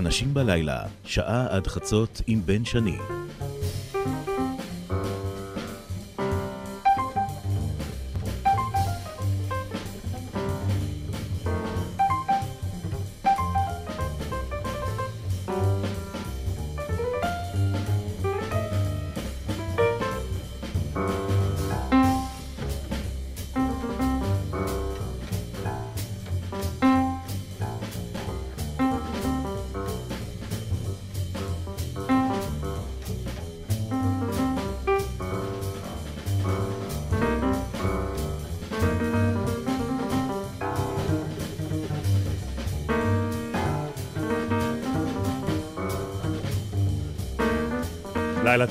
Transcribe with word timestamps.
אנשים 0.00 0.34
בלילה, 0.34 0.82
שעה 1.04 1.46
עד 1.50 1.66
חצות 1.66 2.22
עם 2.26 2.40
בן 2.46 2.64
שני. 2.64 3.19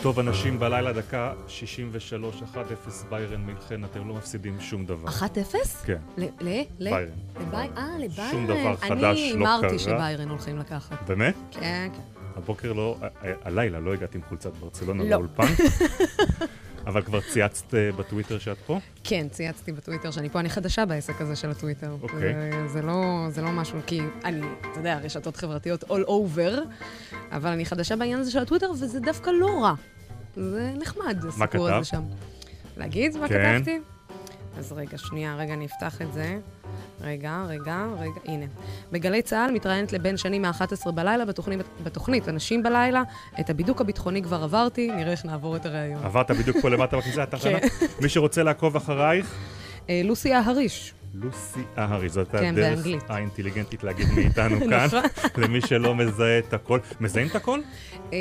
טוב, 0.02 0.20
אנשים 0.20 0.60
בלילה, 0.60 0.94
דקה 0.94 1.34
63, 1.48 2.42
1-0 2.54 2.58
ביירן 3.10 3.42
מינכן, 3.42 3.84
אתם 3.84 4.08
לא 4.08 4.14
מפסידים 4.14 4.58
שום 4.62 4.86
דבר. 4.86 5.10
1-0? 5.10 5.22
כן. 5.86 5.98
ל... 6.18 6.24
ל... 6.42 6.50
ל... 6.80 6.90
ביירן. 6.90 7.12
לבי- 7.40 7.56
אה, 7.78 7.88
לביירן. 8.00 8.32
שום 8.32 8.48
דבר 8.48 8.76
חדש 8.76 8.88
אני 9.20 9.40
לא 9.40 9.48
הימרתי 9.48 9.68
קרה. 9.68 9.78
שביירן 9.80 10.30
הולכים 10.30 10.58
לקחת. 10.58 10.98
באמת? 11.08 11.36
כן, 11.52 11.90
כן. 11.94 12.02
הבוקר 12.36 12.74
לא, 12.74 12.98
הלילה 13.44 13.80
לא 13.80 13.94
הגעתי 13.94 14.18
עם 14.18 14.24
חולצת 14.30 14.52
ברצלונה 14.60 15.04
לא. 15.04 15.10
לאולפן. 15.10 15.44
אבל 16.90 17.02
כבר 17.02 17.22
צייצת 17.22 17.74
אה, 17.74 17.92
בטוויטר 17.92 18.40
שאת 18.40 18.58
פה? 18.66 18.80
כן, 19.04 19.28
צייצתי 19.32 19.72
בטוויטר 19.72 20.12
שאני 20.12 20.30
פה, 20.30 20.40
אני 20.40 20.50
חדשה 20.50 20.86
בעסק 20.86 21.22
הזה 21.22 21.36
של 21.36 21.50
הטוויטר. 21.52 21.96
אוקיי. 22.02 22.20
זה, 22.20 22.68
זה, 22.68 22.82
לא, 22.82 23.26
זה 23.30 23.42
לא 23.42 23.52
משהו, 23.52 23.80
כי 23.88 24.02
אני, 24.24 24.42
אתה 24.62 24.80
יודע, 24.80 25.00
רשתות 25.04 25.38
חברתיות 25.38 25.84
all 25.84 26.08
over, 26.08 26.60
אבל 27.32 27.50
אני 27.50 27.66
חדשה 27.66 27.96
בעניין 27.96 28.20
הזה 28.20 28.32
של 28.32 28.40
הטוויטר, 28.40 28.72
וזה 28.72 29.00
דווקא 29.00 29.30
לא 29.30 29.64
רע. 29.64 29.74
זה 30.36 30.74
נחמד, 30.80 31.26
הסיפור? 31.28 31.70
הזה 31.70 31.86
שם. 31.86 32.04
להגיד 32.78 33.18
מה 33.18 33.28
כן. 33.28 33.56
כתבתי? 33.56 33.80
אז 34.60 34.72
רגע, 34.72 34.98
שנייה, 34.98 35.36
רגע, 35.36 35.54
אני 35.54 35.66
אפתח 35.66 36.02
את 36.02 36.14
זה. 36.14 36.38
רגע, 37.02 37.44
רגע, 37.48 37.86
רגע, 38.00 38.20
הנה. 38.26 38.46
בגלי 38.92 39.22
צה"ל 39.22 39.52
מתראיינת 39.52 39.94
לבן 39.94 40.18
שני 40.18 40.40
מ-11 40.40 40.92
בלילה 40.92 41.26
בתוכנית, 41.26 41.60
בתוכנית 41.84 42.30
אנשים 42.30 42.64
בלילה. 42.64 43.04
את 43.40 43.50
הבידוק 43.50 43.82
הביטחוני 43.82 44.24
כבר 44.24 44.44
עברתי, 44.44 44.92
נראה 44.92 45.12
איך 45.12 45.26
נעבור 45.26 45.56
את 45.56 45.66
הראיון. 45.66 46.04
עברת 46.04 46.32
בדיוק 46.32 46.58
פה 46.62 46.70
למטה 46.70 46.98
בכניסה 46.98 47.22
לתחנה? 47.22 47.60
כן. 47.60 47.68
מי 48.02 48.10
שרוצה 48.10 48.44
לעקוב 48.44 48.76
אחרייך, 48.76 49.36
אה, 49.90 50.02
לוסי 50.04 50.34
ההריש. 50.34 50.94
לוסי 51.14 51.60
אהרי, 51.78 52.10
זאת 52.10 52.32
כן, 52.32 52.38
הדרך 52.54 52.76
באנגלית. 52.76 53.04
האינטליגנטית 53.10 53.84
להגיד 53.84 54.08
מאיתנו 54.16 54.60
כאן, 54.70 54.86
נכון. 54.86 55.04
למי 55.38 55.62
שלא 55.62 55.96
מזהה 55.96 56.40
את 56.40 56.54
הכל. 56.54 56.80
מזהים 57.00 57.28
את 57.28 57.36
הכל? 57.36 57.60
אה, 58.14 58.18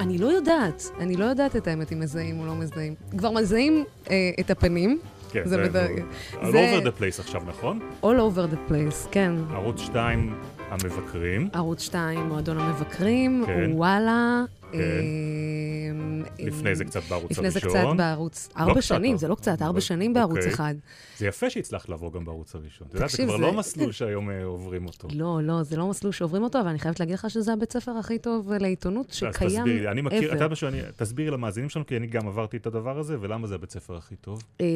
אני 0.00 0.18
לא 0.18 0.26
יודעת, 0.26 0.82
אני 1.00 1.16
לא 1.16 1.24
יודעת 1.24 1.56
את 1.56 1.66
האמת 1.68 1.92
אם 1.92 2.00
מזהים 2.00 2.40
או 2.40 2.46
לא 2.46 2.54
מזהים. 2.54 2.94
כבר 3.18 3.30
מזהים 3.30 3.84
אה, 4.10 4.30
את 4.40 4.50
הפנים, 4.50 4.98
כן, 5.32 5.42
זה 5.44 5.56
זה 5.56 5.68
בד- 5.68 5.98
all 6.40 6.46
זה- 6.46 6.78
over 6.80 6.86
the 6.86 7.00
place 7.00 7.20
עכשיו, 7.20 7.40
נכון? 7.46 7.80
all 8.02 8.06
over 8.06 8.52
the 8.54 8.70
place, 8.70 9.08
כן. 9.10 9.32
ערוץ 9.54 9.80
2, 9.80 10.34
המבקרים. 10.70 11.48
ערוץ 11.52 11.82
2, 11.82 12.20
מועדון 12.28 12.58
המבקרים, 12.58 13.42
כן. 13.46 13.70
וואלה. 13.74 14.44
כן. 14.72 14.78
אה, 14.78 16.46
לפני 16.46 16.70
אה, 16.70 16.74
זה 16.74 16.84
קצת 16.84 17.02
בערוץ 17.08 17.30
לפני 17.30 17.50
זה 17.50 17.58
הראשון. 17.62 17.80
קצת 17.90 17.96
בערוץ, 17.96 18.48
ארבע 18.56 18.72
קצת, 18.72 18.82
שנים, 18.82 19.16
זה 19.16 19.28
לא 19.28 19.34
קצת, 19.34 19.62
ארבע 19.62 19.80
שנים 19.80 20.14
בערוץ 20.14 20.36
אוקיי. 20.36 20.52
אחד. 20.52 20.74
זה 21.18 21.26
יפה 21.26 21.50
שהצלחת 21.50 21.88
לעבור 21.88 22.12
גם 22.12 22.24
בערוץ 22.24 22.54
הראשון. 22.54 22.86
אתה 22.90 22.96
יודע, 22.96 23.06
זה 23.08 23.16
כבר 23.24 23.36
זה- 23.36 23.42
לא 23.42 23.52
מסלול 23.52 23.92
שהיום 23.92 24.30
אה, 24.30 24.44
עוברים 24.44 24.86
אותו. 24.86 25.08
לא, 25.12 25.38
לא, 25.42 25.62
זה 25.62 25.76
לא 25.76 25.88
מסלול 25.88 26.12
שעוברים 26.12 26.42
אותו, 26.42 26.60
אבל 26.60 26.68
אני 26.68 26.78
חייבת 26.78 27.00
להגיד 27.00 27.14
לך 27.14 27.30
שזה 27.30 27.52
הבית 27.52 27.72
ספר 27.72 27.92
הכי 27.92 28.18
טוב 28.18 28.52
לעיתונות 28.52 29.06
אז 29.10 29.14
שקיים 29.14 29.64
ever. 29.64 30.92
תסבירי 30.96 31.30
למאזינים 31.30 31.68
שלנו, 31.68 31.86
כי 31.86 31.96
אני 31.96 32.06
גם 32.06 32.28
עברתי 32.28 32.56
את 32.56 32.66
הדבר 32.66 32.98
הזה, 32.98 33.16
ולמה 33.20 33.46
זה 33.46 33.54
הבית 33.54 33.70
ספר 33.70 33.96
הכי 33.96 34.16
טוב? 34.16 34.42
אה, 34.60 34.66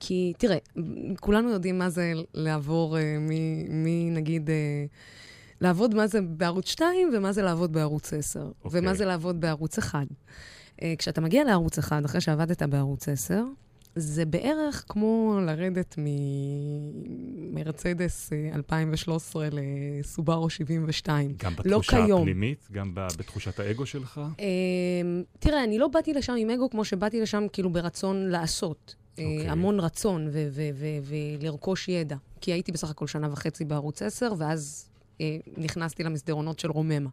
כי, 0.00 0.32
תראה, 0.38 0.56
כולנו 1.20 1.50
יודעים 1.50 1.78
מה 1.78 1.90
זה 1.90 2.12
לעבור 2.34 2.98
אה, 2.98 3.16
מנגיד... 3.68 4.50
אה, 5.62 5.66
לעבוד 5.68 5.94
מה 5.94 6.06
זה 6.06 6.20
בערוץ 6.20 6.68
2 6.68 7.10
ומה 7.14 7.32
זה 7.32 7.42
לעבוד 7.42 7.72
בערוץ 7.72 8.12
10, 8.12 8.40
אוקיי. 8.64 8.80
ומה 8.80 8.94
זה 8.94 9.04
לעבוד 9.04 9.40
בערוץ 9.40 9.78
1. 9.78 10.06
אה, 10.82 10.94
כשאתה 10.98 11.20
מגיע 11.20 11.44
לערוץ 11.44 11.78
1, 11.78 12.04
אחרי 12.04 12.20
שעבדת 12.20 12.62
בערוץ 12.62 13.08
10, 13.08 13.44
זה 13.96 14.24
בערך 14.24 14.84
כמו 14.88 15.40
לרדת 15.46 15.94
ממרצדס 17.50 18.32
אה, 18.32 18.50
2013 18.54 19.48
לסובארו 19.52 20.50
72. 20.50 21.34
גם 21.36 21.52
לא 21.64 21.78
בתחושה 21.78 22.04
כיום. 22.04 22.20
הפנימית, 22.20 22.68
גם 22.72 22.94
בתחושת 22.94 23.60
האגו 23.60 23.86
שלך? 23.86 24.20
אה, 24.40 24.44
תראה, 25.38 25.64
אני 25.64 25.78
לא 25.78 25.88
באתי 25.88 26.12
לשם 26.12 26.34
עם 26.38 26.50
אגו 26.50 26.70
כמו 26.70 26.84
שבאתי 26.84 27.20
לשם 27.20 27.46
כאילו 27.52 27.70
ברצון 27.70 28.28
לעשות. 28.28 28.94
אה, 29.18 29.24
אוקיי. 29.24 29.48
המון 29.50 29.80
רצון 29.80 30.28
ולרכוש 31.40 31.88
ידע. 31.88 32.16
כי 32.40 32.52
הייתי 32.52 32.72
בסך 32.72 32.90
הכל 32.90 33.06
שנה 33.06 33.32
וחצי 33.32 33.64
בערוץ 33.64 34.02
10, 34.02 34.32
ואז 34.38 34.88
אה, 34.88 34.93
נכנסתי 35.56 36.04
למסדרונות 36.04 36.58
של 36.58 36.70
רוממה. 36.70 37.10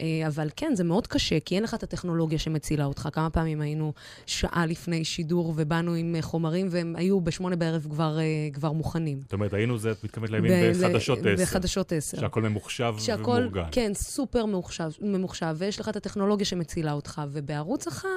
אה, 0.00 0.26
אבל 0.26 0.48
כן, 0.56 0.74
זה 0.74 0.84
מאוד 0.84 1.06
קשה, 1.06 1.40
כי 1.40 1.54
אין 1.54 1.62
לך 1.62 1.74
את 1.74 1.82
הטכנולוגיה 1.82 2.38
שמצילה 2.38 2.84
אותך. 2.84 3.08
כמה 3.12 3.30
פעמים 3.30 3.60
היינו 3.60 3.92
שעה 4.26 4.66
לפני 4.66 5.04
שידור 5.04 5.54
ובאנו 5.56 5.94
עם 5.94 6.14
אה, 6.16 6.22
חומרים, 6.22 6.68
והם 6.70 6.94
היו 6.96 7.20
בשמונה 7.20 7.56
בערב 7.56 7.86
כבר, 7.90 8.18
אה, 8.18 8.24
כבר 8.52 8.72
מוכנים. 8.72 9.20
זאת 9.20 9.32
אומרת, 9.32 9.54
היינו 9.54 9.78
זה, 9.78 9.90
את 9.90 10.04
מתכוונת 10.04 10.30
לימים 10.30 10.52
בחדשות 10.72 11.18
10. 11.18 11.42
בחדשות 11.42 11.92
10. 11.92 12.20
שהכל 12.20 12.42
ממוחשב 12.42 12.94
שהכל, 12.98 13.30
ומאורגן. 13.30 13.68
כן, 13.72 13.92
סופר 13.94 14.46
ממוחשב, 14.46 14.90
ממוחשב, 15.00 15.54
ויש 15.58 15.80
לך 15.80 15.88
את 15.88 15.96
הטכנולוגיה 15.96 16.46
שמצילה 16.46 16.92
אותך, 16.92 17.22
ובערוץ 17.30 17.86
אחד, 17.86 18.08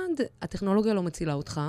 הטכנולוגיה 0.41 0.93
לא 0.93 1.03
מצילה 1.03 1.33
אותך. 1.33 1.61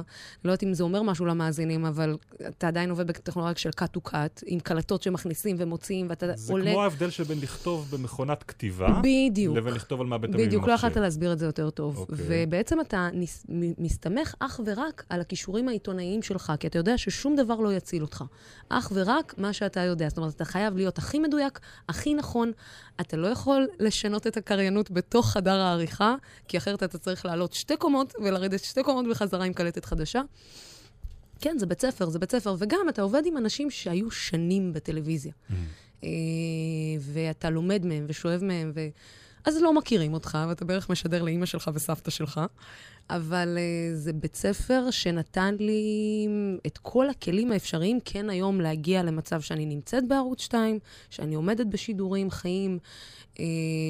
לא 0.44 0.50
יודעת 0.50 0.62
אם 0.62 0.74
זה 0.74 0.84
אומר 0.84 1.02
משהו 1.02 1.26
למאזינים, 1.26 1.84
אבל 1.84 2.16
אתה 2.48 2.68
עדיין 2.68 2.90
עובד 2.90 3.06
בטכנולוגיה 3.06 3.56
של 3.56 3.70
cut 3.80 3.98
to 3.98 4.10
cut, 4.10 4.42
עם 4.46 4.60
קלטות 4.60 5.02
שמכניסים 5.02 5.56
ומוציאים, 5.58 6.06
ואתה 6.10 6.26
זה 6.34 6.52
עולה... 6.52 6.70
כמו 6.70 6.82
ההבדל 6.82 7.10
שבין 7.10 7.40
לכתוב 7.40 7.88
במכונת 7.90 8.42
כתיבה, 8.42 9.00
בדיוק. 9.02 9.56
לבין 9.56 9.74
לכתוב 9.74 10.01
על 10.02 10.08
מעבד 10.08 10.32
תמיד 10.32 10.46
בדיוק, 10.46 10.66
לא. 10.66 10.72
יכולת 10.72 10.96
להסביר 10.96 11.32
את 11.32 11.38
זה 11.38 11.46
יותר 11.46 11.70
טוב. 11.70 11.98
אוקיי. 11.98 12.16
ובעצם 12.28 12.80
אתה 12.80 13.08
נס, 13.12 13.46
מסתמך 13.78 14.34
אך 14.38 14.60
ורק 14.66 15.04
על 15.08 15.20
הכישורים 15.20 15.68
העיתונאיים 15.68 16.22
שלך, 16.22 16.52
כי 16.60 16.66
אתה 16.66 16.78
יודע 16.78 16.98
ששום 16.98 17.36
דבר 17.36 17.54
לא 17.54 17.72
יציל 17.72 18.02
אותך. 18.02 18.24
אך 18.68 18.92
ורק 18.94 19.34
מה 19.38 19.52
שאתה 19.52 19.80
יודע. 19.80 20.08
זאת 20.08 20.18
אומרת, 20.18 20.34
אתה 20.34 20.44
חייב 20.44 20.76
להיות 20.76 20.98
הכי 20.98 21.18
מדויק, 21.18 21.60
הכי 21.88 22.14
נכון. 22.14 22.52
אתה 23.00 23.16
לא 23.16 23.26
יכול 23.26 23.68
לשנות 23.78 24.26
את 24.26 24.36
הקריינות 24.36 24.90
בתוך 24.90 25.30
חדר 25.30 25.60
העריכה, 25.60 26.14
כי 26.48 26.58
אחרת 26.58 26.82
אתה 26.82 26.98
צריך 26.98 27.26
לעלות 27.26 27.52
שתי 27.52 27.76
קומות 27.76 28.14
ולרדת 28.22 28.64
שתי 28.64 28.82
קומות 28.82 29.06
בחזרה 29.10 29.44
עם 29.44 29.52
קלטת 29.52 29.84
חדשה. 29.84 30.22
כן, 31.40 31.58
זה 31.58 31.66
בית 31.66 31.80
ספר, 31.80 32.08
זה 32.08 32.18
בית 32.18 32.30
ספר. 32.30 32.54
וגם, 32.58 32.88
אתה 32.88 33.02
עובד 33.02 33.22
עם 33.26 33.36
אנשים 33.36 33.70
שהיו 33.70 34.10
שנים 34.10 34.72
בטלוויזיה. 34.72 35.32
אה, 36.04 36.08
ואתה 37.00 37.50
לומד 37.50 37.86
מהם 37.86 38.04
ושואב 38.08 38.44
מהם, 38.44 38.72
ו... 38.74 38.80
אז 39.44 39.62
לא 39.62 39.74
מכירים 39.74 40.14
אותך, 40.14 40.38
ואתה 40.48 40.64
בערך 40.64 40.90
משדר 40.90 41.22
לאימא 41.22 41.46
שלך 41.46 41.70
וסבתא 41.74 42.10
שלך. 42.10 42.40
אבל 43.10 43.58
uh, 43.58 43.96
זה 43.96 44.12
בית 44.12 44.34
ספר 44.36 44.90
שנתן 44.90 45.54
לי 45.58 46.28
את 46.66 46.78
כל 46.78 47.10
הכלים 47.10 47.52
האפשריים 47.52 47.98
כן 48.04 48.30
היום 48.30 48.60
להגיע 48.60 49.02
למצב 49.02 49.40
שאני 49.40 49.66
נמצאת 49.66 50.08
בערוץ 50.08 50.40
2, 50.40 50.78
שאני 51.10 51.34
עומדת 51.34 51.66
בשידורים 51.66 52.30
חיים, 52.30 52.78
uh, 53.34 53.38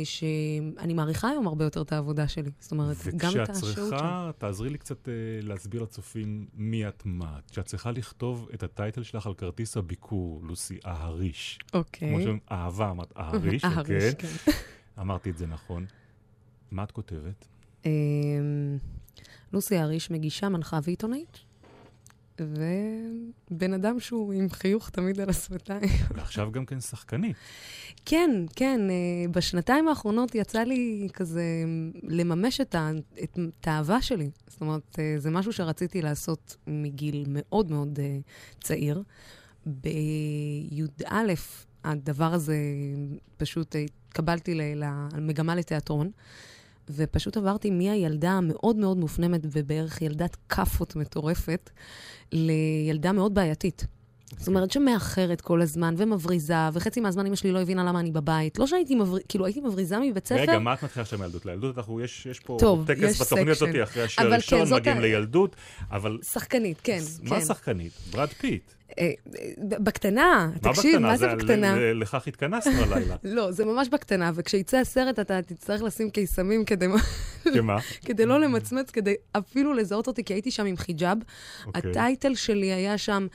שאני 0.04 0.94
מעריכה 0.94 1.30
היום 1.30 1.46
הרבה 1.46 1.64
יותר 1.64 1.82
את 1.82 1.92
העבודה 1.92 2.28
שלי. 2.28 2.50
זאת 2.60 2.72
אומרת, 2.72 2.96
גם 3.16 3.30
את 3.30 3.36
וכשאת 3.36 3.50
השהות 3.50 3.74
שם. 3.74 3.82
צריכה, 3.82 4.30
תעזרי 4.38 4.70
לי 4.70 4.78
קצת 4.78 5.08
אה, 5.08 5.14
להסביר 5.42 5.82
לצופים 5.82 6.46
מי 6.54 6.88
את 6.88 7.02
מה. 7.04 7.38
כשאת 7.50 7.66
צריכה 7.66 7.90
לכתוב 7.90 8.48
את 8.54 8.62
הטייטל 8.62 9.02
שלך 9.02 9.26
על 9.26 9.34
כרטיס 9.34 9.76
הביקור, 9.76 10.40
לוסי 10.44 10.78
אהריש. 10.86 11.58
כמו 11.66 11.80
אוקיי. 11.80 12.08
שאומרים, 12.08 12.38
אהבה, 12.52 12.90
אמרת 12.90 13.12
אהריש, 13.18 13.64
אוקיי? 13.64 14.12
אמרתי 15.00 15.30
את 15.30 15.38
זה 15.38 15.46
נכון. 15.46 15.86
מה 16.70 16.84
את 16.84 16.90
כותבת? 16.90 17.46
אמ, 17.86 17.90
לוסי 19.52 19.78
אריש 19.78 20.10
מגישה, 20.10 20.48
מנחה 20.48 20.78
ועיתונאית. 20.82 21.38
ובן 22.40 23.72
אדם 23.74 24.00
שהוא 24.00 24.32
עם 24.32 24.50
חיוך 24.50 24.90
תמיד 24.90 25.20
על 25.20 25.30
השפתיים. 25.30 25.90
ועכשיו 26.16 26.52
גם 26.52 26.66
כן 26.66 26.80
שחקנית. 26.80 27.36
כן, 28.04 28.30
כן, 28.56 28.80
אה, 28.90 29.28
בשנתיים 29.30 29.88
האחרונות 29.88 30.34
יצא 30.34 30.62
לי 30.62 31.08
כזה 31.12 31.44
לממש 32.02 32.60
את, 32.60 32.74
ה, 32.74 32.90
את, 33.22 33.38
את 33.60 33.68
האהבה 33.68 34.02
שלי. 34.02 34.30
זאת 34.46 34.60
אומרת, 34.60 34.98
אה, 34.98 35.14
זה 35.18 35.30
משהו 35.30 35.52
שרציתי 35.52 36.02
לעשות 36.02 36.56
מגיל 36.66 37.24
מאוד 37.28 37.70
מאוד 37.70 37.98
אה, 38.00 38.18
צעיר. 38.60 39.02
בי"א 39.66 41.32
הדבר 41.84 42.32
הזה 42.34 42.56
פשוט 43.36 43.76
התקבלתי 44.12 44.54
למגמה 45.14 45.54
לתיאטרון, 45.54 46.10
ופשוט 46.90 47.36
עברתי 47.36 47.70
מהילדה 47.70 48.30
המאוד 48.30 48.76
מאוד 48.76 48.96
מופנמת 48.96 49.40
ובערך 49.44 50.02
ילדת 50.02 50.36
כאפות 50.48 50.96
מטורפת, 50.96 51.70
לילדה 52.32 53.12
מאוד 53.12 53.34
בעייתית. 53.34 53.86
זאת 54.38 54.48
אומרת 54.48 54.70
שמאחרת 54.70 55.40
כל 55.40 55.62
הזמן 55.62 55.94
ומבריזה, 55.98 56.54
וחצי 56.72 57.00
מהזמן 57.00 57.26
אמא 57.26 57.36
שלי 57.36 57.52
לא 57.52 57.60
הבינה 57.60 57.84
למה 57.84 58.00
אני 58.00 58.10
בבית. 58.10 58.58
לא 58.58 58.66
שהייתי 58.66 58.94
מבריזה, 58.94 59.20
כאילו 59.28 59.44
הייתי 59.46 59.60
מבריזה 59.60 59.98
מבית 59.98 60.26
ספר. 60.26 60.40
רגע, 60.40 60.58
מה 60.58 60.74
את 60.74 60.84
מתחילה 60.84 61.02
עכשיו 61.02 61.18
מילדות? 61.18 61.46
לילדות 61.46 61.78
אנחנו, 61.78 62.00
יש, 62.00 62.26
יש 62.26 62.40
פה 62.40 62.56
טוב, 62.60 62.86
טקס 62.86 62.98
יש 63.02 63.20
בתוכנית. 63.22 63.48
הזאת, 63.48 63.68
אחרי 63.82 64.02
השיר 64.02 64.24
אבל 64.24 64.32
הראשון, 64.32 64.66
כן, 64.68 64.74
מגיעים 64.74 64.96
ה- 64.98 65.00
לילדות, 65.00 65.56
אבל... 65.90 66.18
שחקנית, 66.32 66.80
כן, 66.82 67.00
מה 67.22 67.30
כן. 67.40 67.44
שחקנית? 67.44 67.92
ברד 68.12 68.28
פיט. 68.28 68.72
אה, 68.98 69.10
אה, 69.38 69.48
בקטנה, 69.78 70.50
תקשיב? 70.60 70.98
מה 70.98 71.16
זה 71.16 71.28
בקטנה? 71.28 71.92
לכך 71.94 72.28
התכנסנו 72.28 72.72
הלילה. 72.72 73.16
לא, 73.36 73.50
זה 73.50 73.64
ממש 73.64 73.88
בקטנה, 73.88 74.30
וכשיצא 74.34 74.76
הסרט 74.76 75.18
אתה 75.18 75.42
תצטרך 75.42 75.82
לשים 75.82 76.10
קיסמים 76.10 76.64
כדי, 76.64 76.86
כמה? 77.54 77.78
כדי 78.06 78.26
לא 78.26 78.40
למצמץ, 78.40 78.90
כדי 78.90 79.14
אפילו 79.32 79.74
לזהות 79.74 80.06
אותי, 80.06 80.24
כי 80.24 80.32
הייתי 80.32 80.50
שם 80.50 80.66
עם 80.66 80.76
חיג'אב. 80.76 81.18
אוקיי. 81.66 81.90
ה 81.90 81.98
title 81.98 82.34
שלי 82.34 82.72
היה 82.72 82.98
שם 82.98 83.26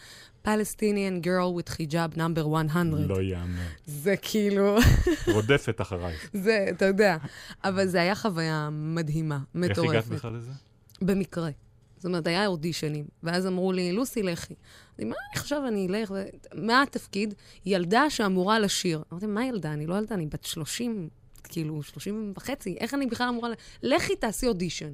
Palestinian 0.45 1.23
girl 1.23 1.59
with 1.59 1.69
hijab 1.69 2.13
number 2.13 2.47
100. 2.47 2.83
לא 3.07 3.21
יאמן. 3.21 3.65
זה 3.85 4.15
כאילו, 4.21 4.77
רודפת 5.35 5.81
אחרייך. 5.81 6.29
זה, 6.33 6.65
אתה 6.69 6.85
יודע. 6.85 7.17
אבל 7.63 7.87
זה 7.87 8.01
היה 8.01 8.15
חוויה 8.15 8.69
מדהימה, 8.71 9.35
איך 9.35 9.71
מטורפת. 9.71 9.89
הגעת 9.89 10.07
בכלל 10.07 10.33
לזה? 10.33 10.51
במקרה. 11.01 11.49
זאת 11.97 12.05
אומרת, 12.05 12.27
היה 12.27 12.47
אודישנים, 12.47 13.05
ואז 13.23 13.47
אמרו 13.47 13.71
לי, 13.71 13.91
לוסי, 13.91 14.23
לכי. 14.23 14.53
אמרתי, 14.89 15.05
מה, 15.05 15.15
עכשיו 15.33 15.67
אני 15.67 15.87
אלך? 15.87 16.11
מה 16.53 16.81
התפקיד? 16.81 17.33
ילדה 17.65 18.09
שאמורה 18.09 18.59
לשיר. 18.59 19.03
אמרתי, 19.11 19.25
מה 19.25 19.45
ילדה? 19.45 19.73
אני 19.73 19.85
לא 19.85 19.95
ילדה, 19.95 20.15
אני 20.15 20.25
בת 20.25 20.43
30, 20.43 21.09
כאילו, 21.43 21.83
30 21.83 22.33
וחצי, 22.37 22.77
איך 22.79 22.93
אני 22.93 23.05
בכלל 23.05 23.27
אמורה 23.27 23.49
ל... 23.49 23.53
לכי, 23.83 24.15
תעשי 24.15 24.47
אודישן. 24.47 24.93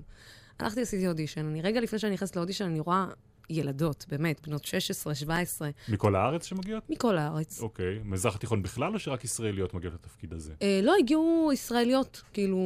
הלכתי, 0.60 0.82
עשיתי 0.82 1.08
אודישן. 1.08 1.46
אני 1.46 1.62
רגע 1.62 1.82
לפני 1.82 2.00
שאני 2.00 2.14
נכנסת 2.14 2.36
לאודישן, 2.36 2.66
אני 2.66 2.80
רואה 2.80 3.08
ילדות, 3.50 4.06
באמת, 4.10 4.48
בנות 4.48 4.66
16, 4.66 5.16
17, 5.16 5.70
מכל 5.90 6.16
הארץ 6.16 6.46
שמגיעות? 6.46 6.84
מכל 6.90 7.18
הארץ. 7.18 7.62
אוקיי. 7.62 8.00
מזרח 8.06 8.36
התיכון 8.36 8.64
בכלל, 8.64 8.94
או 8.94 9.00
שרק 9.00 9.24
ישראליות 9.24 9.74
מגיעות 9.74 9.94
לתפקיד 9.94 10.34
הזה? 10.34 10.54
אה, 10.62 10.80
לא, 10.84 10.94
הגיעו 11.00 11.50
ישראליות, 11.54 12.22
כאילו... 12.34 12.58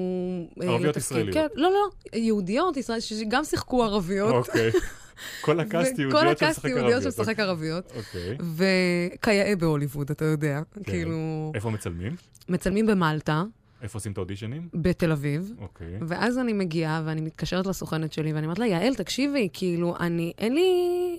אה, 0.61 0.67
ערביות 0.67 0.95
לתפקיד. 0.95 1.17
ישראליות. 1.17 1.33
כן, 1.33 1.47
לא, 1.55 1.71
לא, 1.71 2.17
יהודיות, 2.19 2.77
ישראליות, 2.77 3.03
שגם 3.03 3.43
שיחקו 3.43 3.83
ערביות. 3.83 4.47
אוקיי. 4.47 4.71
כל 5.41 5.59
הקאסט 5.59 5.99
יהודיות 5.99 6.23
הקאסט 6.23 6.55
שמשחק 6.55 6.69
יהודיות 6.69 6.93
ערביות. 6.93 7.13
שמשחק 7.13 7.39
ערביות. 7.39 7.91
אוקיי. 7.95 8.37
וכיאה 8.55 9.55
בהוליווד, 9.55 10.11
אתה 10.11 10.25
יודע. 10.25 10.61
כן. 10.73 10.83
כאילו, 10.83 11.51
איפה 11.55 11.69
מצלמים? 11.69 12.15
מצלמים 12.49 12.85
במלטה, 12.85 13.43
איפה 13.81 13.97
עושים 13.97 14.11
את 14.11 14.17
האודישנים? 14.17 14.69
בתל 14.73 15.11
אביב, 15.11 15.53
אוקיי. 15.59 15.97
ואז 16.07 16.37
אני 16.37 16.53
מגיעה 16.53 17.01
ואני 17.05 17.21
מתקשרת 17.21 17.65
לסוכנת 17.65 18.13
שלי, 18.13 18.33
ואני 18.33 18.45
אומרת 18.45 18.59
לה, 18.59 18.67
יעל, 18.67 18.95
תקשיבי, 18.95 19.49
כאילו, 19.53 19.95
אני, 19.99 20.33
אין 20.37 20.53
לי... 20.53 20.71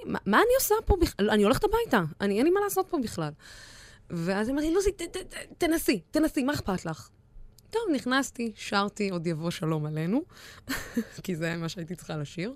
מה, 0.07 0.19
מה 0.27 0.37
אני 0.37 0.55
עושה 0.59 0.75
פה 0.85 0.97
בכלל? 1.01 1.31
אני 1.31 1.43
הולכת 1.43 1.65
הביתה, 1.65 2.03
אני, 2.21 2.39
אין 2.39 2.45
לי 2.45 2.51
מה 2.51 2.61
לעשות 2.65 2.87
פה 2.91 2.99
בכלל. 3.03 3.31
ואז 4.11 4.49
היא 4.49 4.55
אמרת 4.55 4.65
לי, 4.65 4.75
לוסי, 4.75 4.93
ת, 4.93 5.03
ת, 5.03 5.17
ת, 5.17 5.35
תנסי, 5.59 6.01
תנסי, 6.11 6.45
מה 6.45 6.53
אכפת 6.53 6.85
לך? 6.85 7.09
טוב, 7.71 7.83
נכנסתי, 7.95 8.53
שרתי, 8.55 9.11
עוד 9.11 9.27
יבוא 9.27 9.51
שלום 9.51 9.87
עלינו, 9.87 10.23
כי 11.25 11.37
זה 11.37 11.57
מה 11.57 11.69
שהייתי 11.69 11.95
צריכה 11.95 12.17
לשיר. 12.17 12.55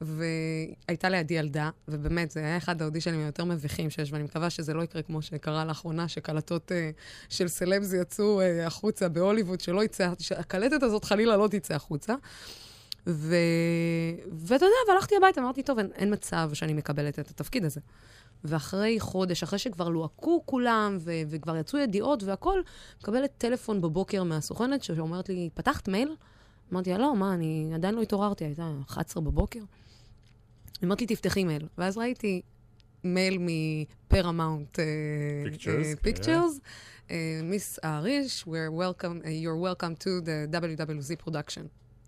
והייתה 0.00 1.08
לידי 1.08 1.34
ילדה, 1.34 1.70
ובאמת, 1.88 2.30
זה 2.30 2.40
היה 2.40 2.56
אחד 2.56 2.82
האודישנים 2.82 3.20
היותר 3.20 3.44
מביכים 3.44 3.90
שיש, 3.90 4.12
ואני 4.12 4.24
מקווה 4.24 4.50
שזה 4.50 4.74
לא 4.74 4.82
יקרה 4.82 5.02
כמו 5.02 5.22
שקרה 5.22 5.64
לאחרונה, 5.64 6.08
שקלטות 6.08 6.72
אה, 6.72 6.90
של 7.28 7.48
סלבס 7.48 7.92
יצאו 7.92 8.40
אה, 8.40 8.66
החוצה 8.66 9.08
בהוליווד, 9.08 9.60
שלא 9.60 9.84
יצא, 9.84 10.12
שהקלטת 10.18 10.82
הזאת 10.82 11.04
חלילה 11.04 11.36
לא 11.36 11.48
תצא 11.48 11.74
החוצה. 11.74 12.14
ו... 13.06 13.34
ואתה 14.32 14.64
יודע, 14.64 14.92
והלכתי 14.92 15.16
הביתה, 15.16 15.40
אמרתי, 15.40 15.62
טוב, 15.62 15.78
אין, 15.78 15.88
אין 15.94 16.12
מצב 16.12 16.50
שאני 16.54 16.72
מקבלת 16.72 17.18
את 17.18 17.30
התפקיד 17.30 17.64
הזה. 17.64 17.80
ואחרי 18.44 19.00
חודש, 19.00 19.42
אחרי 19.42 19.58
שכבר 19.58 19.88
לוהקו 19.88 20.42
כולם, 20.46 20.96
ו- 21.00 21.22
וכבר 21.28 21.56
יצאו 21.56 21.78
ידיעות 21.78 22.22
והכול, 22.22 22.62
מקבלת 23.00 23.30
טלפון 23.38 23.80
בבוקר 23.80 24.22
מהסוכנת 24.22 24.82
שאומרת 24.82 25.28
לי, 25.28 25.48
פתחת 25.54 25.88
מייל? 25.88 26.16
אמרתי 26.72 26.94
לא, 26.98 27.16
מה, 27.16 27.34
אני 27.34 27.70
עדיין 27.74 27.94
לא 27.94 28.02
התעוררתי, 28.02 28.44
הייתה 28.44 28.70
11 28.88 29.22
בבוקר. 29.22 29.60
היא 30.80 30.86
אומרת 30.86 31.00
לי, 31.00 31.06
תפתחי 31.06 31.44
מייל. 31.44 31.68
ואז 31.78 31.98
ראיתי 31.98 32.42
מייל 33.04 33.38
מ 33.40 33.54
Paramount 33.54 34.78
Pictures, 35.46 35.64
כן. 35.64 35.94
Pictures. 36.02 36.60
Miss 37.42 37.78
Ahrish, 37.84 38.44
we're 38.46 38.72
welcome, 38.72 39.24
uh, 39.24 39.28
you're 39.28 39.62
welcome 39.64 40.04
to 40.04 40.26
the 40.26 40.54
WWZ 40.54 41.26
production. 41.26 41.62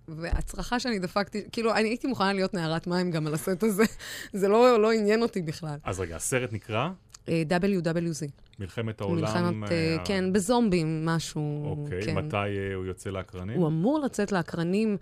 והצרחה 0.08 0.81
שאני 0.81 0.99
דפקתי, 0.99 1.43
כאילו, 1.52 1.75
אני 1.75 1.88
הייתי 1.88 2.06
מוכנה 2.06 2.32
להיות 2.32 2.55
נערת 2.55 2.87
מים 2.87 3.11
גם 3.11 3.26
על 3.26 3.34
הסט 3.34 3.62
הזה. 3.62 3.84
זה 4.32 4.49
לא, 4.49 4.82
לא 4.82 4.93
עניין 4.93 5.22
אותי 5.22 5.43
בכלל. 5.43 5.76
אז 5.84 6.00
רגע, 6.00 6.17
הסרט 6.17 6.52
נקרא 6.52 6.88
אה, 7.28 7.43
WWZ. 7.49 8.28
מלחמת 8.58 9.00
העולם... 9.00 9.20
מלחמת, 9.20 9.70
אה, 9.72 9.96
אה, 9.99 10.05
כן, 10.05 10.32
בזומבים, 10.32 11.05
משהו. 11.05 11.64
אוקיי, 11.64 12.02
כן. 12.02 12.14
מתי 12.14 12.37
אה, 12.37 12.75
הוא 12.75 12.84
יוצא 12.84 13.11
לאקרנים? 13.11 13.58
הוא 13.58 13.69
אמור 13.69 13.99
לצאת 13.99 14.32
לאקרנים 14.32 14.96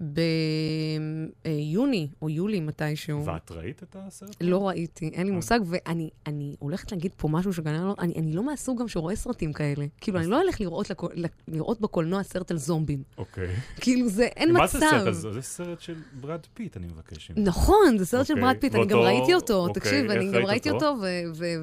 ביוני 0.00 2.08
או 2.22 2.30
יולי 2.30 2.60
מתישהו. 2.60 3.26
ואת 3.26 3.52
ראית 3.52 3.82
את 3.82 3.96
הסרט? 3.98 4.36
לא 4.40 4.68
ראיתי, 4.68 5.08
אין 5.08 5.26
לי 5.26 5.30
אה. 5.30 5.36
מושג, 5.36 5.60
ואני 5.66 6.10
אני 6.26 6.56
הולכת 6.58 6.92
להגיד 6.92 7.12
פה 7.16 7.28
משהו 7.28 7.52
שכנראה 7.52 7.84
לא... 7.84 7.94
אני, 7.98 8.14
אני 8.16 8.32
לא 8.32 8.42
מהסוג 8.42 8.80
גם 8.80 8.88
שרואה 8.88 9.16
סרטים 9.16 9.52
כאלה. 9.52 9.86
כאילו, 10.00 10.18
אני 10.18 10.26
לא 10.26 10.42
אלך 10.42 10.60
לראות, 10.60 10.90
לקו, 10.90 11.08
לראות 11.48 11.80
בקולנוע 11.80 12.22
סרט 12.22 12.50
על 12.50 12.56
זומבים. 12.56 13.02
אוקיי. 13.18 13.56
כאילו, 13.80 14.08
זה, 14.08 14.24
אין 14.24 14.52
מה 14.52 14.64
מצב. 14.64 14.78
זה 14.78 14.86
סרט? 14.90 15.06
הזה? 15.06 15.32
זה 15.32 15.42
סרט 15.42 15.80
של 15.80 15.94
ברד 16.20 16.40
פיט, 16.54 16.76
אני 16.76 16.86
מבקש. 16.86 17.30
נכון, 17.36 17.98
זה 17.98 18.06
סרט 18.06 18.26
של 18.26 18.32
אוקיי, 18.32 18.44
ברד 18.44 18.56
פיט, 18.60 18.74
אני 18.74 18.86
גם 18.86 18.98
ראיתי 18.98 19.34
אותו, 19.34 19.54
אוקיי, 19.54 19.74
תקשיב, 19.74 20.10
אני 20.10 20.26
גם 20.26 20.34
ראית 20.34 20.46
ראיתי 20.46 20.70
אותו? 20.70 20.96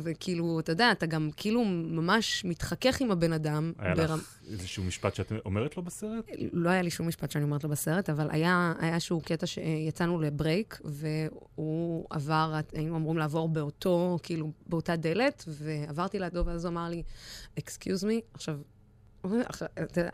וכאילו, 0.03 0.59
אתה 0.59 0.71
יודע, 0.71 0.91
אתה 0.91 1.05
גם 1.05 1.29
כאילו 1.37 1.63
ממש 1.65 2.45
מתחכך 2.45 3.01
עם 3.01 3.11
הבן 3.11 3.33
אדם. 3.33 3.71
היה 3.79 3.93
לך 3.93 4.37
איזשהו 4.51 4.83
משפט 4.83 5.15
שאת 5.15 5.31
אומרת 5.45 5.77
לו 5.77 5.83
בסרט? 5.83 6.25
לא 6.53 6.69
היה 6.69 6.81
לי 6.81 6.89
שום 6.89 7.07
משפט 7.07 7.31
שאני 7.31 7.43
אומרת 7.43 7.63
לו 7.63 7.69
בסרט, 7.69 8.09
אבל 8.09 8.26
היה 8.29 8.73
היה 8.79 8.93
איזשהו 8.93 9.21
קטע 9.21 9.45
שיצאנו 9.47 10.21
ל 10.21 10.30
break, 10.30 10.79
והוא 10.83 12.05
עבר, 12.09 12.59
היינו 12.73 12.95
אמורים 12.95 13.17
לעבור 13.17 13.49
באותו, 13.49 14.19
כאילו, 14.23 14.51
באותה 14.67 14.95
דלת, 14.95 15.43
ועברתי 15.47 16.19
לידו, 16.19 16.45
ואז 16.45 16.65
הוא 16.65 16.71
אמר 16.71 16.89
לי, 16.89 17.03
excuse 17.59 18.03
me, 18.03 18.21
עכשיו, 18.33 18.59
אתה 19.83 20.01
יודע, 20.01 20.09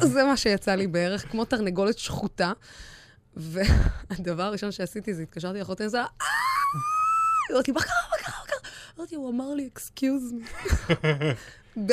זה 0.00 0.24
מה 0.24 0.36
שיצא 0.36 0.74
לי 0.74 0.86
בערך, 0.86 1.30
כמו 1.30 1.44
תרנגולת 1.44 1.98
שחוטה. 1.98 2.52
והדבר 3.36 4.42
הראשון 4.42 4.72
שעשיתי 4.72 5.14
זה 5.14 5.22
התקשרתי 5.22 5.58
לאחותי, 5.58 5.84
וזה 5.84 5.96
היה, 5.96 6.06
"אה!" 6.06 6.26
אמרתי, 7.52 7.72
מה 7.72 7.80
קרה, 7.80 7.94
מה 8.10 8.16
קרה, 8.24 8.34
מה 8.40 8.46
קרה? 8.46 8.70
אמרתי, 8.98 9.14
הוא 9.14 9.30
אמר 9.30 9.54
לי, 9.54 9.68
excuse 9.72 10.32
me. 10.32 10.44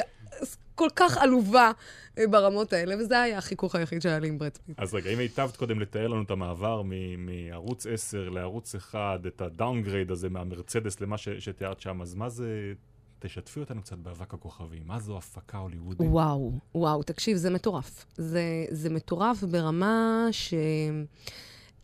כל 0.75 0.89
כך 0.95 1.17
עלובה 1.17 1.71
אה, 2.17 2.27
ברמות 2.27 2.73
האלה, 2.73 2.95
וזה 2.99 3.21
היה 3.21 3.37
החיכוך 3.37 3.75
היחיד 3.75 4.01
שהיה 4.01 4.19
לי 4.19 4.27
עם 4.27 4.37
ברד 4.37 4.57
פיט. 4.65 4.79
אז 4.79 4.93
רגע, 4.93 5.09
אם 5.09 5.19
היטבת 5.19 5.57
קודם 5.57 5.79
לתאר 5.79 6.07
לנו 6.07 6.21
את 6.23 6.31
המעבר 6.31 6.81
מ- 6.85 7.25
מערוץ 7.25 7.87
10 7.87 8.29
לערוץ 8.29 8.75
1, 8.75 9.19
את 9.27 9.41
ה 9.41 9.48
downgrade 9.48 10.11
הזה 10.11 10.29
מהמרצדס 10.29 11.01
למה 11.01 11.17
ש- 11.17 11.29
שתיארת 11.29 11.79
שם, 11.79 12.01
אז 12.01 12.15
מה 12.15 12.29
זה... 12.29 12.73
תשתפי 13.19 13.59
אותנו 13.59 13.81
קצת 13.81 13.97
באבק 13.97 14.33
הכוכבים. 14.33 14.81
מה 14.85 14.99
זו 14.99 15.17
הפקה 15.17 15.57
הוליוודית? 15.57 16.07
וואו, 16.09 16.51
וואו, 16.75 17.03
תקשיב, 17.03 17.37
זה 17.37 17.49
מטורף. 17.49 18.05
זה, 18.17 18.41
זה 18.69 18.89
מטורף 18.89 19.43
ברמה 19.43 20.27
ש... 20.31 20.53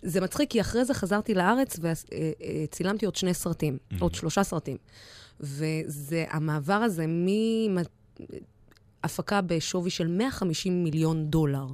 זה 0.01 0.21
מצחיק, 0.21 0.49
כי 0.49 0.61
אחרי 0.61 0.85
זה 0.85 0.93
חזרתי 0.93 1.33
לארץ 1.33 1.79
וצילמתי 1.81 3.05
עוד 3.05 3.15
שני 3.15 3.33
סרטים, 3.33 3.77
Mhm. 3.91 3.95
עוד 3.99 4.13
שלושה 4.15 4.43
סרטים. 4.43 4.77
וזה, 5.39 6.25
המעבר 6.29 6.73
הזה 6.73 7.05
מהפקה 9.03 9.41
בשווי 9.41 9.89
של 9.89 10.07
150 10.07 10.83
מיליון 10.83 11.29
דולר, 11.29 11.67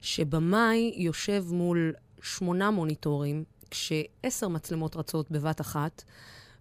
שבמאי 0.00 0.92
יושב 0.96 1.44
מול 1.50 1.92
שמונה 2.22 2.70
מוניטורים, 2.70 3.44
כשעשר 3.70 4.48
מצלמות 4.48 4.96
רצות 4.96 5.30
בבת 5.30 5.60
אחת, 5.60 6.02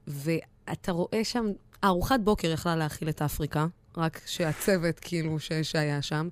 ואתה 0.07 0.91
רואה 0.91 1.23
שם, 1.23 1.45
ארוחת 1.83 2.19
בוקר 2.19 2.47
יכלה 2.51 2.75
להאכיל 2.75 3.09
את 3.09 3.21
אפריקה, 3.21 3.67
רק 3.97 4.21
שהצוות 4.25 4.99
כאילו 4.99 5.39
ש- 5.39 5.53
שהיה 5.53 6.01
שם, 6.01 6.29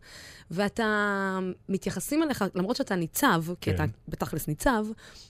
ואתה, 0.51 1.39
מתייחסים 1.70 2.24
אליך, 2.24 2.44
למרות 2.56 2.75
שאתה 2.75 2.96
ניצב, 2.96 3.44
כי 3.62 3.70
כן. 3.70 3.75
אתה 3.75 3.84
בתכלס 4.08 4.48
ניצב, 4.48 4.86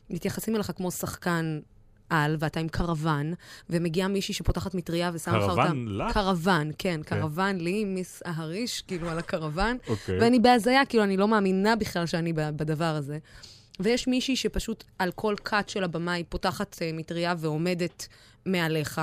מתייחסים 0.10 0.56
אליך 0.56 0.72
כמו 0.76 0.92
שחקן 0.92 1.60
על, 2.10 2.36
ואתה 2.40 2.60
עם 2.60 2.68
קרוון, 2.68 3.34
ומגיעה 3.70 4.08
מישהי 4.08 4.34
שפותחת 4.34 4.76
מטריה 4.76 5.12
ושמה 5.14 5.38
לך 5.38 5.44
אותה... 5.44 5.54
קרוון 5.54 5.98
לך? 5.98 6.14
קרוון, 6.14 6.72
כן, 6.78 7.02
כן. 7.06 7.20
קרוון 7.20 7.58
לי, 7.58 7.84
מיס 7.84 8.22
ההריש, 8.26 8.82
כאילו 8.82 9.10
על 9.10 9.20
הקרוון. 9.20 9.78
אוקיי. 9.88 10.20
ואני 10.20 10.40
בהזיה, 10.40 10.86
כאילו, 10.86 11.04
אני 11.04 11.18
לא 11.18 11.28
מאמינה 11.28 11.76
בכלל 11.76 12.06
שאני 12.06 12.34
בדבר 12.34 12.96
הזה. 12.96 13.18
ויש 13.80 14.08
מישהי 14.08 14.36
שפשוט 14.36 14.84
על 15.00 15.12
כל 15.12 15.36
קאט 15.44 15.70
של 15.70 15.84
הבמאי 15.84 16.24
פותחת 16.30 16.74
uh, 16.74 16.98
מטריה 16.98 17.34
ועומדת 17.38 18.08
מעליך, 18.46 19.02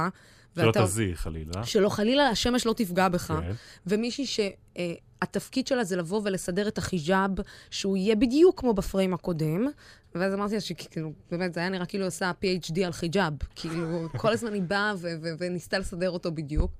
שלא 0.57 0.67
ואתה- 0.67 0.85
תזיעי 0.85 1.17
חלילה. 1.17 1.65
שלא 1.65 1.89
חלילה 1.89 2.29
השמש 2.29 2.67
לא 2.67 2.73
תפגע 2.73 3.09
בך. 3.09 3.27
כן. 3.27 3.53
ומישהי 3.87 4.27
שהתפקיד 4.27 5.67
שלה 5.67 5.85
זה 5.85 5.97
לבוא 5.97 6.21
ולסדר 6.25 6.69
את 6.69 6.79
החיג'אב, 6.79 7.31
שהוא 7.71 7.97
יהיה 7.97 8.17
בדיוק 8.17 8.61
כמו 8.61 8.75
בפריים 8.75 9.15
הקודם. 9.15 9.67
ואז 10.15 10.35
אמרתי 10.35 10.55
לה 10.55 10.61
שכאילו, 10.61 11.13
באמת, 11.31 11.55
זה 11.55 11.61
היה 11.61 11.69
נראה 11.69 11.87
כאילו 11.87 12.05
עושה 12.05 12.33
PhD 12.43 12.81
על 12.87 12.93
חיג'אב. 12.93 13.33
כאילו, 13.55 13.87
כל 14.21 14.33
הזמן 14.33 14.53
היא 14.53 14.63
באה 14.63 14.93
ו- 14.99 15.15
ו- 15.23 15.29
וניסתה 15.39 15.79
לסדר 15.79 16.11
אותו 16.11 16.33
בדיוק. 16.33 16.71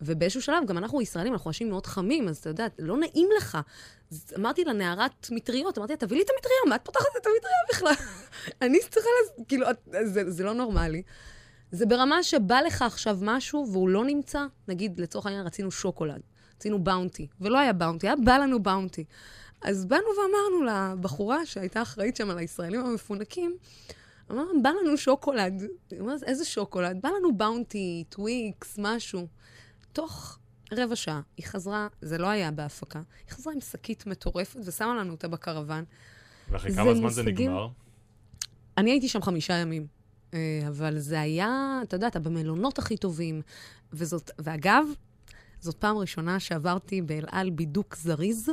ובאיזשהו 0.00 0.42
שלב, 0.42 0.66
גם 0.66 0.78
אנחנו 0.78 1.02
ישראלים, 1.02 1.32
אנחנו 1.32 1.48
אנשים 1.50 1.68
מאוד 1.70 1.86
חמים, 1.86 2.28
אז 2.28 2.36
אתה 2.36 2.48
יודע, 2.50 2.66
לא 2.78 2.96
נעים 2.96 3.28
לך. 3.38 3.58
אז 4.12 4.24
אמרתי 4.38 4.64
לנערת 4.64 5.28
מטריות, 5.30 5.78
אמרתי 5.78 5.92
לה, 5.92 5.96
תביא 5.96 6.16
לי 6.16 6.22
את 6.22 6.28
המטריה, 6.36 6.56
מה 6.68 6.74
את 6.74 6.80
פותחת 6.84 7.06
את 7.20 7.26
המטריה 7.26 7.54
בכלל? 7.72 8.04
אני 8.62 8.78
צריכה, 8.90 9.08
לס... 9.24 9.44
כאילו, 9.48 9.66
זה, 10.04 10.30
זה 10.30 10.44
לא 10.44 10.54
נורמלי. 10.54 11.02
זה 11.70 11.86
ברמה 11.86 12.22
שבא 12.22 12.60
לך 12.60 12.82
עכשיו 12.82 13.18
משהו 13.22 13.66
והוא 13.72 13.88
לא 13.88 14.04
נמצא, 14.04 14.46
נגיד, 14.68 15.00
לצורך 15.00 15.26
העניין 15.26 15.46
רצינו 15.46 15.70
שוקולד, 15.70 16.20
רצינו 16.56 16.84
באונטי, 16.84 17.26
ולא 17.40 17.58
היה 17.58 17.72
באונטי, 17.72 18.06
היה 18.06 18.16
בא 18.24 18.36
לנו 18.36 18.62
באונטי. 18.62 19.04
אז 19.62 19.84
באנו 19.84 20.02
ואמרנו 20.18 20.64
לבחורה 20.94 21.46
שהייתה 21.46 21.82
אחראית 21.82 22.16
שם 22.16 22.30
על 22.30 22.38
הישראלים 22.38 22.80
המפונקים, 22.80 23.56
אמרנו, 24.30 24.62
בא 24.62 24.70
לנו 24.70 24.96
שוקולד. 24.96 25.62
היא 25.90 26.00
אומרת, 26.00 26.22
איזה 26.22 26.44
שוקולד? 26.44 26.98
בא 27.02 27.08
לנו 27.08 27.36
באונטי, 27.36 28.04
טוויקס, 28.08 28.78
משהו. 28.78 29.26
תוך 29.92 30.38
רבע 30.72 30.96
שעה 30.96 31.20
היא 31.36 31.46
חזרה, 31.46 31.88
זה 32.00 32.18
לא 32.18 32.26
היה 32.26 32.50
בהפקה, 32.50 32.98
היא 33.26 33.34
חזרה 33.34 33.52
עם 33.52 33.60
שקית 33.60 34.06
מטורפת 34.06 34.60
ושמה 34.64 34.94
לנו 34.94 35.12
אותה 35.12 35.28
בקרוון. 35.28 35.84
ואחרי 36.50 36.70
זה 36.70 36.76
כמה 36.76 36.94
זמן 36.94 37.10
זה 37.10 37.22
מושגים- 37.22 37.50
נגמר? 37.50 37.68
אני 38.78 38.90
הייתי 38.90 39.08
שם 39.08 39.22
חמישה 39.22 39.54
ימים, 39.54 39.86
אבל 40.68 40.98
זה 40.98 41.20
היה, 41.20 41.80
אתה 41.82 41.96
יודע, 41.96 42.06
אתה 42.06 42.18
במלונות 42.18 42.78
הכי 42.78 42.96
טובים. 42.96 43.42
וזאת, 43.92 44.30
ואגב, 44.38 44.86
זאת 45.60 45.76
פעם 45.76 45.96
ראשונה 45.96 46.40
שעברתי 46.40 47.02
באל 47.02 47.24
על 47.30 47.50
בידוק 47.50 47.96
זריז, 47.96 48.48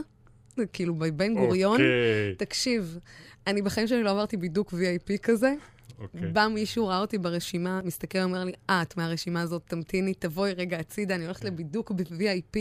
כאילו 0.74 0.96
בבן 0.96 1.34
גוריון. 1.36 1.74
אוקיי, 1.74 2.36
תקשיב, 2.38 3.00
אני 3.48 3.62
בחיים 3.62 3.88
שלי 3.88 4.04
לא 4.04 4.10
עברתי 4.10 4.38
בידוק 4.38 4.74
VIP 4.74 5.18
כזה. 5.18 5.54
אוקיי. 6.00 6.32
בא 6.32 6.48
מישהו, 6.48 6.88
ראה 6.88 7.00
אותי 7.00 7.18
ברשימה, 7.18 7.82
מסתכל, 7.84 8.20
אומר 8.20 8.44
לי, 8.44 8.52
אה, 8.70 8.82
את 8.82 8.98
מהרשימה 8.98 9.42
הזאת, 9.42 9.62
תמתיני, 9.68 10.14
תבואי 10.14 10.54
רגע 10.54 10.80
הצידה, 10.80 11.16
אני 11.16 11.26
הולכת 11.26 11.44
לבידוק 11.44 11.92
ב-VIP. 11.92 12.58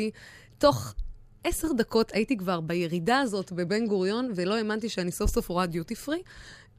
תוך 0.59 0.95
עשר 1.45 1.69
דקות 1.73 2.13
הייתי 2.13 2.37
כבר 2.37 2.61
בירידה 2.61 3.19
הזאת 3.19 3.53
בבן 3.53 3.87
גוריון, 3.87 4.33
ולא 4.35 4.55
האמנתי 4.55 4.89
שאני 4.89 5.13
סוף 5.13 5.31
סוף 5.31 5.49
רואה 5.49 5.67
דיוטי 5.67 5.95
פרי, 5.95 6.23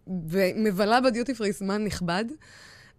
ומבלה 0.08 1.02
בדיוטי 1.02 1.34
פרי 1.34 1.52
זמן 1.52 1.84
נכבד. 1.84 2.26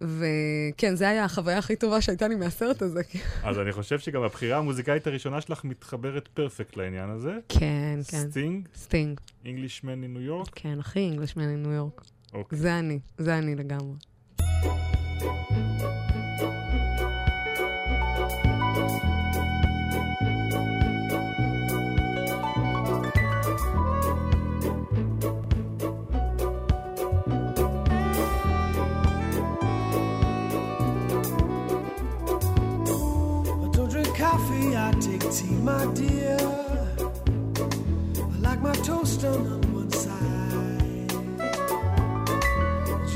וכן, 0.00 0.96
זו 0.96 1.04
הייתה 1.04 1.24
החוויה 1.24 1.58
הכי 1.58 1.76
טובה 1.76 2.00
שהייתה 2.00 2.28
לי 2.28 2.34
מהסרט 2.34 2.82
הזה. 2.82 3.02
אז 3.42 3.58
אני 3.58 3.72
חושב 3.72 3.98
שגם 3.98 4.22
הבחירה 4.22 4.58
המוזיקאית 4.58 5.06
הראשונה 5.06 5.40
שלך 5.40 5.64
מתחברת 5.64 6.28
perfect 6.28 6.76
לעניין 6.76 7.10
הזה. 7.10 7.32
כן, 7.48 7.98
כן. 8.08 8.30
סטינג, 8.30 8.68
סטינג. 8.76 9.20
Englishman 9.44 9.84
in 9.84 10.16
New 10.16 10.48
York. 10.48 10.50
כן, 10.54 10.78
הכי 10.80 10.98
Englishman 10.98 11.48
מניו 11.48 11.72
יורק. 11.72 12.00
אוקיי. 12.34 12.58
זה 12.58 12.78
אני, 12.78 12.98
זה 13.18 13.38
אני 13.38 13.54
לגמרי. 13.54 13.94
Coffee, 34.34 34.76
I 34.76 34.90
take 35.00 35.24
tea, 35.30 35.54
my 35.70 35.86
dear. 35.94 36.36
I 38.18 38.38
like 38.40 38.60
my 38.60 38.74
toast 38.88 39.24
on 39.24 39.60
one 39.72 39.90
side. 39.90 41.12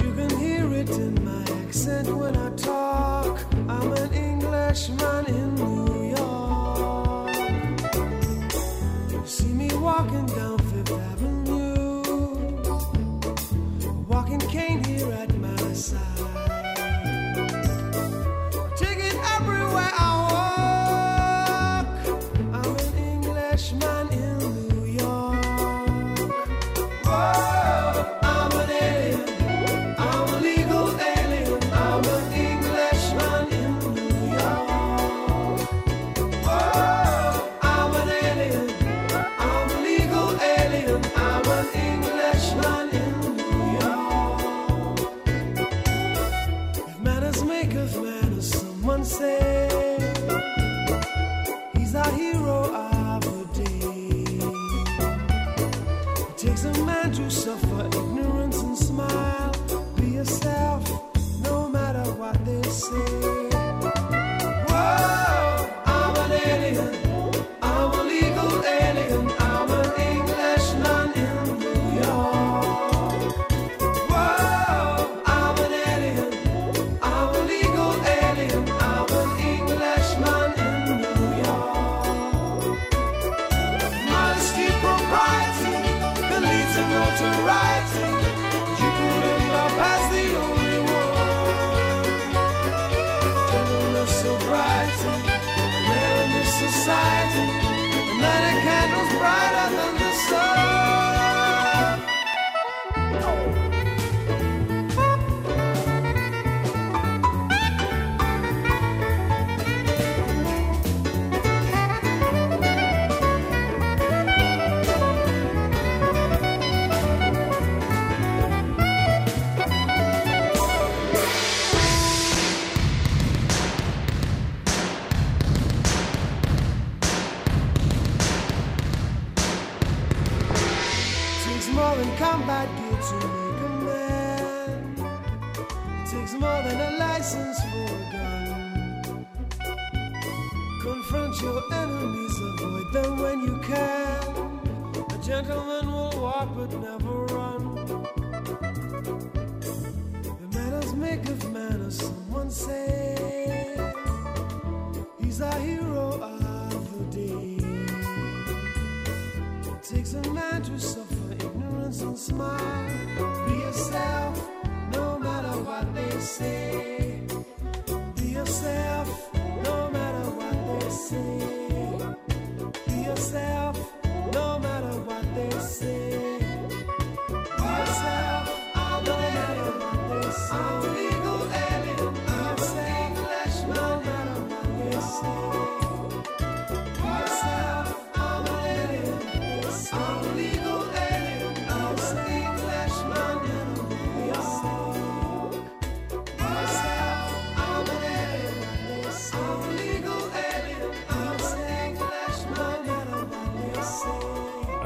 You 0.01 0.11
can 0.19 0.31
hear 0.39 0.73
it 0.75 0.91
in 0.91 1.15
my 1.25 1.43
accent 1.63 2.09
when 2.09 2.37
I 2.37 2.51
talk. 2.57 3.41
I'm 3.69 3.93
an 3.93 4.13
Englishman 4.13 5.27
in 5.27 5.55
New 5.57 5.78
嗯 94.91 95.28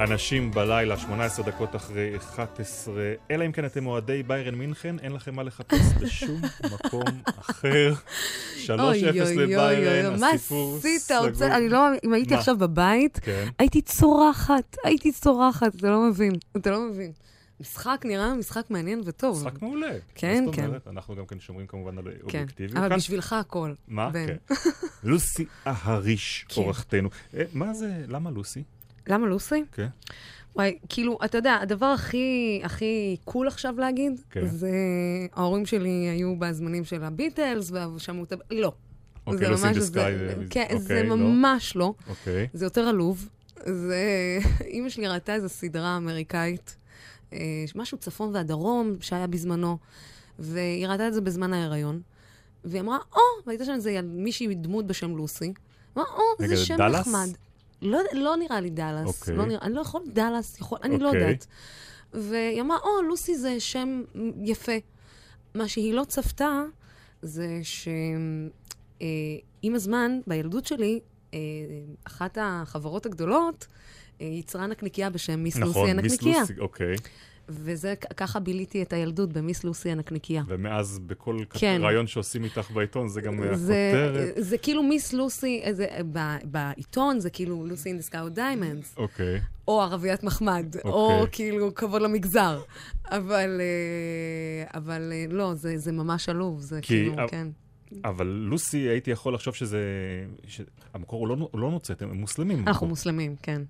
אנשים 0.02 0.50
בלילה, 0.50 0.98
18 0.98 1.46
דקות 1.46 1.76
אחרי 1.76 2.16
11, 2.16 2.94
אלא 3.30 3.46
אם 3.46 3.52
כן 3.52 3.64
אתם 3.64 3.86
אוהדי 3.86 4.22
ביירן 4.22 4.54
מינכן, 4.54 4.96
אין 4.98 5.12
לכם 5.12 5.34
מה 5.34 5.42
לחפש 5.42 5.92
בשום 6.00 6.40
מקום 6.74 7.02
אחר. 7.26 7.92
3-0 8.66 8.70
אוי, 8.70 9.10
אוי, 9.10 9.20
אוי, 9.20 9.36
לביירן, 9.36 10.20
מה 10.20 10.30
הסיפור 10.30 10.76
עשית? 10.78 11.00
סגור. 11.00 11.28
רוצה- 11.28 11.56
אני 11.56 11.68
לא, 11.68 11.80
אם 12.04 12.12
הייתי 12.12 12.34
מה? 12.34 12.40
עכשיו 12.40 12.56
בבית, 12.58 13.18
כן. 13.22 13.48
הייתי 13.58 13.82
צורחת, 13.82 14.76
הייתי 14.84 15.12
צורחת, 15.12 15.74
אתה 15.76 15.90
לא 15.90 16.00
מבין, 16.10 16.32
אתה 16.56 16.70
לא 16.70 16.80
מבין. 16.90 17.12
משחק 17.60 18.02
נראה 18.04 18.34
משחק 18.34 18.70
מעניין 18.70 19.00
וטוב. 19.04 19.46
משחק 19.46 19.62
מעולה. 19.62 19.86
כן, 20.14 20.44
מה 20.46 20.52
כן. 20.52 20.66
אומרת? 20.66 20.88
אנחנו 20.88 21.16
גם 21.16 21.26
כן 21.26 21.40
שומרים 21.40 21.66
כמובן 21.66 21.98
על 21.98 22.04
כן, 22.04 22.10
אובייקטיביות. 22.24 22.76
אבל 22.76 22.88
כאן. 22.88 22.96
בשבילך 22.96 23.32
הכל. 23.32 23.72
מה? 23.88 24.10
כן. 24.12 24.36
לוסי 25.04 25.44
אהריש, 25.66 26.46
כן. 26.48 26.60
עורכתנו. 26.60 27.08
אה, 27.36 27.42
מה 27.52 27.74
זה, 27.74 28.04
למה 28.08 28.30
לוסי? 28.30 28.62
למה 29.06 29.26
לוסי? 29.26 29.64
כן. 29.72 29.86
וואי, 30.56 30.78
כאילו, 30.88 31.18
אתה 31.24 31.38
יודע, 31.38 31.58
הדבר 31.62 31.86
הכי, 31.86 32.60
הכי 32.64 33.16
קול 33.24 33.48
עכשיו 33.48 33.74
להגיד, 33.78 34.20
כן. 34.30 34.46
זה 34.46 34.70
ההורים 35.34 35.66
שלי 35.66 35.88
היו 36.08 36.36
בזמנים 36.38 36.84
של 36.84 37.04
הביטלס, 37.04 37.72
ושמעו 37.96 38.24
את 38.24 38.32
ה... 38.32 38.36
לא. 38.50 38.72
אוקיי, 39.26 39.38
זה 39.38 39.48
לוסי 39.48 39.66
ממש- 39.66 39.76
דה 39.76 39.82
סקאי. 39.84 40.18
זה- 40.18 40.34
אה, 40.38 40.44
כן, 40.50 40.66
זה 40.78 40.82
אוקיי, 40.94 41.08
לא. 41.08 41.16
ממש 41.16 41.76
לא. 41.76 41.94
אוקיי. 42.08 42.48
זה 42.54 42.66
יותר 42.66 42.80
עלוב. 42.80 43.28
זה... 43.66 43.98
אימא 44.74 44.88
שלי 44.88 45.08
ראתה 45.08 45.34
איזו 45.34 45.48
סדרה 45.48 45.96
אמריקאית, 45.96 46.76
אה, 47.32 47.38
משהו 47.74 47.98
צפון 47.98 48.34
והדרום 48.34 48.96
שהיה 49.00 49.26
בזמנו, 49.26 49.78
והיא 50.38 50.86
ראתה 50.86 51.08
את 51.08 51.14
זה 51.14 51.20
בזמן 51.20 51.52
ההיריון, 51.52 52.00
והיא 52.64 52.80
אמרה, 52.80 52.98
או, 53.12 53.18
והייתה 53.46 53.64
שם 53.64 53.72
איזה 53.72 54.00
מישהי 54.02 54.54
דמות 54.54 54.86
בשם 54.86 55.16
לוסי. 55.16 55.52
אמרה, 55.96 56.06
או, 56.16 56.20
זה 56.38 56.46
זה 56.48 56.56
שם? 56.56 56.74
נחמד. 56.82 57.28
לא, 57.82 58.00
לא 58.12 58.36
נראה 58.36 58.60
לי 58.60 58.70
דאלאס. 58.70 59.20
אוקיי. 59.20 59.36
לא 59.36 59.46
נראה, 59.46 59.62
אני 59.62 59.74
לא 59.74 59.80
יכול, 59.80 60.02
דאלאס, 60.06 60.60
יכול, 60.60 60.78
אני 60.82 60.98
לא 60.98 61.06
אוקיי. 61.06 61.20
יודעת. 61.20 61.46
והיא 62.12 62.60
אמרה, 62.60 62.78
או, 62.78 63.02
לוסי 63.02 63.36
זה 63.36 63.60
שם 63.60 64.02
יפה. 64.44 64.72
מה 65.54 65.68
שהיא 65.68 65.94
לא 65.94 66.04
צפתה, 66.04 66.62
זה 67.22 67.60
שעם 67.62 68.48
הזמן, 69.74 70.20
בילדות 70.26 70.64
שלי, 70.64 71.00
אה, 71.34 71.38
אחת 72.04 72.38
החברות 72.40 73.06
הגדולות 73.06 73.66
אה, 74.20 74.26
יצרה 74.26 74.66
נקניקייה 74.66 75.10
בשם 75.10 75.40
מיס 75.40 75.56
לוסי 75.56 75.70
נכון, 75.70 75.90
מיס 75.90 76.12
הנקניקייה. 76.12 76.40
לוסי, 76.40 76.58
אוקיי. 76.58 76.96
וזה, 77.48 77.94
ככה 78.16 78.40
ביליתי 78.40 78.82
את 78.82 78.92
הילדות 78.92 79.32
במיס 79.32 79.64
לוסי 79.64 79.90
הנקניקייה. 79.90 80.42
ומאז 80.48 80.98
בכל 80.98 81.38
כן. 81.50 81.80
רעיון 81.84 82.06
שעושים 82.06 82.44
איתך 82.44 82.70
בעיתון, 82.70 83.08
זה 83.08 83.20
גם 83.20 83.42
אה, 83.42 83.56
זה, 83.56 83.92
הכותרת. 84.12 84.44
זה 84.44 84.58
כאילו 84.58 84.82
מיס 84.82 85.12
לוסי, 85.12 85.62
זה, 85.72 85.86
ב, 86.12 86.18
בעיתון 86.44 87.20
זה 87.20 87.30
כאילו 87.30 87.66
לוסי 87.66 87.88
אין 87.88 87.96
דיסקאו 87.96 88.28
דיימנדס, 88.28 88.94
אוקיי. 88.96 89.40
או 89.68 89.82
ערביית 89.82 90.22
מחמד, 90.22 90.66
אוקיי. 90.76 90.90
או 90.92 91.26
כאילו 91.32 91.74
כבוד 91.74 92.02
למגזר. 92.02 92.60
אבל, 93.10 93.60
אה, 93.60 94.78
אבל 94.80 95.12
אה, 95.12 95.24
לא, 95.30 95.54
זה, 95.54 95.78
זה 95.78 95.92
ממש 95.92 96.28
עלוב, 96.28 96.60
זה 96.60 96.80
כי 96.82 96.86
כאילו, 96.86 97.14
כן. 97.28 97.48
אבל 98.04 98.26
לוסי, 98.26 98.78
הייתי 98.78 99.10
יכול 99.10 99.34
לחשוב 99.34 99.54
שזה... 99.54 99.80
המקור 100.94 101.20
הוא 101.20 101.28
לא- 101.28 101.48
הוא 101.52 101.60
לא 101.60 101.70
נוצאת, 101.70 102.02
הם 102.02 102.20
מוסלמים. 102.20 102.58
אנחנו 102.58 102.70
המקור. 102.70 102.88
מוסלמים, 102.88 103.36
כן. 103.42 103.62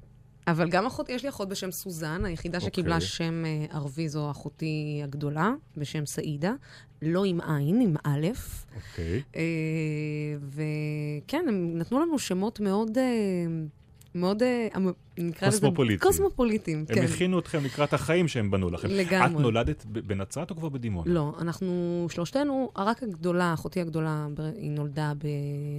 אבל 0.46 0.68
גם 0.68 0.86
אחות, 0.86 1.08
יש 1.08 1.22
לי 1.22 1.28
אחות 1.28 1.48
בשם 1.48 1.70
סוזן, 1.70 2.24
היחידה 2.24 2.60
שקיבלה 2.60 2.94
אוקיי. 2.94 3.08
שם 3.08 3.44
אה, 3.44 3.76
ערבי 3.76 4.08
זו 4.08 4.30
אחותי 4.30 5.00
הגדולה, 5.04 5.52
בשם 5.76 6.06
סעידה. 6.06 6.52
לא 7.02 7.24
עם 7.24 7.40
עין, 7.40 7.80
עם 7.80 7.94
א', 8.04 8.26
אוקיי. 8.76 9.22
אה, 9.36 9.42
וכן, 10.42 11.44
הם 11.48 11.78
נתנו 11.78 12.00
לנו 12.00 12.18
שמות 12.18 12.60
מאוד, 12.60 12.98
אה, 12.98 13.04
מאוד, 14.14 14.42
אה, 14.42 14.68
נקרא 15.18 15.48
לזה... 15.48 15.56
קוסמופוליטיים. 15.60 15.98
קוסמופוליטים, 16.12 16.78
הם 16.88 16.94
כן. 16.94 17.02
הכינו 17.04 17.38
אתכם 17.38 17.64
לקראת 17.64 17.92
החיים 17.94 18.28
שהם 18.28 18.50
בנו 18.50 18.70
לכם. 18.70 18.88
לגמרי. 18.88 19.26
את 19.26 19.40
נולדת 19.40 19.84
בנצרת 19.86 20.50
או 20.50 20.56
כבר 20.56 20.68
בדימונה? 20.68 21.10
לא, 21.12 21.32
אנחנו 21.40 21.66
שלושתנו, 22.10 22.70
רק 22.76 23.02
הגדולה, 23.02 23.54
אחותי 23.54 23.80
הגדולה, 23.80 24.26
היא 24.56 24.70
נולדה 24.70 25.12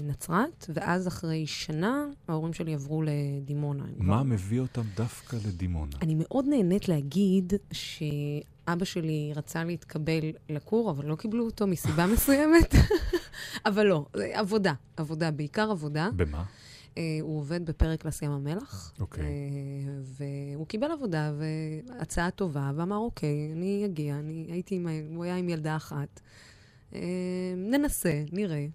בנצרת, 0.03 0.65
ואז 0.73 1.07
אחרי 1.07 1.47
שנה 1.47 2.05
ההורים 2.27 2.53
שלי 2.53 2.73
עברו 2.73 3.01
לדימונה. 3.03 3.83
הם 3.83 4.07
מה 4.07 4.13
כבר- 4.15 4.23
מביא 4.23 4.59
אותם 4.59 4.81
דווקא 4.97 5.37
לדימונה? 5.47 5.91
אני 6.01 6.15
מאוד 6.17 6.45
נהנית 6.49 6.89
להגיד 6.89 7.53
שאבא 7.71 8.85
שלי 8.85 9.31
רצה 9.35 9.63
להתקבל 9.63 10.19
לקור, 10.49 10.91
אבל 10.91 11.05
לא 11.05 11.15
קיבלו 11.15 11.45
אותו 11.45 11.67
מסיבה 11.67 12.05
מסוימת. 12.13 12.75
אבל 13.65 13.83
לא, 13.85 14.05
עבודה, 14.33 14.73
עבודה, 14.97 15.31
בעיקר 15.31 15.71
עבודה. 15.71 16.09
במה? 16.15 16.43
אה, 16.97 17.17
הוא 17.21 17.39
עובד 17.39 17.65
בפרקלס 17.65 18.21
ים 18.21 18.31
המלח, 18.31 18.93
אוקיי. 18.99 19.23
אה, 19.23 19.29
והוא 20.03 20.67
קיבל 20.67 20.91
עבודה 20.91 21.31
והצעה 21.37 22.31
טובה, 22.31 22.71
ואמר, 22.75 22.97
אוקיי, 22.97 23.51
אני 23.53 23.85
אגיע, 23.85 24.15
אני 24.15 24.47
הייתי 24.49 24.75
עם, 24.75 24.87
הוא 25.15 25.23
היה 25.23 25.35
עם 25.35 25.49
ילדה 25.49 25.75
אחת, 25.75 26.21
אה, 26.95 26.99
ננסה, 27.57 28.23
נראה. 28.31 28.65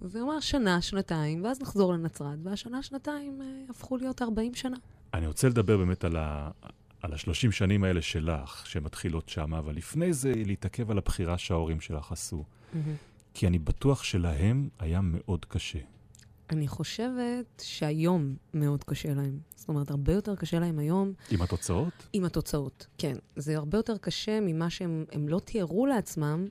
והוא 0.00 0.22
אמר, 0.22 0.40
שנה, 0.40 0.82
שנתיים, 0.82 1.44
ואז 1.44 1.60
נחזור 1.60 1.92
לנצרת, 1.92 2.38
והשנה, 2.42 2.82
שנתיים 2.82 3.42
אה, 3.42 3.46
הפכו 3.70 3.96
להיות 3.96 4.22
40 4.22 4.54
שנה. 4.54 4.76
אני 5.14 5.26
רוצה 5.26 5.48
לדבר 5.48 5.76
באמת 5.76 6.04
על 6.04 6.16
ה... 6.16 6.50
על 7.02 7.12
השלושים 7.12 7.52
שנים 7.52 7.84
האלה 7.84 8.02
שלך, 8.02 8.66
שמתחילות 8.66 9.28
שם, 9.28 9.54
אבל 9.54 9.74
לפני 9.74 10.12
זה 10.12 10.32
להתעכב 10.36 10.90
על 10.90 10.98
הבחירה 10.98 11.38
שההורים 11.38 11.80
שלך 11.80 12.12
עשו. 12.12 12.44
כי 13.34 13.46
אני 13.46 13.58
בטוח 13.58 14.02
שלהם 14.02 14.68
היה 14.78 15.00
מאוד 15.02 15.44
קשה. 15.44 15.78
אני 16.52 16.68
חושבת 16.68 17.62
שהיום 17.64 18.34
מאוד 18.54 18.84
קשה 18.84 19.14
להם. 19.14 19.38
זאת 19.56 19.68
אומרת, 19.68 19.90
הרבה 19.90 20.12
יותר 20.12 20.36
קשה 20.36 20.58
להם 20.58 20.78
היום 20.78 21.12
עם 21.30 21.42
התוצאות? 21.42 21.92
עם 22.12 22.24
התוצאות. 22.24 22.86
כן, 22.98 23.16
זה 23.36 23.56
הרבה 23.56 23.78
יותר 23.78 23.96
קשה 23.96 24.40
ממה 24.40 24.70
שהם 24.70 25.04
הם 25.12 25.28
לא 25.28 25.38
תיארו 25.38 25.86
לעצמם, 25.86 26.46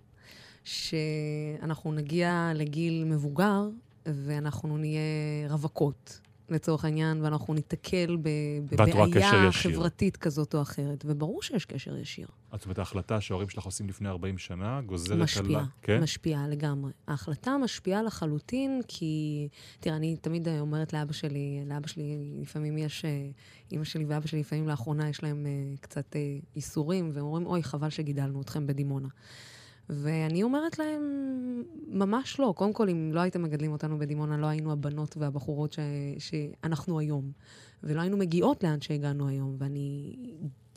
שאנחנו 0.64 1.92
נגיע 1.94 2.52
לגיל 2.56 3.04
מבוגר 3.06 3.70
ואנחנו 4.06 4.78
נהיה 4.78 5.02
רווקות, 5.50 6.20
לצורך 6.50 6.86
העניין, 6.86 7.22
ואנחנו 7.22 7.54
ניתקל 7.54 8.18
בבעיה. 8.22 9.52
חברתית 9.52 10.18
כזאת 10.18 10.56
או 10.56 10.62
אחרת. 10.62 11.04
וברור 11.08 11.42
שיש 11.44 11.66
קשר 11.66 11.98
ישיר. 11.98 12.28
זאת 12.58 12.66
אומרת, 12.66 12.80
ההחלטה 12.80 13.22
שההורים 13.22 13.50
שלך 13.50 13.66
עושים 13.66 13.90
לפני 13.90 14.10
40 14.10 14.38
שנה 14.38 14.82
גוזרת 14.82 15.18
משפיעה, 15.18 15.60
על... 15.62 15.66
כן? 15.82 16.04
משפיעה 16.04 16.48
לגמרי. 16.48 16.92
ההחלטה 17.08 17.58
משפיעה 17.58 18.04
לחלוטין, 18.04 18.82
כי, 18.88 19.48
תראה, 19.80 19.96
אני 19.96 20.18
תמיד 20.18 20.48
אה, 20.48 20.60
אומרת 20.60 20.94
לאבא 20.94 21.14
שלי, 21.14 21.64
לאבא 21.66 21.88
שלי 21.88 22.18
לפעמים 22.42 22.78
יש, 22.78 23.06
אה, 23.06 23.30
אימא 23.72 23.84
שלי 23.84 24.06
ואבא 24.06 24.28
שלי 24.28 24.40
לפעמים 24.40 24.68
לאחרונה 24.68 25.10
יש 25.10 25.24
להם 25.24 25.46
אה, 25.46 25.78
קצת 25.82 26.16
אה, 26.16 26.38
איסורים, 26.56 27.12
והם 27.14 27.26
אומרים, 27.26 27.46
אוי, 27.46 27.64
חבל 27.64 27.90
שגידלנו 27.90 28.42
אתכם 28.42 28.68
בדימונה. 28.68 29.08
ואני 29.90 30.44
אומרת 30.44 30.80
להם, 30.80 31.04
ממש 31.88 32.40
לא. 32.40 32.54
קודם 32.58 32.74
כל, 32.74 32.90
אם 32.90 33.12
לא 33.14 33.20
הייתם 33.20 33.44
מגדלים 33.44 33.72
אותנו 33.72 34.00
בדימונה, 34.00 34.38
לא 34.38 34.48
היינו 34.48 34.72
הבנות 34.72 35.18
והבחורות 35.18 35.74
ש... 35.74 35.80
שאנחנו 36.20 37.00
היום. 37.00 37.32
ולא 37.84 38.02
היינו 38.02 38.18
מגיעות 38.18 38.64
לאן 38.64 38.82
שהגענו 38.82 39.28
היום. 39.28 39.56
ואני 39.60 40.16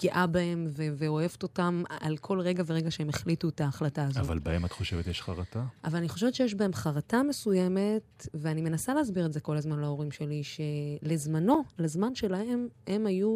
גאה 0.03 0.27
בהם 0.27 0.67
ו... 0.69 0.83
ואוהבת 0.97 1.43
אותם 1.43 1.83
על 2.01 2.17
כל 2.17 2.41
רגע 2.41 2.63
ורגע 2.67 2.91
שהם 2.91 3.09
החליטו 3.09 3.49
את 3.49 3.61
ההחלטה 3.61 4.05
הזו. 4.05 4.21
אבל 4.21 4.39
בהם 4.39 4.65
את 4.65 4.73
חושבת 4.73 5.07
יש 5.07 5.23
חרטה? 5.23 5.65
אבל 5.85 5.99
אני 5.99 6.09
חושבת 6.09 6.35
שיש 6.35 6.55
בהם 6.55 6.73
חרטה 6.73 7.23
מסוימת, 7.23 8.27
ואני 8.35 8.63
מנסה 8.63 8.95
להסביר 8.95 9.27
את 9.27 9.33
זה 9.33 9.41
כל 9.41 9.57
הזמן 9.57 9.79
להורים 9.79 10.11
שלי, 10.11 10.43
שלזמנו, 10.45 11.63
לזמן 11.79 12.15
שלהם, 12.15 12.69
הם 12.87 13.07
היו 13.07 13.31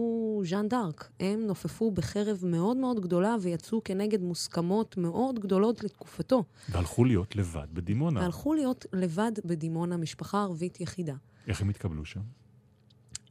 ז'אן 0.44 0.68
דארק. 0.68 1.10
הם 1.20 1.46
נופפו 1.46 1.90
בחרב 1.90 2.40
מאוד 2.46 2.76
מאוד 2.76 3.00
גדולה 3.00 3.36
ויצאו 3.40 3.84
כנגד 3.84 4.22
מוסכמות 4.22 4.96
מאוד 4.96 5.38
גדולות 5.38 5.84
לתקופתו. 5.84 6.44
והלכו 6.68 7.04
להיות 7.04 7.36
לבד 7.36 7.66
בדימונה. 7.72 8.20
והלכו 8.20 8.54
להיות 8.54 8.86
לבד 8.92 9.32
בדימונה, 9.44 9.96
משפחה 9.96 10.42
ערבית 10.42 10.80
יחידה. 10.80 11.14
איך 11.48 11.60
הם 11.60 11.68
התקבלו 11.68 12.04
שם? 12.04 12.20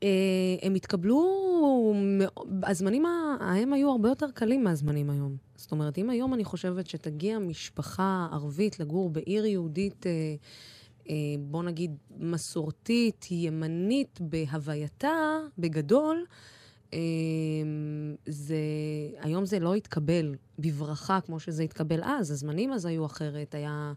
אה, 0.06 0.68
הם 0.68 0.76
התקבלו, 0.76 1.94
הזמנים 2.64 3.06
ההם 3.40 3.74
היו 3.74 3.92
הרבה 3.92 4.10
יותר 4.10 4.32
קלים 4.32 4.64
מהזמנים 4.64 5.10
היום. 5.10 5.36
זאת 5.56 5.72
אומרת, 5.72 5.98
אם 5.98 6.10
היום 6.10 6.34
אני 6.34 6.44
חושבת 6.44 6.88
שתגיע 6.88 7.40
משפחה 7.40 8.28
ערבית 8.32 8.80
לגור 8.80 9.10
בעיר 9.10 9.46
יהודית, 9.46 10.08
אה, 10.08 10.12
אה, 11.10 11.16
בוא 11.40 11.64
נגיד 11.64 11.92
מסורתית, 12.18 13.28
ימנית 13.32 14.20
בהווייתה, 14.22 15.38
בגדול, 15.58 16.26
זה, 18.26 18.58
היום 19.20 19.46
זה 19.46 19.60
לא 19.60 19.74
התקבל 19.74 20.36
בברכה 20.60 21.22
כמו 21.22 21.40
שזה 21.40 21.64
התקבל 21.64 22.04
אז. 22.04 22.32
הזמנים 22.32 22.74
אז 22.74 22.86
היו 22.86 23.06
אחרת, 23.06 23.56
היה, 23.56 23.94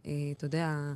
אתה 0.00 0.44
יודע... 0.44 0.94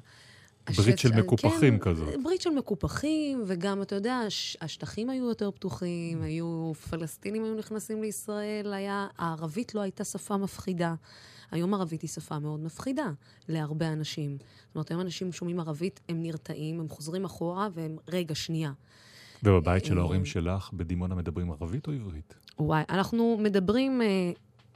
ברית 0.76 0.98
של 0.98 1.12
מקופחים 1.20 1.78
כן, 1.78 1.90
כזאת. 1.90 2.22
ברית 2.22 2.40
של 2.40 2.50
מקופחים, 2.50 3.42
וגם, 3.46 3.82
אתה 3.82 3.94
יודע, 3.94 4.18
הש- 4.26 4.56
השטחים 4.60 5.10
היו 5.10 5.28
יותר 5.28 5.50
פתוחים, 5.50 6.22
היו, 6.22 6.72
פלסטינים 6.90 7.44
היו 7.44 7.54
נכנסים 7.54 8.02
לישראל, 8.02 8.72
היה, 8.72 9.06
הערבית 9.18 9.74
לא 9.74 9.80
הייתה 9.80 10.04
שפה 10.04 10.36
מפחידה. 10.36 10.94
היום 11.50 11.74
ערבית 11.74 12.02
היא 12.02 12.10
שפה 12.10 12.38
מאוד 12.38 12.60
מפחידה 12.60 13.10
להרבה 13.48 13.92
אנשים. 13.92 14.36
זאת 14.38 14.74
אומרת, 14.74 14.90
היום 14.90 15.00
אנשים 15.00 15.32
שומעים 15.32 15.60
ערבית, 15.60 16.00
הם 16.08 16.22
נרתעים, 16.22 16.80
הם 16.80 16.88
חוזרים 16.88 17.24
אחורה, 17.24 17.68
והם, 17.74 17.96
רגע, 18.08 18.34
שנייה. 18.34 18.72
ובבית 19.42 19.84
של 19.84 19.94
אה, 19.94 19.98
ההורים 20.00 20.24
שלך 20.24 20.70
בדימונה 20.72 21.14
מדברים 21.14 21.50
ערבית 21.52 21.86
או 21.86 21.92
עברית? 21.92 22.34
וואי, 22.58 22.82
אנחנו 22.88 23.38
מדברים 23.42 24.02
אה, 24.02 24.06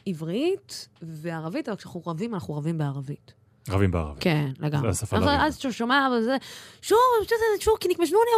עברית 0.07 0.89
וערבית, 1.03 1.69
אבל 1.69 1.77
כשאנחנו 1.77 2.03
רבים, 2.07 2.35
אנחנו 2.35 2.55
רבים 2.55 2.79
בערבית. 2.79 3.35
רבים 3.71 3.91
בערבית. 3.91 4.23
כן, 4.23 4.51
לגמרי. 4.59 4.93
זה 4.93 5.05
השפה 5.05 5.19
לריב. 5.19 5.41
אז 5.41 5.59
כשהוא 5.59 5.73
שומע, 5.73 6.07
אבל 6.07 6.23
זה, 6.23 6.37
שוב, 6.83 6.99
שוב, 7.61 7.75
כי 7.81 7.89
נקמשנוני, 7.89 8.31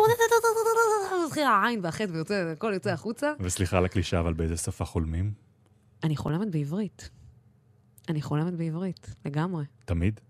מתחיל 1.26 1.44
העין 1.44 1.80
והחטא 1.82 2.12
ויוצא, 2.12 2.34
הכל 2.52 2.70
יוצא 2.74 2.90
החוצה. 2.90 3.32
וסליחה 3.40 3.78
על 3.78 3.84
הקלישה, 3.84 4.20
אבל 4.20 4.32
באיזה 4.32 4.56
שפה 4.56 4.84
חולמים? 4.84 5.32
אני 6.04 6.16
חולמת 6.16 6.50
בעברית. 6.50 7.10
אני 8.08 8.22
חולמת 8.22 8.54
בעברית, 8.54 9.14
לגמרי. 9.24 9.64
תמיד? 9.84 10.20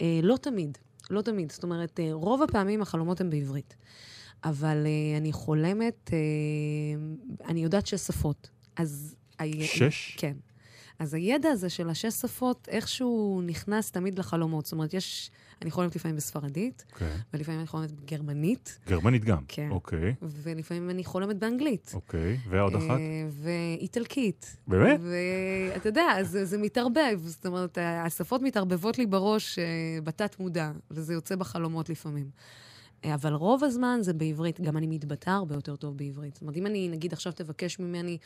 אה, 0.00 0.20
לא 0.22 0.36
תמיד, 0.36 0.78
לא 1.10 1.22
תמיד. 1.22 1.52
זאת 1.52 1.62
אומרת, 1.62 2.00
אה, 2.00 2.08
רוב 2.12 2.42
הפעמים 2.42 2.82
החלומות 2.82 3.20
הם 3.20 3.30
בעברית. 3.30 3.76
אבל 4.44 4.86
אה, 4.86 5.18
אני 5.18 5.32
חולמת, 5.32 6.10
אני 7.48 7.60
יודעת 7.60 7.86
שש 7.86 8.00
שפות. 8.00 8.50
אז... 8.76 9.16
שש? 9.62 10.16
כן. 10.18 10.36
אז 10.98 11.14
הידע 11.14 11.48
הזה 11.48 11.68
של 11.68 11.90
השש 11.90 12.14
שפות, 12.14 12.68
איכשהו 12.70 13.42
נכנס 13.46 13.90
תמיד 13.90 14.18
לחלומות. 14.18 14.64
זאת 14.64 14.72
אומרת, 14.72 14.94
יש... 14.94 15.30
אני 15.62 15.70
חולמת 15.70 15.96
לפעמים 15.96 16.16
בספרדית, 16.16 16.84
כן. 16.98 17.16
ולפעמים 17.34 17.60
אני 17.60 17.66
חולמת 17.66 17.92
בגרמנית, 17.92 18.78
גרמנית 18.88 19.24
גם? 19.24 19.42
כן. 19.48 19.68
אוקיי, 19.70 20.14
ולפעמים 20.22 20.90
אני 20.90 21.04
חולמת 21.04 21.36
באנגלית. 21.38 21.90
אוקיי. 21.94 22.38
ועוד 22.48 22.74
אחת? 22.74 22.90
אה, 22.90 23.28
ואיטלקית. 23.30 24.56
באמת? 24.66 25.00
ואתה 25.02 25.88
יודע, 25.88 26.22
זה, 26.22 26.44
זה 26.44 26.58
מתערבב, 26.58 27.20
זאת 27.24 27.46
אומרת, 27.46 27.78
השפות 27.80 28.42
מתערבבות 28.42 28.98
לי 28.98 29.06
בראש 29.06 29.58
אה, 29.58 29.64
בתת 30.04 30.40
מודע, 30.40 30.70
וזה 30.90 31.14
יוצא 31.14 31.36
בחלומות 31.36 31.88
לפעמים. 31.88 32.30
אה, 33.04 33.14
אבל 33.14 33.32
רוב 33.32 33.64
הזמן 33.64 33.98
זה 34.02 34.12
בעברית, 34.12 34.60
גם 34.60 34.76
אני 34.76 34.86
מתבטא 34.86 35.30
הרבה 35.30 35.54
יותר 35.54 35.76
טוב 35.76 35.96
בעברית. 35.96 36.34
זאת 36.34 36.42
אומרת, 36.42 36.56
אם 36.56 36.66
אני, 36.66 36.88
נגיד, 36.88 37.12
עכשיו 37.12 37.32
תבקש 37.32 37.78
ממני, 37.78 38.18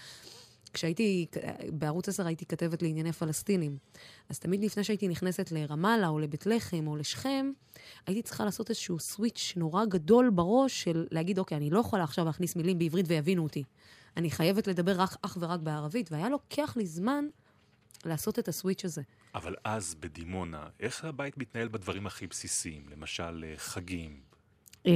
כשהייתי, 0.72 1.26
בערוץ 1.72 2.08
10 2.08 2.26
הייתי 2.26 2.46
כתבת 2.46 2.82
לענייני 2.82 3.12
פלסטינים, 3.12 3.76
אז 4.28 4.38
תמיד 4.38 4.64
לפני 4.64 4.84
שהייתי 4.84 5.08
נכנסת 5.08 5.52
לרמאללה 5.52 6.08
או 6.08 6.18
לבית 6.18 6.46
לחם 6.46 6.86
או 6.86 6.96
לשכם, 6.96 7.52
הייתי 8.06 8.22
צריכה 8.22 8.44
לעשות 8.44 8.70
איזשהו 8.70 8.98
סוויץ' 8.98 9.52
נורא 9.56 9.84
גדול 9.84 10.30
בראש 10.30 10.82
של 10.82 11.06
להגיד, 11.10 11.38
אוקיי, 11.38 11.56
אני 11.56 11.70
לא 11.70 11.78
יכולה 11.80 12.04
עכשיו 12.04 12.24
להכניס 12.24 12.56
מילים 12.56 12.78
בעברית 12.78 13.06
ויבינו 13.08 13.42
אותי. 13.42 13.62
אני 14.16 14.30
חייבת 14.30 14.66
לדבר 14.66 15.00
רק, 15.00 15.16
אך 15.22 15.36
ורק 15.40 15.60
בערבית, 15.60 16.12
והיה 16.12 16.28
לוקח 16.28 16.76
לי 16.76 16.86
זמן 16.86 17.24
לעשות 18.04 18.38
את 18.38 18.48
הסוויץ' 18.48 18.84
הזה. 18.84 19.02
אבל 19.34 19.54
אז 19.64 19.94
בדימונה, 19.94 20.68
איך 20.80 21.04
הבית 21.04 21.38
מתנהל 21.38 21.68
בדברים 21.68 22.06
הכי 22.06 22.26
בסיסיים? 22.26 22.88
למשל, 22.88 23.44
אה, 23.46 23.54
חגים. 23.56 24.29
אה, 24.86 24.92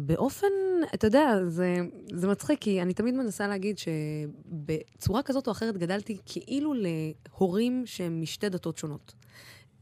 באופן, 0.00 0.46
אתה 0.94 1.06
יודע, 1.06 1.28
זה, 1.48 1.76
זה 2.14 2.28
מצחיק, 2.28 2.60
כי 2.60 2.82
אני 2.82 2.94
תמיד 2.94 3.14
מנסה 3.14 3.48
להגיד 3.48 3.78
שבצורה 3.78 5.22
כזאת 5.22 5.46
או 5.46 5.52
אחרת 5.52 5.76
גדלתי 5.76 6.16
כאילו 6.26 6.74
להורים 6.74 7.82
שהם 7.86 8.22
משתי 8.22 8.48
דתות 8.48 8.78
שונות. 8.78 9.14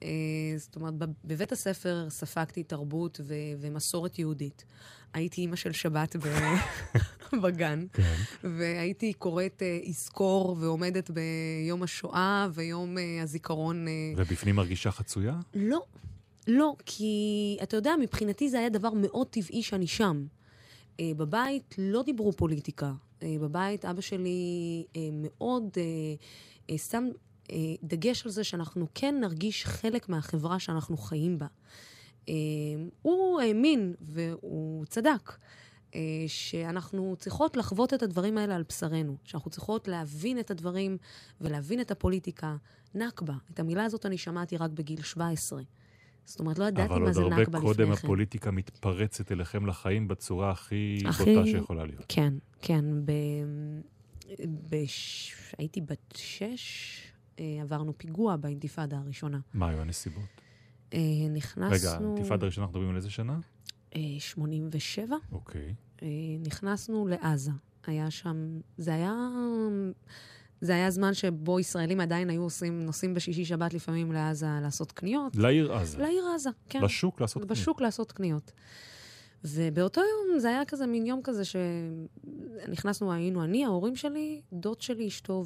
אה, 0.02 0.08
זאת 0.56 0.76
אומרת, 0.76 0.94
בב- 0.94 1.12
בבית 1.24 1.52
הספר 1.52 2.06
ספגתי 2.10 2.62
תרבות 2.62 3.20
ו- 3.24 3.34
ומסורת 3.60 4.18
יהודית. 4.18 4.64
הייתי 5.14 5.40
אימא 5.40 5.56
של 5.56 5.72
שבת 5.72 6.16
ב- 6.16 6.22
בגן, 7.42 7.86
כן. 7.92 8.14
והייתי 8.58 9.12
קוראת 9.12 9.62
אה, 9.62 9.78
יזכור 9.84 10.56
ועומדת 10.60 11.10
ביום 11.10 11.82
השואה 11.82 12.48
ויום 12.54 12.98
אה, 12.98 13.22
הזיכרון. 13.22 13.86
ובפנים 14.16 14.56
מרגישה 14.56 14.90
חצויה? 14.90 15.34
לא, 15.54 15.82
לא, 16.46 16.76
כי 16.86 17.58
אתה 17.62 17.76
יודע, 17.76 17.94
מבחינתי 18.00 18.48
זה 18.48 18.58
היה 18.58 18.68
דבר 18.68 18.90
מאוד 18.94 19.26
טבעי 19.26 19.62
שאני 19.62 19.86
שם. 19.86 20.26
אה, 21.00 21.10
בבית 21.16 21.74
לא 21.78 22.02
דיברו 22.02 22.32
פוליטיקה. 22.32 22.92
אה, 23.22 23.36
בבית 23.40 23.84
אבא 23.84 24.00
שלי 24.00 24.84
אה, 24.96 25.00
מאוד 25.12 25.68
אה, 25.76 25.82
אה, 26.70 26.78
שם 26.78 27.08
אה, 27.50 27.56
דגש 27.82 28.26
על 28.26 28.32
זה 28.32 28.44
שאנחנו 28.44 28.86
כן 28.94 29.20
נרגיש 29.20 29.64
חלק 29.64 30.08
מהחברה 30.08 30.58
שאנחנו 30.58 30.96
חיים 30.96 31.38
בה. 31.38 31.46
אה, 32.28 32.34
הוא 33.02 33.40
האמין, 33.40 33.94
והוא 34.00 34.84
צדק, 34.84 35.32
אה, 35.94 36.00
שאנחנו 36.26 37.16
צריכות 37.18 37.56
לחוות 37.56 37.94
את 37.94 38.02
הדברים 38.02 38.38
האלה 38.38 38.56
על 38.56 38.62
בשרנו, 38.68 39.16
שאנחנו 39.24 39.50
צריכות 39.50 39.88
להבין 39.88 40.38
את 40.38 40.50
הדברים 40.50 40.98
ולהבין 41.40 41.80
את 41.80 41.90
הפוליטיקה. 41.90 42.56
נכבה, 42.94 43.34
את 43.54 43.60
המילה 43.60 43.84
הזאת 43.84 44.06
אני 44.06 44.18
שמעתי 44.18 44.56
רק 44.56 44.70
בגיל 44.70 45.02
17. 45.02 45.62
זאת 46.24 46.40
אומרת, 46.40 46.58
לא 46.58 46.64
ידעתי 46.64 46.88
אבל 46.92 46.98
מה 47.00 47.04
עוד 47.06 47.14
זה 47.14 47.20
הרבה 47.20 47.36
נכבה 47.42 47.58
לפני 47.58 47.60
קודם 47.60 47.86
כן. 47.86 47.92
הפוליטיקה 47.92 48.50
מתפרצת 48.50 49.32
אליכם 49.32 49.66
לחיים 49.66 50.08
בצורה 50.08 50.50
הכי 50.50 50.98
הכי- 51.04 51.34
בוטה 51.34 51.46
שיכולה 51.46 51.84
להיות. 51.84 52.04
כן, 52.08 52.34
כן. 52.60 52.84
ב... 53.04 53.12
בש... 54.70 55.34
הייתי 55.58 55.80
בת 55.80 56.14
שש, 56.16 57.00
אה, 57.40 57.58
עברנו 57.62 57.98
פיגוע 57.98 58.36
באינתיפאדה 58.36 58.98
הראשונה. 58.98 59.38
מה 59.54 59.68
היו 59.68 59.80
הנסיבות? 59.80 60.40
אה, 60.94 60.98
נכנסנו... 61.34 61.70
רגע, 61.90 61.98
האינתיפאדה 62.04 62.42
הראשונה 62.42 62.66
אנחנו 62.66 62.78
מדברים 62.78 62.90
על 62.90 62.96
איזה 62.96 63.10
שנה? 63.10 63.38
אה, 63.96 64.00
87. 64.18 65.16
אוקיי. 65.32 65.74
אה, 66.02 66.08
נכנסנו 66.46 67.06
לעזה. 67.06 67.50
היה 67.86 68.10
שם... 68.10 68.60
זה 68.78 68.94
היה... 68.94 69.12
זה 70.60 70.74
היה 70.74 70.90
זמן 70.90 71.14
שבו 71.14 71.60
ישראלים 71.60 72.00
עדיין 72.00 72.30
היו 72.30 72.42
עושים, 72.42 72.82
נוסעים 72.82 73.14
בשישי 73.14 73.44
שבת 73.44 73.74
לפעמים 73.74 74.12
לעזה 74.12 74.46
לעשות 74.62 74.92
קניות. 74.92 75.36
לעיר 75.36 75.72
עזה. 75.72 75.98
לעיר 75.98 76.24
עזה, 76.34 76.50
כן. 76.68 76.82
לשוק 76.82 77.20
לעשות 77.20 77.42
קניות. 77.42 77.58
בשוק 77.58 77.80
לעשות 77.80 78.12
קניות. 78.12 78.52
ובאותו 79.44 80.00
יום 80.00 80.38
זה 80.38 80.48
היה 80.48 80.64
כזה 80.64 80.86
מין 80.86 81.06
יום 81.06 81.20
כזה 81.24 81.42
שנכנסנו, 81.44 83.12
היינו 83.12 83.44
אני, 83.44 83.64
ההורים 83.64 83.96
שלי, 83.96 84.42
דוד 84.52 84.80
שלי, 84.80 85.08
אשתו 85.08 85.44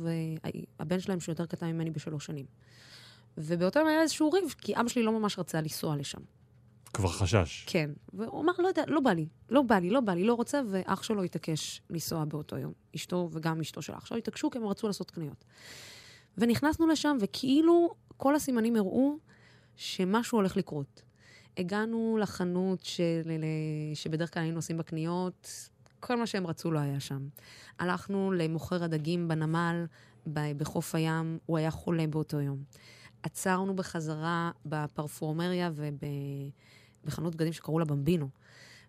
והבן 0.78 1.00
שלהם 1.00 1.20
שהוא 1.20 1.32
יותר 1.32 1.46
קטן 1.46 1.66
ממני 1.66 1.90
בשלוש 1.90 2.26
שנים. 2.26 2.46
ובאותו 3.38 3.78
יום 3.78 3.88
היה 3.88 4.02
איזשהו 4.02 4.30
ריב, 4.30 4.54
כי 4.58 4.76
אבא 4.76 4.88
שלי 4.88 5.02
לא 5.02 5.12
ממש 5.12 5.38
רצה 5.38 5.60
לנסוע 5.60 5.96
לשם. 5.96 6.20
כבר 6.94 7.08
חשש. 7.08 7.64
כן. 7.66 7.90
והוא 8.12 8.42
אמר, 8.42 8.52
לא 8.58 8.68
יודע, 8.68 8.82
לא 8.86 9.00
בא 9.00 9.10
לי, 9.12 9.26
לא 9.50 9.62
בא 9.62 9.78
לי, 9.78 9.90
לא 9.90 10.00
בא 10.00 10.12
לי, 10.12 10.24
לא 10.24 10.34
רוצה, 10.34 10.60
ואח 10.70 11.02
שלו 11.02 11.22
התעקש 11.22 11.82
לנסוע 11.90 12.24
באותו 12.24 12.56
יום. 12.58 12.72
אשתו 12.96 13.28
וגם 13.32 13.60
אשתו 13.60 13.82
של 13.82 13.92
אח 13.94 14.06
שלו 14.06 14.16
התעקשו 14.16 14.50
כי 14.50 14.58
הם 14.58 14.64
רצו 14.66 14.86
לעשות 14.86 15.10
קניות. 15.10 15.44
ונכנסנו 16.38 16.86
לשם, 16.86 17.16
וכאילו 17.20 17.94
כל 18.16 18.34
הסימנים 18.34 18.76
הראו 18.76 19.16
שמשהו 19.76 20.38
הולך 20.38 20.56
לקרות. 20.56 21.02
הגענו 21.56 22.18
לחנות 22.20 22.84
של, 22.84 23.02
ל- 23.24 23.94
שבדרך 23.94 24.34
כלל 24.34 24.42
היינו 24.42 24.58
עושים 24.58 24.78
בקניות, 24.78 25.68
כל 26.00 26.16
מה 26.16 26.26
שהם 26.26 26.46
רצו 26.46 26.70
לא 26.70 26.78
היה 26.78 27.00
שם. 27.00 27.28
הלכנו 27.78 28.32
למוכר 28.32 28.84
הדגים 28.84 29.28
בנמל, 29.28 29.86
בחוף 30.32 30.94
הים, 30.94 31.38
הוא 31.46 31.58
היה 31.58 31.70
חולה 31.70 32.06
באותו 32.06 32.40
יום. 32.40 32.62
עצרנו 33.22 33.76
בחזרה 33.76 34.50
בפרפורמריה 34.66 35.70
ובחנות 37.04 37.34
בגדים 37.34 37.52
שקראו 37.52 37.78
לה 37.78 37.84
במבינו. 37.84 38.28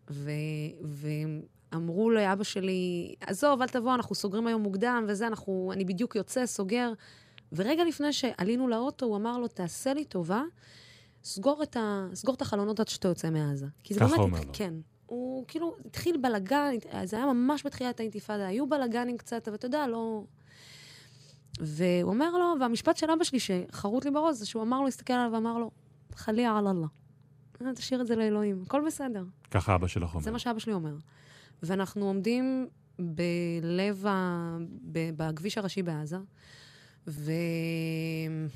ו- 0.09 0.31
ואמרו 1.71 2.09
לאבא 2.09 2.43
שלי, 2.43 3.15
עזוב, 3.21 3.61
אל 3.61 3.67
תבוא, 3.67 3.95
אנחנו 3.95 4.15
סוגרים 4.15 4.47
היום 4.47 4.61
מוקדם 4.61 5.05
וזה, 5.07 5.27
אנחנו, 5.27 5.71
אני 5.73 5.85
בדיוק 5.85 6.15
יוצא, 6.15 6.45
סוגר. 6.45 6.93
ורגע 7.51 7.83
לפני 7.83 8.13
שעלינו 8.13 8.67
לאוטו, 8.67 9.05
הוא 9.05 9.15
אמר 9.15 9.37
לו, 9.37 9.47
תעשה 9.47 9.93
לי 9.93 10.05
טובה, 10.05 10.43
סגור 11.23 11.63
את, 11.63 11.77
ה... 11.77 12.07
סגור 12.13 12.35
את 12.35 12.41
החלונות 12.41 12.79
עד 12.79 12.87
שאתה 12.87 13.07
יוצא 13.07 13.29
מעזה. 13.29 13.65
כי 13.83 13.93
זה 13.93 13.99
ככה 13.99 14.09
באמת... 14.09 14.19
אומר. 14.19 14.41
כן. 14.53 14.73
הוא 15.05 15.45
כאילו 15.47 15.75
התחיל 15.85 16.17
בלאגן, 16.17 16.73
זה 17.03 17.17
היה 17.17 17.25
ממש 17.25 17.65
בתחילת 17.65 17.99
האינתיפאדה, 17.99 18.47
היו 18.47 18.69
בלאגנים 18.69 19.17
קצת, 19.17 19.47
אבל 19.47 19.55
אתה 19.55 19.65
יודע, 19.65 19.87
לא... 19.87 20.23
והוא 21.59 22.11
אומר 22.11 22.31
לו, 22.37 22.53
והמשפט 22.59 22.97
של 22.97 23.11
אבא 23.11 23.23
שלי 23.23 23.39
שחרוט 23.39 24.05
לי 24.05 24.11
בראש, 24.11 24.35
זה 24.35 24.45
שהוא 24.45 24.63
אמר 24.63 24.81
לו, 24.81 24.87
הסתכל 24.87 25.13
עליו 25.13 25.31
ואמר 25.33 25.57
לו, 25.57 25.71
חליה 26.15 26.57
על 26.57 26.67
אללה. 26.67 26.87
אה, 27.65 27.73
תשאיר 27.73 28.01
את 28.01 28.07
זה 28.07 28.15
לאלוהים, 28.15 28.63
הכל 28.65 28.81
בסדר. 28.87 29.23
ככה 29.51 29.75
אבא 29.75 29.87
שלך 29.87 30.13
אומר. 30.13 30.23
זה 30.23 30.31
מה 30.31 30.39
שאבא 30.39 30.59
שלי 30.59 30.73
אומר. 30.73 30.95
ואנחנו 31.63 32.05
עומדים 32.05 32.67
בלב 32.99 34.05
ה... 34.07 34.57
ב- 34.91 35.09
בכביש 35.17 35.57
הראשי 35.57 35.83
בעזה, 35.83 36.17
ואני 37.07 38.47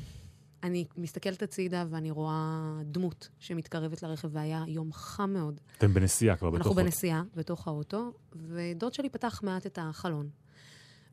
מסתכלת 0.98 1.44
הצידה 1.44 1.86
ואני 1.90 2.12
רואה 2.12 2.62
דמות 2.86 3.30
שמתקרבת 3.40 4.04
לרכב, 4.04 4.28
והיה 4.32 4.64
יום 4.68 4.94
חם 4.94 5.30
מאוד. 5.34 5.60
אתם 5.78 5.94
בנסיעה 5.94 6.36
כבר 6.36 6.50
בתוך... 6.50 6.58
אנחנו 6.58 6.72
אוטו. 6.72 6.84
בנסיעה, 6.84 7.24
בתוך 7.36 7.68
האוטו, 7.68 8.14
ודוד 8.36 8.94
שלי 8.94 9.10
פתח 9.10 9.40
מעט 9.44 9.66
את 9.66 9.80
החלון. 9.82 10.30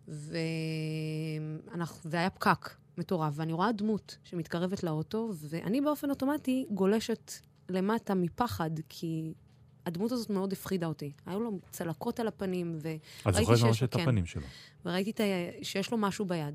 ואנחנו, 0.09 2.11
והיה 2.11 2.31
פקק 2.31 2.71
מטורף, 2.99 3.33
ואני 3.37 3.53
רואה 3.53 3.73
דמות 3.73 4.19
שמתקרבת 4.25 4.83
לאוטו, 4.83 5.33
ואני 5.51 5.81
באופן 5.81 6.11
אוטומטי 6.11 6.67
גולשת 6.71 7.33
למטה 7.71 8.15
מפחד, 8.15 8.71
כי 8.89 9.33
הדמות 9.87 10.13
הזאת 10.13 10.31
מאוד 10.31 10.53
הפחידה 10.53 10.87
אותי. 10.87 11.13
היו 11.27 11.41
לו 11.41 11.59
צלקות 11.71 12.21
על 12.21 12.29
הפנים, 12.29 12.73
ו... 12.83 12.95
את 13.21 13.27
ראיתי 13.27 13.41
זוכרת 13.41 13.57
שיש- 13.59 13.65
ממש 13.67 13.83
את 13.83 13.95
כן. 13.95 14.01
הפנים 14.01 14.27
שלו. 14.27 14.43
וראיתי 14.85 15.11
את. 15.11 15.21
שיש 15.63 15.91
לו 15.93 15.99
משהו 15.99 16.25
ביד. 16.25 16.55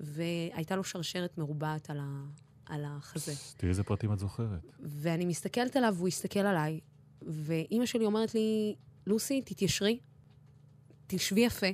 והייתה 0.00 0.76
לו 0.76 0.84
שרשרת 0.84 1.38
מרובעת 1.38 1.90
על, 1.90 1.98
ה... 2.00 2.24
על 2.66 2.84
החזה. 2.86 3.32
תראי 3.56 3.70
איזה 3.70 3.82
פרטים 3.82 4.12
את 4.12 4.18
זוכרת. 4.18 4.60
ואני 4.80 5.24
מסתכלת 5.26 5.76
עליו 5.76 5.94
והוא 5.96 6.08
הסתכל 6.08 6.40
עליי, 6.40 6.80
ואימא 7.22 7.86
שלי 7.86 8.04
אומרת 8.04 8.34
לי, 8.34 8.74
לוסי, 9.06 9.42
תתיישרי, 9.42 9.98
תשבי 11.06 11.40
יפה. 11.40 11.66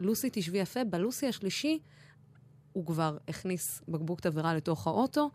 לוסי, 0.00 0.28
תשבי 0.32 0.58
יפה. 0.58 0.84
בלוסי 0.84 1.26
השלישי, 1.26 1.78
הוא 2.72 2.86
כבר 2.86 3.18
הכניס 3.28 3.82
בקבוק 3.88 4.20
תבערה 4.20 4.54
לתוך 4.54 4.86
האוטו, 4.86 5.30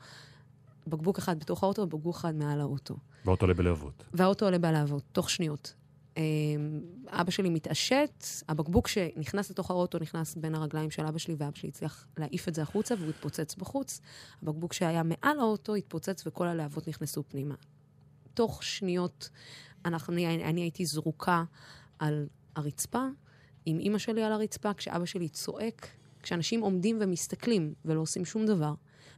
בקבוק 0.87 1.17
אחד 1.17 1.39
בתוך 1.39 1.63
האוטו 1.63 1.81
ובקבוק 1.81 2.15
אחד 2.15 2.35
מעל 2.35 2.61
האוטו. 2.61 2.95
באוטו 3.25 3.45
עולה 3.45 3.53
בלהבות. 3.53 4.03
והאוטו 4.13 4.45
עולה 4.45 4.57
בלהבות, 4.57 5.03
תוך 5.11 5.29
שניות. 5.29 5.73
אמ, 6.17 6.81
אבא 7.07 7.31
שלי 7.31 7.49
מתעשת, 7.49 8.25
הבקבוק 8.49 8.87
שנכנס 8.87 9.51
לתוך 9.51 9.71
האוטו 9.71 9.99
נכנס 9.99 10.35
בין 10.35 10.55
הרגליים 10.55 10.91
של 10.91 11.05
אבא 11.05 11.17
שלי, 11.17 11.35
ואבא 11.37 11.55
שלי 11.55 11.69
הצליח 11.69 12.07
להעיף 12.17 12.47
את 12.47 12.55
זה 12.55 12.61
החוצה 12.61 12.95
והוא 12.99 13.09
התפוצץ 13.09 13.55
בחוץ. 13.55 14.01
הבקבוק 14.41 14.73
שהיה 14.73 15.03
מעל 15.03 15.39
האוטו 15.39 15.75
התפוצץ 15.75 16.27
וכל 16.27 16.47
הלהבות 16.47 16.87
נכנסו 16.87 17.23
פנימה. 17.27 17.55
תוך 18.33 18.63
שניות 18.63 19.29
אנחנו, 19.85 20.13
אני, 20.13 20.43
אני 20.43 20.61
הייתי 20.61 20.85
זרוקה 20.85 21.43
על 21.99 22.27
הרצפה, 22.55 23.03
עם 23.65 23.79
אימא 23.79 23.97
שלי 23.97 24.23
על 24.23 24.31
הרצפה, 24.31 24.73
כשאבא 24.73 25.05
שלי 25.05 25.29
צועק, 25.29 25.87
כשאנשים 26.23 26.61
עומדים 26.61 26.97
ומסתכלים 27.01 27.73
ולא 27.85 28.01
עושים 28.01 28.25
שום 28.25 28.45
דבר. 28.45 28.73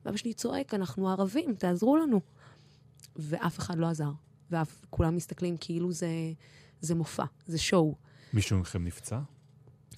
ואבא 0.05 0.17
שלי 0.17 0.33
צועק, 0.33 0.73
אנחנו 0.73 1.09
ערבים, 1.09 1.55
תעזרו 1.55 1.97
לנו. 1.97 2.21
ואף 3.15 3.59
אחד 3.59 3.77
לא 3.77 3.87
עזר. 3.87 4.11
וכולם 4.51 5.15
מסתכלים 5.15 5.57
כאילו 5.59 5.91
זה, 5.91 6.09
זה 6.81 6.95
מופע, 6.95 7.25
זה 7.47 7.57
שואו. 7.57 7.95
מישהו 8.33 8.59
מכם 8.59 8.83
נפצע? 8.83 9.19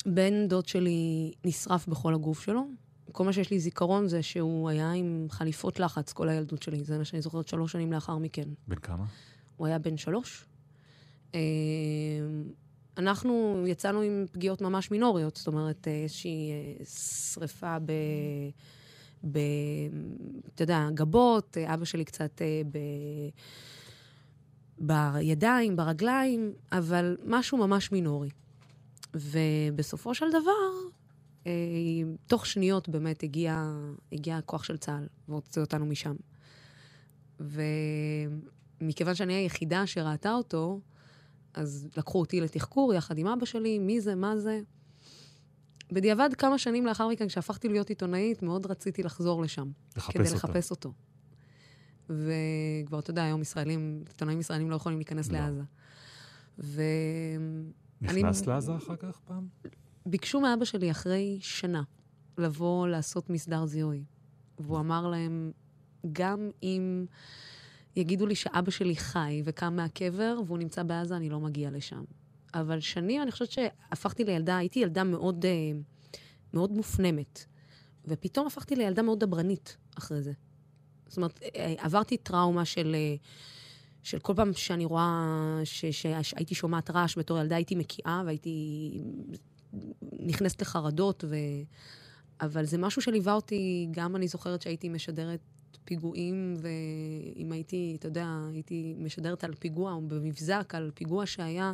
בן 0.05 0.47
דוד 0.47 0.67
שלי 0.67 1.31
נשרף 1.45 1.87
בכל 1.87 2.13
הגוף 2.13 2.41
שלו. 2.41 2.67
כל 3.11 3.23
מה 3.25 3.33
שיש 3.33 3.51
לי 3.51 3.59
זיכרון 3.59 4.07
זה 4.07 4.23
שהוא 4.23 4.69
היה 4.69 4.91
עם 4.91 5.27
חליפות 5.29 5.79
לחץ 5.79 6.13
כל 6.13 6.29
הילדות 6.29 6.61
שלי. 6.63 6.83
זה 6.83 6.97
מה 6.97 7.05
שאני 7.05 7.21
זוכרת 7.21 7.47
שלוש 7.47 7.71
שנים 7.71 7.93
לאחר 7.93 8.17
מכן. 8.17 8.49
בן 8.67 8.75
כמה? 8.75 9.05
הוא 9.57 9.67
היה 9.67 9.79
בן 9.79 9.97
שלוש. 9.97 10.45
אה, 11.35 11.39
אנחנו 12.97 13.63
יצאנו 13.67 14.01
עם 14.01 14.25
פגיעות 14.31 14.61
ממש 14.61 14.91
מינוריות, 14.91 15.35
זאת 15.35 15.47
אומרת, 15.47 15.87
אה, 15.87 16.03
איזושהי 16.03 16.51
אה, 16.51 16.85
שריפה 16.85 17.79
ב... 17.79 17.91
ב... 19.23 19.39
אתה 20.55 20.63
יודע, 20.63 20.87
גבות, 20.93 21.57
אבא 21.57 21.85
שלי 21.85 22.05
קצת 22.05 22.41
אה, 22.41 22.61
ב... 22.71 22.77
בידיים, 24.77 25.75
ברגליים, 25.75 26.53
אבל 26.71 27.17
משהו 27.25 27.57
ממש 27.57 27.91
מינורי. 27.91 28.29
ובסופו 29.13 30.15
של 30.15 30.29
דבר, 30.29 30.89
אה, 31.47 31.51
תוך 32.27 32.45
שניות 32.45 32.89
באמת 32.89 33.23
הגיע, 33.23 33.75
הגיע 34.11 34.37
הכוח 34.37 34.63
של 34.63 34.77
צה"ל 34.77 35.07
והוציא 35.29 35.61
אותנו 35.61 35.85
משם. 35.85 36.15
ומכיוון 38.81 39.15
שאני 39.15 39.33
היחידה 39.33 39.87
שראתה 39.87 40.33
אותו, 40.33 40.79
אז 41.53 41.87
לקחו 41.97 42.19
אותי 42.19 42.41
לתחקור 42.41 42.93
יחד 42.93 43.17
עם 43.17 43.27
אבא 43.27 43.45
שלי, 43.45 43.79
מי 43.79 44.01
זה, 44.01 44.15
מה 44.15 44.37
זה. 44.37 44.61
בדיעבד, 45.91 46.29
כמה 46.37 46.57
שנים 46.57 46.85
לאחר 46.85 47.07
מכן, 47.07 47.27
כשהפכתי 47.27 47.67
להיות 47.69 47.89
עיתונאית, 47.89 48.43
מאוד 48.43 48.65
רציתי 48.65 49.03
לחזור 49.03 49.41
לשם. 49.41 49.71
לחפש 49.97 50.13
כדי 50.13 50.23
אותו. 50.23 50.35
לחפש 50.35 50.71
אותו. 50.71 50.93
וכבר, 52.09 52.99
אתה 52.99 53.11
יודע, 53.11 53.23
היום 53.23 53.41
ישראלים, 53.41 54.03
עיתונאים 54.07 54.39
ישראלים 54.39 54.69
לא 54.69 54.75
יכולים 54.75 54.97
להיכנס 54.97 55.31
לא. 55.31 55.39
לעזה. 55.39 55.61
ו... 56.59 56.81
נכנסת 58.01 58.43
אני- 58.43 58.53
לעזה 58.53 58.75
אחר 58.75 58.95
כך 58.95 59.19
פעם? 59.25 59.47
ביקשו 60.05 60.41
מאבא 60.41 60.65
שלי 60.65 60.91
אחרי 60.91 61.37
שנה 61.41 61.83
לבוא 62.37 62.87
לעשות 62.87 63.29
מסדר 63.29 63.65
זיהוי. 63.65 64.03
והוא 64.59 64.79
אמר 64.79 65.07
להם, 65.07 65.51
גם 66.11 66.49
אם 66.63 67.05
יגידו 67.95 68.25
לי 68.25 68.35
שאבא 68.35 68.71
שלי 68.71 68.95
חי 68.95 69.41
וקם 69.45 69.75
מהקבר 69.75 70.39
והוא 70.47 70.57
נמצא 70.57 70.83
בעזה, 70.83 71.15
אני 71.15 71.29
לא 71.29 71.39
מגיע 71.39 71.71
לשם. 71.71 72.03
אבל 72.53 72.79
שנים, 72.79 73.21
אני 73.21 73.31
חושבת 73.31 73.51
שהפכתי 73.51 74.23
לילדה, 74.23 74.57
הייתי 74.57 74.79
ילדה 74.79 75.03
מאוד, 75.03 75.45
אה, 75.45 75.51
מאוד 76.53 76.71
מופנמת. 76.71 77.45
ופתאום 78.05 78.47
הפכתי 78.47 78.75
לילדה 78.75 79.01
מאוד 79.01 79.19
דברנית 79.19 79.77
אחרי 79.97 80.21
זה. 80.21 80.31
זאת 81.07 81.17
אומרת, 81.17 81.39
אה, 81.55 81.73
עברתי 81.77 82.17
טראומה 82.17 82.65
של... 82.65 82.95
אה, 82.95 83.15
של 84.03 84.19
כל 84.19 84.33
פעם 84.35 84.53
שאני 84.53 84.85
רואה, 84.85 85.59
ש- 85.63 85.85
שהייתי 85.85 86.55
שומעת 86.55 86.91
רעש 86.91 87.17
בתור 87.17 87.39
ילדה, 87.39 87.55
הייתי 87.55 87.75
מקיאה 87.75 88.23
והייתי 88.25 88.91
נכנסת 90.19 90.61
לחרדות, 90.61 91.23
ו... 91.27 91.35
אבל 92.41 92.65
זה 92.65 92.77
משהו 92.77 93.01
שליווה 93.01 93.33
אותי, 93.33 93.87
גם 93.91 94.15
אני 94.15 94.27
זוכרת 94.27 94.61
שהייתי 94.61 94.89
משדרת 94.89 95.39
פיגועים, 95.83 96.55
ואם 96.57 97.51
הייתי, 97.51 97.95
אתה 97.99 98.07
יודע, 98.07 98.27
הייתי 98.53 98.95
משדרת 98.97 99.43
על 99.43 99.55
פיגוע, 99.55 99.93
או 99.93 100.01
במבזק, 100.01 100.75
על 100.75 100.91
פיגוע 100.93 101.25
שהיה, 101.25 101.73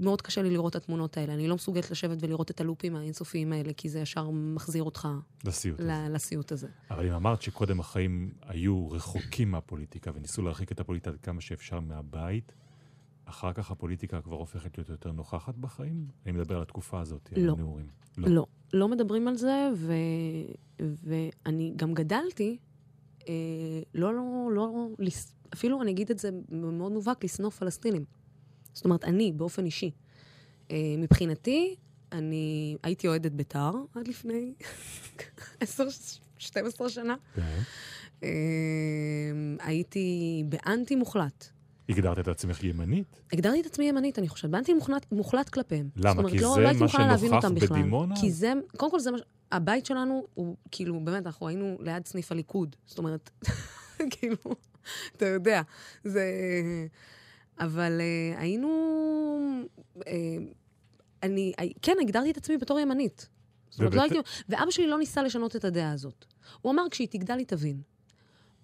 מאוד 0.00 0.22
קשה 0.22 0.42
לי 0.42 0.50
לראות 0.50 0.76
את 0.76 0.82
התמונות 0.82 1.16
האלה. 1.16 1.34
אני 1.34 1.48
לא 1.48 1.54
מסוגלת 1.54 1.90
לשבת 1.90 2.18
ולראות 2.20 2.50
את 2.50 2.60
הלופים 2.60 2.96
האינסופיים 2.96 3.52
האלה, 3.52 3.72
כי 3.72 3.88
זה 3.88 4.00
ישר 4.00 4.30
מחזיר 4.30 4.82
אותך 4.82 5.08
לסיוט 5.44 5.80
הזה. 5.80 5.88
ל- 5.88 6.14
לסיוט 6.14 6.52
הזה. 6.52 6.68
אבל 6.90 7.06
אם 7.06 7.12
אמרת 7.12 7.42
שקודם 7.42 7.80
החיים 7.80 8.32
היו 8.42 8.90
רחוקים 8.90 9.50
מהפוליטיקה 9.50 10.10
וניסו 10.14 10.42
להרחיק 10.42 10.72
את 10.72 10.80
הפוליטיקה 10.80 11.10
עד 11.10 11.20
כמה 11.20 11.40
שאפשר 11.40 11.80
מהבית, 11.80 12.52
אחר 13.24 13.52
כך 13.52 13.70
הפוליטיקה 13.70 14.20
כבר 14.20 14.36
הופכת 14.36 14.78
להיות 14.78 14.88
יותר 14.88 15.12
נוכחת 15.12 15.54
בחיים? 15.54 16.06
אני 16.26 16.32
מדבר 16.32 16.56
על 16.56 16.62
התקופה 16.62 17.00
הזאת, 17.00 17.28
על 17.36 17.42
לא. 17.42 17.52
הנעורים. 17.52 17.86
לא. 18.18 18.28
לא, 18.28 18.46
לא 18.72 18.88
מדברים 18.88 19.28
על 19.28 19.36
זה, 19.36 19.68
ו... 19.76 19.92
ואני 20.80 21.72
גם 21.76 21.94
גדלתי, 21.94 22.58
אה, 23.28 23.34
לא, 23.94 24.14
לא, 24.14 24.50
לא, 24.52 24.88
לס... 24.98 25.32
אפילו 25.54 25.82
אני 25.82 25.90
אגיד 25.90 26.10
את 26.10 26.18
זה 26.18 26.30
מאוד 26.50 26.92
מובהק, 26.92 27.24
לשנוא 27.24 27.50
פלסטינים. 27.50 28.04
זאת 28.76 28.84
אומרת, 28.84 29.04
אני, 29.04 29.32
באופן 29.32 29.64
אישי. 29.64 29.90
אה, 30.70 30.76
מבחינתי, 30.98 31.76
אני 32.12 32.76
הייתי 32.82 33.08
אוהדת 33.08 33.32
בית"ר 33.32 33.72
עד 33.94 34.08
לפני 34.08 34.52
10-12 35.62 36.88
שנה. 36.88 37.14
כן. 37.34 37.58
אה, 38.22 38.28
הייתי 39.60 40.42
באנטי 40.48 40.96
מוחלט. 40.96 41.48
הגדרת 41.88 42.18
את 42.18 42.28
עצמך 42.28 42.64
ימנית? 42.64 43.20
הגדרתי 43.32 43.60
את 43.60 43.66
עצמי 43.66 43.84
ימנית, 43.88 44.18
אני 44.18 44.28
חושבת, 44.28 44.50
באנטי 44.50 44.74
מוחלט, 44.74 45.06
מוחלט 45.12 45.48
כלפיהם. 45.48 45.88
למה? 45.96 46.10
אומרת, 46.10 46.32
כי 46.32 46.38
לא, 46.38 46.54
זה 46.54 46.60
לא 46.60 46.72
מה 46.80 46.88
שנוכח 46.88 47.32
אותם 47.32 47.54
בכלל. 47.54 47.78
בדימונה? 47.78 48.14
כי 48.20 48.30
זה, 48.30 48.52
קודם 48.76 48.90
כל 48.90 49.00
זה 49.00 49.10
מה. 49.10 49.18
הבית 49.52 49.86
שלנו 49.86 50.26
הוא, 50.34 50.56
כאילו, 50.70 51.00
באמת, 51.04 51.26
אנחנו 51.26 51.48
היינו 51.48 51.76
ליד 51.80 52.06
סניף 52.06 52.32
הליכוד. 52.32 52.76
זאת 52.86 52.98
אומרת, 52.98 53.30
כאילו, 54.10 54.36
אתה 55.16 55.26
יודע, 55.26 55.62
זה... 56.04 56.24
אבל 57.58 58.00
uh, 58.00 58.38
היינו... 58.40 58.68
Uh, 59.96 60.02
אני, 61.22 61.52
כן, 61.82 61.96
הגדרתי 62.00 62.30
את 62.30 62.36
עצמי 62.36 62.56
בתור 62.58 62.80
ימנית. 62.80 63.28
זאת 63.70 63.80
אומרת, 63.80 63.94
לא 63.94 64.02
הייתי... 64.02 64.16
ואבא 64.48 64.70
שלי 64.70 64.86
לא 64.86 64.98
ניסה 64.98 65.22
לשנות 65.22 65.56
את 65.56 65.64
הדעה 65.64 65.92
הזאת. 65.92 66.24
הוא 66.62 66.72
אמר, 66.72 66.82
כשהיא 66.90 67.08
תגדל 67.08 67.38
היא 67.38 67.46
תבין. 67.46 67.80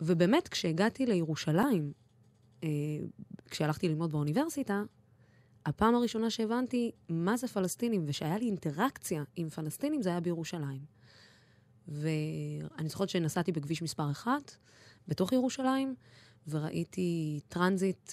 ובאמת, 0.00 0.48
כשהגעתי 0.48 1.06
לירושלים, 1.06 1.92
אה, 2.64 2.68
כשהלכתי 3.50 3.88
ללמוד 3.88 4.12
באוניברסיטה, 4.12 4.82
הפעם 5.66 5.94
הראשונה 5.94 6.30
שהבנתי 6.30 6.90
מה 7.08 7.36
זה 7.36 7.48
פלסטינים, 7.48 8.04
ושהיה 8.06 8.38
לי 8.38 8.46
אינטראקציה 8.46 9.24
עם 9.36 9.48
פלסטינים, 9.48 10.02
זה 10.02 10.10
היה 10.10 10.20
בירושלים. 10.20 10.80
ואני 11.88 12.88
זוכרת 12.88 13.08
שנסעתי 13.08 13.52
בכביש 13.52 13.82
מספר 13.82 14.10
1, 14.10 14.56
בתוך 15.08 15.32
ירושלים, 15.32 15.94
וראיתי 16.48 17.40
טרנזיט, 17.48 18.12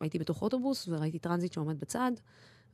הייתי 0.00 0.18
בתוך 0.18 0.42
אוטובוס, 0.42 0.88
וראיתי 0.88 1.18
טרנזיט 1.18 1.52
שעומד 1.52 1.80
בצד, 1.80 2.12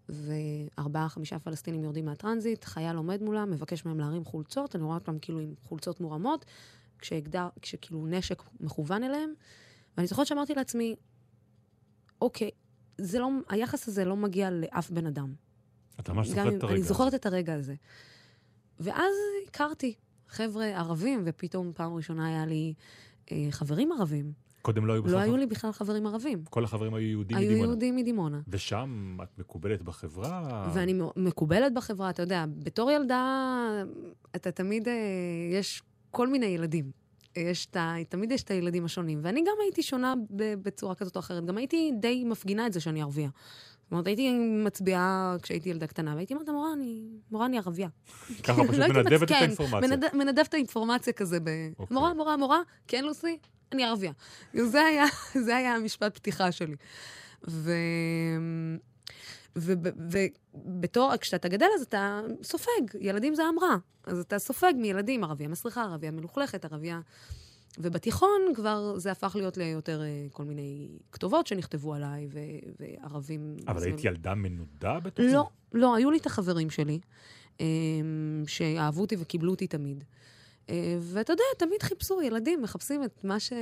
וארבעה, 0.09 1.09
חמישה 1.09 1.39
פלסטינים 1.39 1.85
יורדים 1.85 2.05
מהטרנזיט, 2.05 2.65
חייל 2.65 2.97
עומד 2.97 3.23
מולם, 3.23 3.51
מבקש 3.51 3.85
מהם 3.85 4.01
להרים 4.01 4.25
חולצות, 4.25 4.77
אני 4.77 4.85
רואה 4.85 4.95
אותם 4.95 5.19
כאילו 5.19 5.39
עם 5.39 5.55
חולצות 5.63 6.01
מורמות, 6.01 6.45
כשהגדר, 6.99 7.49
כשכאילו 7.63 8.07
נשק 8.07 8.43
מכוון 8.61 9.05
אליהם, 9.05 9.33
ואני 9.97 10.07
זוכרת 10.07 10.27
שאמרתי 10.27 10.55
לעצמי, 10.55 10.97
אוקיי, 12.23 12.51
זה 12.99 13.19
לא, 13.19 13.29
היחס 13.49 13.89
הזה 13.89 14.05
לא 14.05 14.17
מגיע 14.17 14.51
לאף 14.51 14.91
בן 14.91 15.07
אדם. 15.07 15.35
אתה 16.01 16.13
ממש 16.13 16.29
זוכרת 16.29 16.55
את 16.55 16.63
הרגע 16.63 16.75
אני. 16.75 16.83
זוכרת 16.83 17.15
את 17.15 17.27
הרגע 17.27 17.55
הזה. 17.55 17.75
ואז 18.81 19.15
הכרתי 19.49 19.95
חבר'ה 20.29 20.67
ערבים, 20.67 21.23
ופתאום 21.27 21.73
פעם 21.75 21.95
ראשונה 21.95 22.27
היה 22.27 22.47
לי 22.47 22.75
אה, 23.33 23.47
חברים 23.51 23.93
ערבים. 23.93 24.33
קודם 24.63 24.87
לא 24.87 24.93
היו 24.93 25.03
בכלל... 25.03 25.15
לא 25.15 25.19
היו 25.19 25.37
לי 25.37 25.47
בכלל 25.47 25.73
חברים 25.73 26.07
ערבים. 26.07 26.45
כל 26.51 26.65
החברים 26.65 26.95
היו 26.95 27.09
יהודים 27.09 27.37
היו 27.37 27.47
מדימונה. 27.49 27.67
יהודים 27.69 27.97
מדימונה. 27.97 28.41
ושם 28.49 29.17
את 29.23 29.39
מקובלת 29.39 29.83
בחברה? 29.83 30.71
ואני 30.75 30.95
מקובלת 31.17 31.75
בחברה, 31.75 32.11
אתה 32.11 32.23
יודע, 32.23 32.45
בתור 32.59 32.91
ילדה, 32.91 33.69
אתה 34.37 34.51
תמיד, 34.51 34.89
אה, 34.89 34.95
יש 35.53 35.83
כל 36.11 36.29
מיני 36.29 36.47
ילדים. 36.47 36.91
יש 37.37 37.67
את 37.67 37.77
ה... 37.77 37.95
תמיד 38.09 38.33
יש 38.33 38.43
את 38.43 38.51
הילדים 38.51 38.85
השונים. 38.85 39.19
ואני 39.23 39.41
גם 39.41 39.55
הייתי 39.63 39.83
שונה 39.83 40.15
בצורה 40.63 40.95
כזאת 40.95 41.17
או 41.17 41.21
אחרת. 41.21 41.45
גם 41.45 41.57
הייתי 41.57 41.93
די 42.01 42.25
מפגינה 42.25 42.67
את 42.67 42.73
זה 42.73 42.81
שאני 42.81 43.03
ערבייה. 43.03 43.29
זאת 43.85 43.93
אומרת, 43.93 44.07
הייתי 44.07 44.39
מצביעה 44.65 45.37
כשהייתי 45.43 45.69
ילדה 45.69 45.87
קטנה, 45.87 46.15
והייתי 46.15 46.35
אומרת, 46.35 46.49
מורה, 46.49 46.73
אני, 46.73 47.03
מורה, 47.31 47.47
אני 47.47 47.59
ערבייה. 47.59 47.89
ככה 48.45 48.63
פשוט 48.63 48.75
לא 48.75 48.85
הייתי 48.85 48.99
מנדבת 48.99 49.23
את 49.23 49.29
כן, 49.29 49.35
האינפורמציה. 49.35 49.97
מנד- 49.97 50.15
מנדב 50.17 50.43
את 50.49 50.55
האינפורמציה 50.55 51.13
כזה 51.13 51.41
ב... 51.41 51.49
אוקיי. 51.79 51.95
מורה, 51.95 52.15
מורה, 52.15 52.37
מורה, 52.37 52.61
כן, 52.89 53.05
לוסי? 53.05 53.39
אני 53.73 53.85
ערבייה. 53.85 54.13
זה 54.55 54.85
היה, 54.85 55.05
זה 55.47 55.57
היה 55.57 55.75
המשפט 55.75 56.15
פתיחה 56.15 56.53
שלי. 56.53 56.77
ו... 57.49 57.73
ובתור, 59.57 61.17
כשאתה 61.17 61.49
גדל 61.49 61.67
אז 61.75 61.83
אתה 61.83 62.21
סופג, 62.43 62.99
ילדים 63.01 63.35
זה 63.35 63.43
עם 63.45 63.59
רע. 63.59 63.77
אז 64.05 64.19
אתה 64.19 64.39
סופג 64.39 64.73
מילדים, 64.77 65.25
ערבייה 65.25 65.49
מסריחה, 65.49 65.83
ערבייה 65.83 66.13
מלוכלכת, 66.13 66.65
ערבייה... 66.65 67.01
ובתיכון 67.79 68.41
כבר 68.55 68.99
זה 68.99 69.11
הפך 69.13 69.37
להיות 69.37 69.57
ליותר 69.57 70.03
אה, 70.03 70.27
כל 70.33 70.45
מיני 70.45 70.89
כתובות 71.13 71.47
שנכתבו 71.47 71.95
עליי, 71.95 72.29
ו- 72.31 72.39
וערבים... 72.81 73.57
אבל 73.69 73.83
היית 73.83 74.05
ילדה 74.05 74.35
מנודה 74.35 75.01
בתוך 75.01 75.25
זה? 75.25 75.33
לא, 75.33 75.49
לא, 75.73 75.95
היו 75.95 76.11
לי 76.11 76.19
את 76.19 76.27
החברים 76.27 76.71
שלי, 76.71 77.01
אה, 77.61 77.67
שאהבו 78.47 79.01
אותי 79.01 79.17
וקיבלו 79.19 79.51
אותי 79.51 79.67
תמיד. 79.67 80.05
אה, 80.71 80.99
ואתה 81.01 81.33
יודע, 81.33 81.45
תמיד 81.59 81.83
חיפשו, 81.83 82.23
ילדים 82.23 82.63
מחפשים 82.63 83.05
את 83.05 83.25
מה 83.25 83.41
ש... 83.41 83.53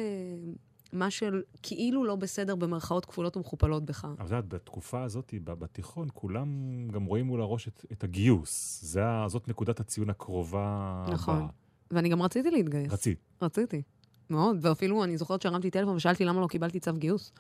מה 0.93 1.11
שכאילו 1.11 2.05
לא 2.05 2.17
בסדר 2.17 2.55
במרכאות 2.57 3.05
כפולות 3.05 3.37
ומכופלות 3.37 3.85
בך. 3.85 4.05
אבל 4.05 4.15
את 4.15 4.31
יודעת, 4.31 4.49
בתקופה 4.49 5.03
הזאת, 5.03 5.35
ב- 5.45 5.53
בתיכון, 5.53 6.09
כולם 6.15 6.49
גם 6.91 7.05
רואים 7.05 7.27
מול 7.27 7.41
הראש 7.43 7.69
את, 7.69 7.85
את 7.93 8.05
הגיוס. 8.05 8.81
זה, 8.83 9.03
זאת 9.27 9.49
נקודת 9.49 9.81
הציון 9.81 10.11
הקרובה 10.11 11.07
נכון. 11.13 11.37
הבאה. 11.37 11.49
ואני 11.91 12.09
גם 12.09 12.23
רציתי 12.23 12.51
להתגייס. 12.51 12.93
רצית. 12.93 13.19
רציתי. 13.43 13.83
מאוד. 14.31 14.57
ואפילו 14.61 15.05
אני 15.05 15.17
זוכרת 15.17 15.43
שהרמתי 15.43 15.71
טלפון 15.71 15.97
ושאלתי 15.97 16.25
למה 16.25 16.41
לא 16.41 16.47
קיבלתי 16.47 16.81
צו 16.81 16.93
גיוס. 16.93 17.33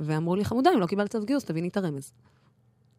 ואמרו 0.00 0.36
לי, 0.36 0.44
חמודה, 0.44 0.70
אם 0.74 0.80
לא 0.80 0.86
קיבלת 0.86 1.10
צו 1.12 1.24
גיוס, 1.24 1.44
תביני 1.44 1.68
את 1.68 1.76
הרמז. 1.76 2.12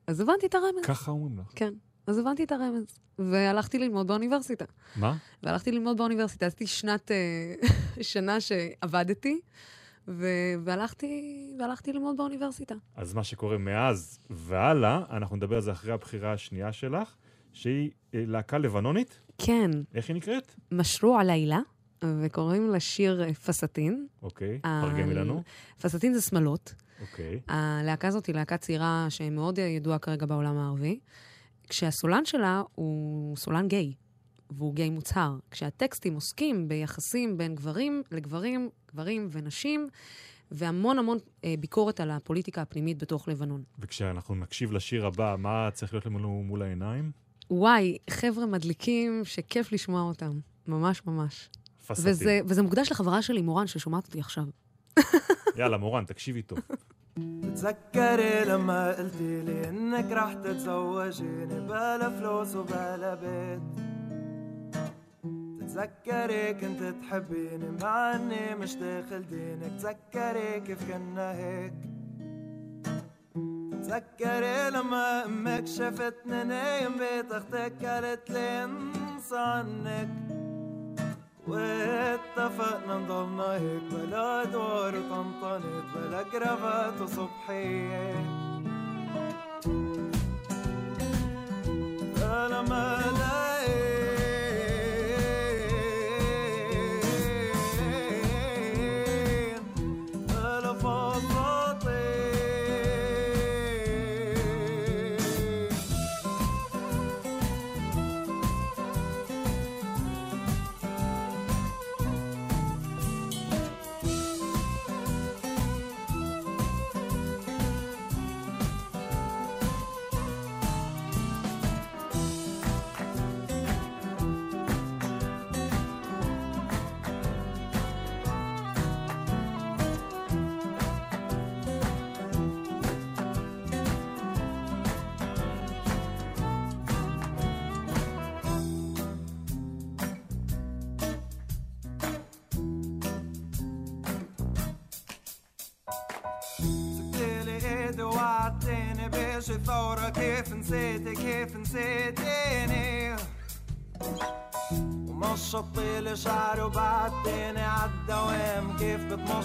אז 0.07 0.19
הבנתי 0.19 0.45
את 0.45 0.55
הרמז. 0.55 0.85
ככה 0.85 1.11
אומרים 1.11 1.39
לך. 1.39 1.51
כן. 1.55 1.73
אז 2.07 2.17
הבנתי 2.17 2.43
את 2.43 2.51
הרמז. 2.51 2.99
והלכתי 3.19 3.79
ללמוד 3.79 4.07
באוניברסיטה. 4.07 4.65
מה? 4.95 5.17
והלכתי 5.43 5.71
ללמוד 5.71 5.97
באוניברסיטה. 5.97 6.45
עשיתי 6.45 6.67
שנת, 6.67 7.11
אה, 7.11 7.53
שנה 8.01 8.41
שעבדתי, 8.41 9.39
ו- 10.07 10.53
והלכתי, 10.63 11.33
והלכתי 11.59 11.93
ללמוד 11.93 12.17
באוניברסיטה. 12.17 12.75
אז 12.95 13.13
מה 13.13 13.23
שקורה 13.23 13.57
מאז 13.57 14.19
והלאה, 14.29 15.03
אנחנו 15.09 15.35
נדבר 15.35 15.55
על 15.55 15.61
זה 15.61 15.71
אחרי 15.71 15.91
הבחירה 15.91 16.33
השנייה 16.33 16.73
שלך, 16.73 17.15
שהיא 17.53 17.91
אה, 18.13 18.23
להקה 18.27 18.57
לבנונית. 18.57 19.19
כן, 19.37 19.71
איך 19.95 20.07
היא 20.09 20.15
נקראת? 20.15 20.55
משרו 20.71 21.19
הלילה, 21.19 21.59
וקוראים 22.03 22.71
לשיר 22.71 23.23
אה, 23.23 23.33
פסטין. 23.33 24.07
אוקיי, 24.21 24.59
תרגמי 24.81 25.13
לנו. 25.13 25.43
פסטין 25.81 26.13
זה 26.13 26.21
שמלות. 26.21 26.73
אוקיי. 27.01 27.39
הלהקה 27.47 28.07
הזאת 28.07 28.25
היא 28.25 28.35
להקה 28.35 28.57
צעירה 28.57 29.05
שמאוד 29.09 29.57
ידועה 29.57 29.99
כרגע 29.99 30.25
בעולם 30.25 30.57
הערבי, 30.57 30.99
כשהסולן 31.69 32.25
שלה 32.25 32.61
הוא 32.75 33.37
סולן 33.37 33.67
גיי, 33.67 33.93
והוא 34.49 34.73
גיי 34.73 34.89
מוצהר. 34.89 35.37
כשהטקסטים 35.51 36.13
עוסקים 36.13 36.67
ביחסים 36.67 37.37
בין 37.37 37.55
גברים 37.55 38.03
לגברים, 38.11 38.69
גברים 38.91 39.27
ונשים, 39.31 39.87
והמון 40.51 40.99
המון 40.99 41.17
אה, 41.43 41.55
ביקורת 41.59 41.99
על 41.99 42.11
הפוליטיקה 42.11 42.61
הפנימית 42.61 42.97
בתוך 42.97 43.27
לבנון. 43.27 43.63
וכשאנחנו 43.79 44.35
נקשיב 44.35 44.71
לשיר 44.71 45.05
הבא, 45.05 45.35
מה 45.39 45.69
צריך 45.73 45.93
להיות 45.93 46.05
לנו 46.05 46.43
מול 46.45 46.61
העיניים? 46.61 47.11
וואי, 47.51 47.97
חבר'ה 48.09 48.45
מדליקים 48.45 49.21
שכיף 49.23 49.71
לשמוע 49.71 50.01
אותם. 50.01 50.39
ממש 50.67 51.01
ממש. 51.05 51.49
פסטין. 51.87 52.11
וזה, 52.11 52.39
וזה 52.45 52.61
מוקדש 52.61 52.91
לחברה 52.91 53.21
שלי, 53.21 53.41
מורן, 53.41 53.67
ששומעת 53.67 54.05
אותי 54.05 54.19
עכשיו. 54.19 54.43
יאללה, 55.57 55.77
מורן, 55.77 56.05
תקשיבי 56.05 56.41
טוב. 56.41 56.59
تذكري 57.55 58.45
لما 58.45 58.91
قلتي 58.91 59.41
لي 59.41 59.69
إنك 59.69 60.11
رح 60.11 60.33
تتزوجيني 60.33 61.59
بلا 61.59 62.09
فلوس 62.09 62.55
وبلا 62.55 63.15
بيت؟ 63.15 63.61
تتذكري 65.59 66.53
كنت 66.53 66.83
تحبيني 67.01 67.71
مع 67.81 68.15
إني 68.15 68.55
مش 68.55 68.75
داخل 68.75 69.25
دينك؟ 69.27 69.71
تذكري 69.79 70.59
كيف 70.59 70.91
كنا 70.91 71.31
هيك؟ 71.31 71.73
تذكري 73.83 74.69
لما 74.69 75.25
أمك 75.25 75.67
شافتني 75.67 76.43
نايم 76.43 76.91
بيت 76.97 77.31
أختك 77.31 77.85
قالت 77.85 78.29
لي 78.29 78.63
انسى 78.63 79.37
عنك. 79.37 80.36
واتفقنا 81.47 82.97
نضلنا 82.97 83.53
هيك 83.53 83.83
بلا 83.91 84.41
ادوار 84.41 84.95
وطنطنت 84.95 85.85
بلا 85.95 86.23
كرافات 86.23 87.01
وصبحية. 87.01 88.26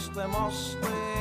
este 0.03 0.27
moste 0.27 1.12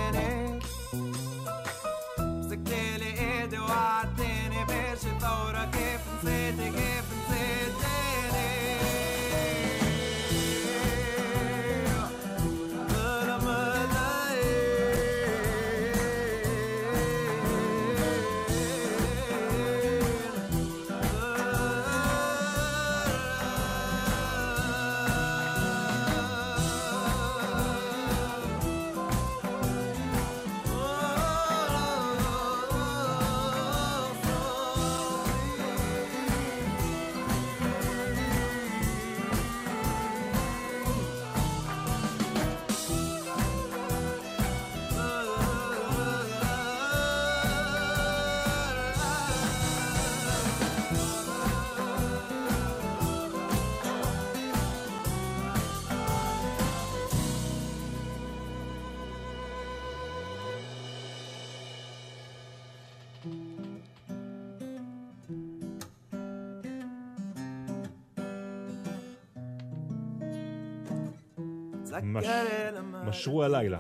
משרו 72.04 73.43
הלילה. 73.43 73.80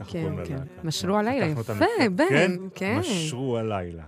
ככה 0.00 0.12
כן, 0.12 0.20
קוראים 0.22 0.44
כן. 0.46 0.52
ללהקה. 0.54 0.82
משרו 0.84 1.16
הלילה, 1.16 1.46
יפה, 1.46 1.74
בן, 2.08 2.26
כן? 2.28 2.52
כן. 2.74 2.98
משרו 2.98 3.58
הלילה. 3.58 4.06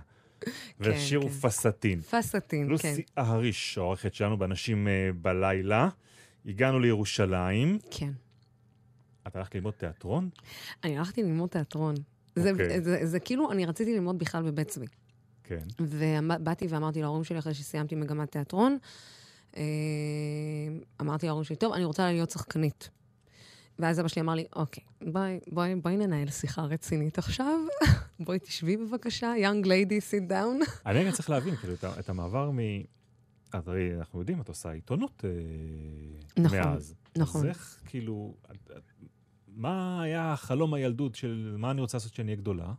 והשיר 0.79 1.19
הוא 1.19 1.29
כן. 1.29 1.35
פסטין. 1.35 2.01
פסטין, 2.01 2.65
כן. 2.65 2.71
לוסי 2.71 3.03
אהריש, 3.17 3.77
העורכת 3.77 4.13
שלנו 4.13 4.37
באנשים 4.37 4.87
אה, 4.87 5.09
בלילה. 5.21 5.89
הגענו 6.45 6.79
לירושלים. 6.79 7.79
כן. 7.91 8.11
את 9.27 9.35
הלכת 9.35 9.55
ללמוד 9.55 9.73
תיאטרון? 9.73 10.29
אני 10.83 10.97
הלכתי 10.97 11.23
ללמוד 11.23 11.49
תיאטרון. 11.49 11.95
זה, 12.35 12.51
אוקיי. 12.51 12.81
זה, 12.81 12.99
זה, 12.99 13.05
זה 13.05 13.19
כאילו, 13.19 13.51
אני 13.51 13.65
רציתי 13.65 13.93
ללמוד 13.93 14.19
בכלל 14.19 14.43
בבית 14.43 14.67
צבי. 14.67 14.85
כן. 15.43 15.63
ובאתי 15.79 16.67
ואמרתי 16.69 17.01
להורים 17.01 17.23
שלי, 17.23 17.39
אחרי 17.39 17.53
שסיימתי 17.53 17.95
מגמת 17.95 18.31
תיאטרון, 18.31 18.77
אה, 19.57 19.63
אמרתי 21.01 21.25
להורים 21.25 21.43
שלי, 21.43 21.55
טוב, 21.55 21.73
אני 21.73 21.85
רוצה 21.85 22.11
להיות 22.11 22.29
שחקנית. 22.29 22.89
ואז 23.79 23.99
אבא 23.99 24.07
שלי 24.07 24.21
אמר 24.21 24.33
לי, 24.33 24.45
אוקיי, 24.55 24.83
בואי, 25.01 25.39
בואי, 25.51 25.75
בואי 25.75 25.97
ננהל 25.97 26.29
שיחה 26.29 26.61
רצינית 26.61 27.17
עכשיו. 27.17 27.59
בואי 28.25 28.39
תשבי 28.39 28.77
בבקשה, 28.77 29.33
young 29.37 29.65
lady, 29.65 30.11
sit 30.11 30.31
down. 30.31 30.69
אני 30.85 30.99
רגע 30.99 31.11
צריך 31.11 31.29
להבין, 31.29 31.55
כאילו, 31.55 31.73
את 31.73 31.83
את 31.99 32.09
המעבר 32.09 32.51
מ... 32.51 32.59
אז 33.53 33.67
הרי 33.67 33.97
אנחנו 33.97 34.19
יודעים, 34.19 34.41
את 34.41 34.47
עושה 34.47 34.71
עיתונות 34.71 35.25
אה, 35.25 36.43
נכון, 36.43 36.59
מאז. 36.59 36.93
נכון. 37.17 37.41
אז 37.41 37.47
איך, 37.47 37.79
כאילו, 37.85 38.33
מה 39.47 40.03
היה 40.03 40.35
חלום 40.37 40.73
הילדות 40.73 41.15
של 41.15 41.55
מה 41.57 41.71
אני 41.71 41.81
רוצה 41.81 41.97
לעשות 41.97 42.11
כשאני 42.11 42.31
אהיה 42.31 42.41
גדולה? 42.41 42.73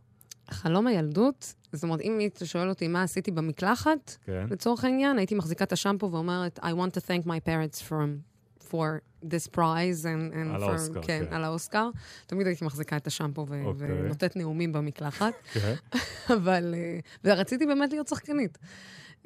חלום 0.51 0.87
הילדות, 0.87 1.53
זאת 1.71 1.83
אומרת, 1.83 2.01
אם 2.01 2.17
היית 2.19 2.39
שואל 2.43 2.69
אותי 2.69 2.87
מה 2.87 3.03
עשיתי 3.03 3.31
במקלחת, 3.31 4.17
כן. 4.25 4.47
לצורך 4.51 4.83
העניין, 4.83 5.17
הייתי 5.17 5.35
מחזיקה 5.35 5.63
את 5.63 5.71
השמפו 5.71 6.11
ואומרת, 6.11 6.59
I 6.59 6.61
want 6.61 6.97
to 6.97 7.01
thank 7.01 7.25
my 7.25 7.47
parents 7.47 7.81
from, 7.89 8.21
for 8.69 8.85
this 9.29 9.47
prize 9.55 10.03
and, 10.03 10.33
and 10.33 10.55
על 10.55 10.63
for, 10.63 10.69
האוסקר, 10.69 11.01
כן, 11.01 11.25
כן. 11.29 11.33
על 11.33 11.43
האוסקר. 11.43 11.89
תמיד 12.27 12.47
הייתי 12.47 12.65
מחזיקה 12.65 12.97
את 12.97 13.07
השמפו 13.07 13.45
ו- 13.49 13.63
אוקיי. 13.65 13.87
ונותנת 13.91 14.35
נאומים 14.35 14.73
במקלחת, 14.73 15.33
כן. 15.53 15.73
אבל... 16.37 16.75
אה, 16.77 16.99
ורציתי 17.23 17.65
באמת 17.65 17.91
להיות 17.91 18.07
שחקנית. 18.07 18.57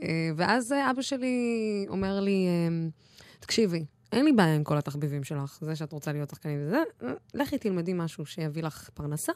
אה, 0.01 0.29
ואז 0.35 0.73
אה, 0.73 0.91
אבא 0.91 1.01
שלי 1.01 1.85
אומר 1.89 2.19
לי, 2.19 2.47
אה, 2.47 2.87
תקשיבי, 3.39 3.85
אין 4.11 4.25
לי 4.25 4.31
בעיה 4.31 4.55
עם 4.55 4.63
כל 4.63 4.77
התחביבים 4.77 5.23
שלך, 5.23 5.59
זה 5.61 5.75
שאת 5.75 5.91
רוצה 5.91 6.11
להיות 6.11 6.29
שחקנית 6.29 6.57
וזה, 6.65 6.83
לכי 7.33 7.57
תלמדי 7.57 7.93
משהו 7.93 8.25
שיביא 8.25 8.63
לך 8.63 8.89
פרנסה, 8.93 9.31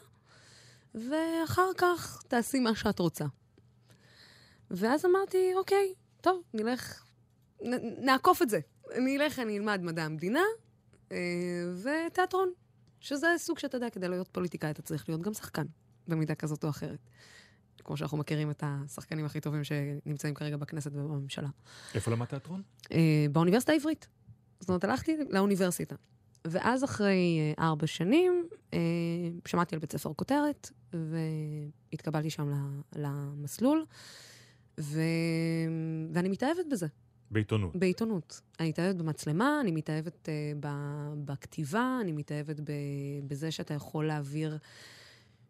ואחר 0.94 1.68
כך 1.76 2.22
תעשי 2.28 2.60
מה 2.60 2.74
שאת 2.74 2.98
רוצה. 2.98 3.24
ואז 4.70 5.04
אמרתי, 5.06 5.52
אוקיי, 5.56 5.94
טוב, 6.20 6.42
נלך, 6.54 7.04
נ, 7.62 8.04
נעקוף 8.06 8.42
את 8.42 8.50
זה. 8.50 8.60
אני 8.94 9.16
אלך, 9.16 9.38
אני 9.38 9.58
אלמד 9.58 9.80
מדע 9.82 10.04
המדינה 10.04 10.42
אה, 11.12 11.16
ותיאטרון, 11.82 12.52
שזה 13.00 13.26
סוג 13.38 13.58
שאתה 13.58 13.76
יודע, 13.76 13.90
כדי 13.90 14.08
להיות 14.08 14.28
פוליטיקאי 14.28 14.70
אתה 14.70 14.82
צריך 14.82 15.08
להיות 15.08 15.20
גם 15.20 15.34
שחקן, 15.34 15.66
במידה 16.08 16.34
כזאת 16.34 16.64
או 16.64 16.68
אחרת. 16.68 16.98
כמו 17.84 17.96
שאנחנו 17.96 18.18
מכירים 18.18 18.50
את 18.50 18.62
השחקנים 18.66 19.24
הכי 19.24 19.40
טובים 19.40 19.64
שנמצאים 19.64 20.34
כרגע 20.34 20.56
בכנסת 20.56 20.90
ובממשלה. 20.94 21.48
איפה 21.94 22.10
למדת 22.10 22.28
תיאטרון? 22.28 22.62
אה, 22.92 23.26
באוניברסיטה 23.32 23.72
העברית. 23.72 24.08
זאת 24.60 24.68
אומרת, 24.68 24.84
הלכתי 24.84 25.16
לאוניברסיטה. 25.30 25.94
ואז 26.44 26.84
אחרי 26.84 27.38
אה, 27.58 27.64
ארבע 27.64 27.86
שנים, 27.86 28.48
אה, 28.74 28.78
שמעתי 29.46 29.74
על 29.74 29.80
בית 29.80 29.92
ספר 29.92 30.12
כותרת, 30.16 30.70
והתקבלתי 30.92 32.30
שם 32.30 32.72
למסלול, 32.96 33.84
ו... 34.80 35.00
ואני 36.12 36.28
מתאהבת 36.28 36.66
בזה, 36.70 36.86
בעיתונות. 37.30 37.76
בעיתונות. 37.76 38.40
אני 38.60 38.68
מתאהבת 38.68 38.96
במצלמה, 38.96 39.60
אני 39.60 39.70
מתאהבת 39.70 40.28
אה, 40.28 40.52
ב... 40.60 40.68
בכתיבה, 41.24 41.98
אני 42.00 42.12
מתאהבת 42.12 42.60
ב... 42.60 42.72
בזה 43.26 43.50
שאתה 43.50 43.74
יכול 43.74 44.06
להעביר, 44.06 44.58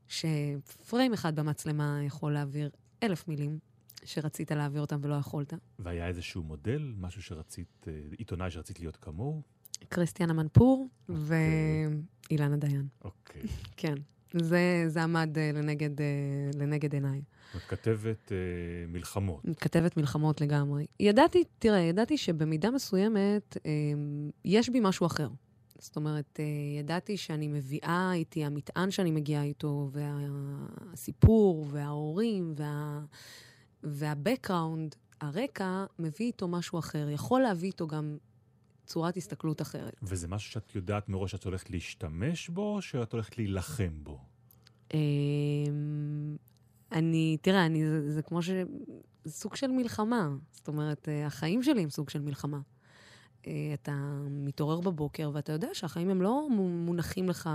שפריים 0.08 1.12
אחד 1.12 1.36
במצלמה 1.36 2.00
יכול 2.06 2.32
להעביר 2.32 2.70
אלף 3.02 3.28
מילים 3.28 3.58
שרצית 4.04 4.50
להעביר 4.50 4.80
אותם 4.80 4.98
ולא 5.02 5.14
יכולת. 5.14 5.54
והיה 5.78 6.06
איזשהו 6.06 6.42
מודל, 6.42 6.94
משהו 6.98 7.22
שרצית, 7.22 7.86
אה, 7.88 7.92
עיתונאי 8.18 8.50
שרצית 8.50 8.80
להיות 8.80 8.96
כמוהו? 8.96 9.42
כריסטיאן 9.90 10.30
אמנפור 10.30 10.88
אוקיי. 11.08 11.24
ואילנה 12.30 12.56
דיין. 12.56 12.86
אוקיי. 13.04 13.42
כן. 13.76 13.94
זה, 14.42 14.84
זה 14.88 15.02
עמד 15.02 15.38
אה, 15.38 15.50
לנגד, 15.54 16.00
אה, 16.00 16.06
לנגד 16.54 16.92
עיניי. 16.92 17.20
אומרת, 17.54 17.68
כתבת 17.68 18.32
אה, 18.32 18.36
מלחמות. 18.88 19.42
כתבת 19.60 19.96
מלחמות 19.96 20.40
לגמרי. 20.40 20.86
ידעתי, 21.00 21.44
תראה, 21.58 21.78
ידעתי 21.78 22.16
שבמידה 22.16 22.70
מסוימת 22.70 23.56
אה, 23.66 23.70
יש 24.44 24.68
בי 24.68 24.80
משהו 24.80 25.06
אחר. 25.06 25.28
זאת 25.78 25.96
אומרת, 25.96 26.40
אה, 26.40 26.44
ידעתי 26.80 27.16
שאני 27.16 27.48
מביאה 27.48 28.12
איתי, 28.14 28.44
המטען 28.44 28.90
שאני 28.90 29.10
מגיעה 29.10 29.42
איתו, 29.42 29.90
והסיפור, 29.92 31.66
וההורים, 31.70 32.54
וה... 32.56 33.00
והבקראונד, 33.82 34.94
הרקע, 35.20 35.84
מביא 35.98 36.26
איתו 36.26 36.48
משהו 36.48 36.78
אחר. 36.78 37.08
יכול 37.10 37.40
להביא 37.40 37.68
איתו 37.68 37.86
גם 37.86 38.16
צורת 38.84 39.16
הסתכלות 39.16 39.62
אחרת. 39.62 39.96
וזה 40.02 40.28
משהו 40.28 40.52
שאת 40.52 40.74
יודעת 40.74 41.08
מראש 41.08 41.30
שאת 41.32 41.44
הולכת 41.44 41.70
להשתמש 41.70 42.48
בו, 42.48 42.74
או 42.74 42.82
שאת 42.82 43.12
הולכת 43.12 43.38
להילחם 43.38 43.92
בו? 44.02 44.18
אמ, 44.94 46.36
אני, 46.92 47.36
תראה, 47.42 47.66
אני, 47.66 47.86
זה, 47.86 48.12
זה 48.12 48.22
כמו 48.22 48.42
ש... 48.42 48.50
זה 49.24 49.32
סוג 49.32 49.56
של 49.56 49.66
מלחמה. 49.66 50.28
זאת 50.52 50.68
אומרת, 50.68 51.08
אה, 51.08 51.26
החיים 51.26 51.62
שלי 51.62 51.82
הם 51.82 51.90
סוג 51.90 52.10
של 52.10 52.20
מלחמה. 52.20 52.60
אה, 53.46 53.52
אתה 53.74 53.92
מתעורר 54.30 54.80
בבוקר 54.80 55.30
ואתה 55.34 55.52
יודע 55.52 55.68
שהחיים 55.72 56.10
הם 56.10 56.22
לא 56.22 56.48
מו- 56.50 56.68
מונחים 56.68 57.28
לך 57.28 57.50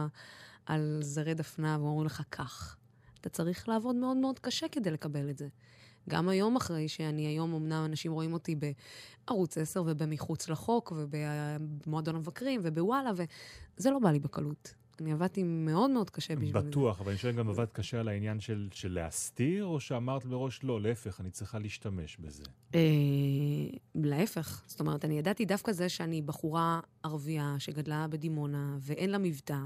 על 0.65 0.99
זרי 1.01 1.34
דפנה 1.34 1.77
ואומרים 1.80 2.05
לך 2.05 2.21
כך. 2.32 2.77
אתה 3.21 3.30
צריך 3.30 3.69
לעבוד 3.69 3.95
מאוד 3.95 4.17
מאוד 4.17 4.39
קשה 4.39 4.67
כדי 4.67 4.91
לקבל 4.91 5.30
את 5.30 5.38
זה. 5.38 5.47
גם 6.09 6.29
היום 6.29 6.55
אחרי 6.55 6.87
שאני 6.87 7.27
היום, 7.27 7.53
אמנם 7.53 7.85
אנשים 7.85 8.11
רואים 8.11 8.33
אותי 8.33 8.55
בערוץ 8.55 9.57
10 9.57 9.83
ובמחוץ 9.85 10.49
לחוק 10.49 10.93
ובמועדון 10.95 12.15
המבקרים 12.15 12.61
ובוואלה, 12.63 13.11
וזה 13.15 13.91
לא 13.91 13.99
בא 13.99 14.11
לי 14.11 14.19
בקלות. 14.19 14.73
אני 15.01 15.11
עבדתי 15.11 15.43
מאוד 15.43 15.91
מאוד 15.91 16.09
קשה 16.09 16.35
בשביל 16.35 16.61
זה. 16.61 16.69
בטוח, 16.69 17.01
אבל 17.01 17.09
אני 17.09 17.17
שואל 17.17 17.33
גם 17.33 17.49
עבדת 17.49 17.71
קשה 17.71 17.99
על 17.99 18.07
העניין 18.07 18.39
של, 18.39 18.67
של 18.71 18.93
להסתיר, 18.93 19.65
או 19.65 19.79
שאמרת 19.79 20.25
מראש, 20.25 20.63
לא, 20.63 20.81
להפך, 20.81 21.21
אני 21.21 21.31
צריכה 21.31 21.59
להשתמש 21.59 22.17
בזה. 22.17 22.43
אה, 22.75 22.79
להפך. 23.95 24.63
זאת 24.67 24.79
אומרת, 24.79 25.05
אני 25.05 25.19
ידעתי 25.19 25.45
דווקא 25.45 25.71
זה 25.71 25.89
שאני 25.89 26.21
בחורה 26.21 26.79
ערבייה 27.03 27.55
שגדלה 27.59 28.07
בדימונה 28.07 28.77
ואין 28.79 29.09
לה 29.09 29.17
מבטא. 29.17 29.59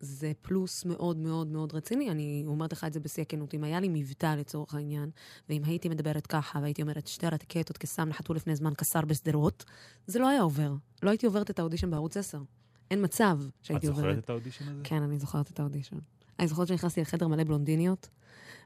זה 0.00 0.32
פלוס 0.42 0.84
מאוד 0.84 1.16
מאוד 1.16 1.46
מאוד 1.46 1.74
רציני. 1.74 2.10
אני 2.10 2.44
אומרת 2.46 2.72
לך 2.72 2.84
את 2.84 2.92
זה 2.92 3.00
בשיא 3.00 3.22
הכנות. 3.22 3.54
אם 3.54 3.64
היה 3.64 3.80
לי 3.80 3.88
מבטא 3.88 4.34
לצורך 4.38 4.74
העניין, 4.74 5.10
ואם 5.48 5.62
הייתי 5.64 5.88
מדברת 5.88 6.26
ככה 6.26 6.58
והייתי 6.62 6.82
אומרת 6.82 7.06
שתי 7.06 7.26
רקטות 7.26 7.78
כסם 7.78 8.08
נחתו 8.08 8.34
לפני 8.34 8.56
זמן 8.56 8.74
קצר 8.74 9.00
בשדרות, 9.00 9.64
זה 10.06 10.18
לא 10.18 10.28
היה 10.28 10.42
עובר. 10.42 10.74
לא 11.02 11.10
הייתי 11.10 11.26
עוברת 11.26 11.50
את 11.50 11.58
האודישן 11.58 11.90
בערוץ 11.90 12.16
10. 12.16 12.42
אין 12.90 13.04
מצב 13.04 13.38
את 13.42 13.64
שהייתי 13.64 13.86
עוברת. 13.86 14.04
זוכרת 14.04 14.24
את 14.24 14.30
האודישן 14.30 14.68
הזה? 14.68 14.80
כן, 14.84 15.02
אני 15.02 15.18
זוכרת 15.18 15.50
את 15.50 15.60
האודישן. 15.60 15.96
אני 16.38 16.48
זוכרת 16.48 16.68
שנכנסתי 16.68 17.00
לחדר 17.00 17.28
מלא 17.28 17.44
בלונדיניות, 17.44 18.08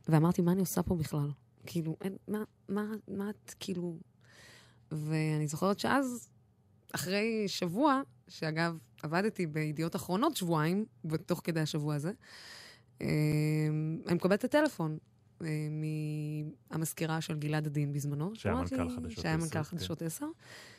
ואמרתי, 0.09 0.43
מה 0.43 0.53
אני 0.53 0.61
עושה 0.61 0.83
פה 0.83 0.97
בכלל? 0.97 1.31
כאילו, 1.67 1.97
אין, 2.01 2.17
מה, 2.29 2.45
מה, 2.69 2.85
מה 3.09 3.31
את, 3.31 3.55
כאילו... 3.61 3.97
ואני 4.91 5.47
זוכרת 5.47 5.79
שאז, 5.79 6.29
אחרי 6.93 7.45
שבוע, 7.47 8.01
שאגב, 8.29 8.79
עבדתי 9.03 9.47
בידיעות 9.47 9.97
אחרונות 9.97 10.37
שבועיים, 10.37 10.85
בתוך 11.05 11.41
כדי 11.45 11.61
השבוע 11.61 11.95
הזה, 11.95 12.13
אה, 13.03 13.07
אני 14.07 14.15
מקבלת 14.15 14.39
את 14.39 14.45
הטלפון 14.45 14.99
אה, 15.45 15.49
מהמזכירה 16.71 17.21
של 17.21 17.39
גלעד 17.39 17.67
עדין 17.67 17.93
בזמנו. 17.93 18.35
שהיה 18.35 18.55
מנכ"ל 18.55 18.89
חדשות 18.97 19.23
שהיה 19.23 19.35
10, 19.35 19.45
מנכ"ל 19.45 19.59
כן. 19.59 19.63
חדשות 19.63 20.03
10. 20.03 20.27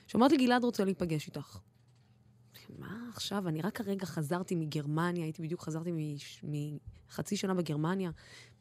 שאומרת 0.07 0.31
לי, 0.31 0.37
גלעד 0.37 0.63
רוצה 0.63 0.85
להיפגש 0.85 1.27
איתך. 1.27 1.57
מה 2.79 3.09
עכשיו? 3.13 3.47
אני 3.47 3.61
רק 3.61 3.81
הרגע 3.81 4.05
חזרתי 4.05 4.55
מגרמניה, 4.55 5.23
הייתי 5.23 5.41
בדיוק 5.41 5.61
חזרתי 5.61 5.91
מחצי 6.43 7.37
שנה 7.37 7.53
בגרמניה. 7.53 8.11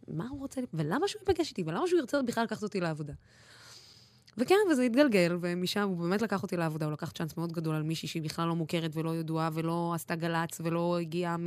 מה 0.08 0.28
הוא 0.28 0.38
רוצה, 0.38 0.60
ולמה 0.74 1.08
שהוא 1.08 1.22
ייפגש 1.28 1.50
איתי? 1.50 1.62
ולמה 1.66 1.86
שהוא 1.86 2.00
ירצה 2.00 2.22
בכלל 2.22 2.44
לקחת 2.44 2.62
אותי 2.62 2.80
לעבודה? 2.80 3.12
וכן, 4.38 4.54
וזה 4.70 4.82
התגלגל, 4.82 5.38
ומשם 5.40 5.88
הוא 5.88 5.96
באמת 5.96 6.22
לקח 6.22 6.42
אותי 6.42 6.56
לעבודה, 6.56 6.86
הוא 6.86 6.92
לקח 6.92 7.10
צ'אנס 7.10 7.36
מאוד 7.36 7.52
גדול 7.52 7.74
על 7.74 7.82
מישהי 7.82 8.08
שהיא 8.08 8.22
בכלל 8.22 8.48
לא 8.48 8.56
מוכרת 8.56 8.90
ולא 8.96 9.16
ידועה 9.16 9.50
ולא 9.52 9.92
עשתה 9.94 10.14
גל"צ 10.14 10.60
ולא 10.64 10.98
הגיעה 11.00 11.36
מ... 11.36 11.44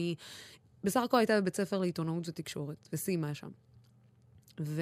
בסך 0.83 1.01
הכל 1.05 1.17
הייתה 1.17 1.41
בבית 1.41 1.55
ספר 1.55 1.79
לעיתונאות 1.79 2.29
ותקשורת, 2.29 2.89
וסיימה 2.93 3.33
שם. 3.33 3.49
ו... 4.59 4.81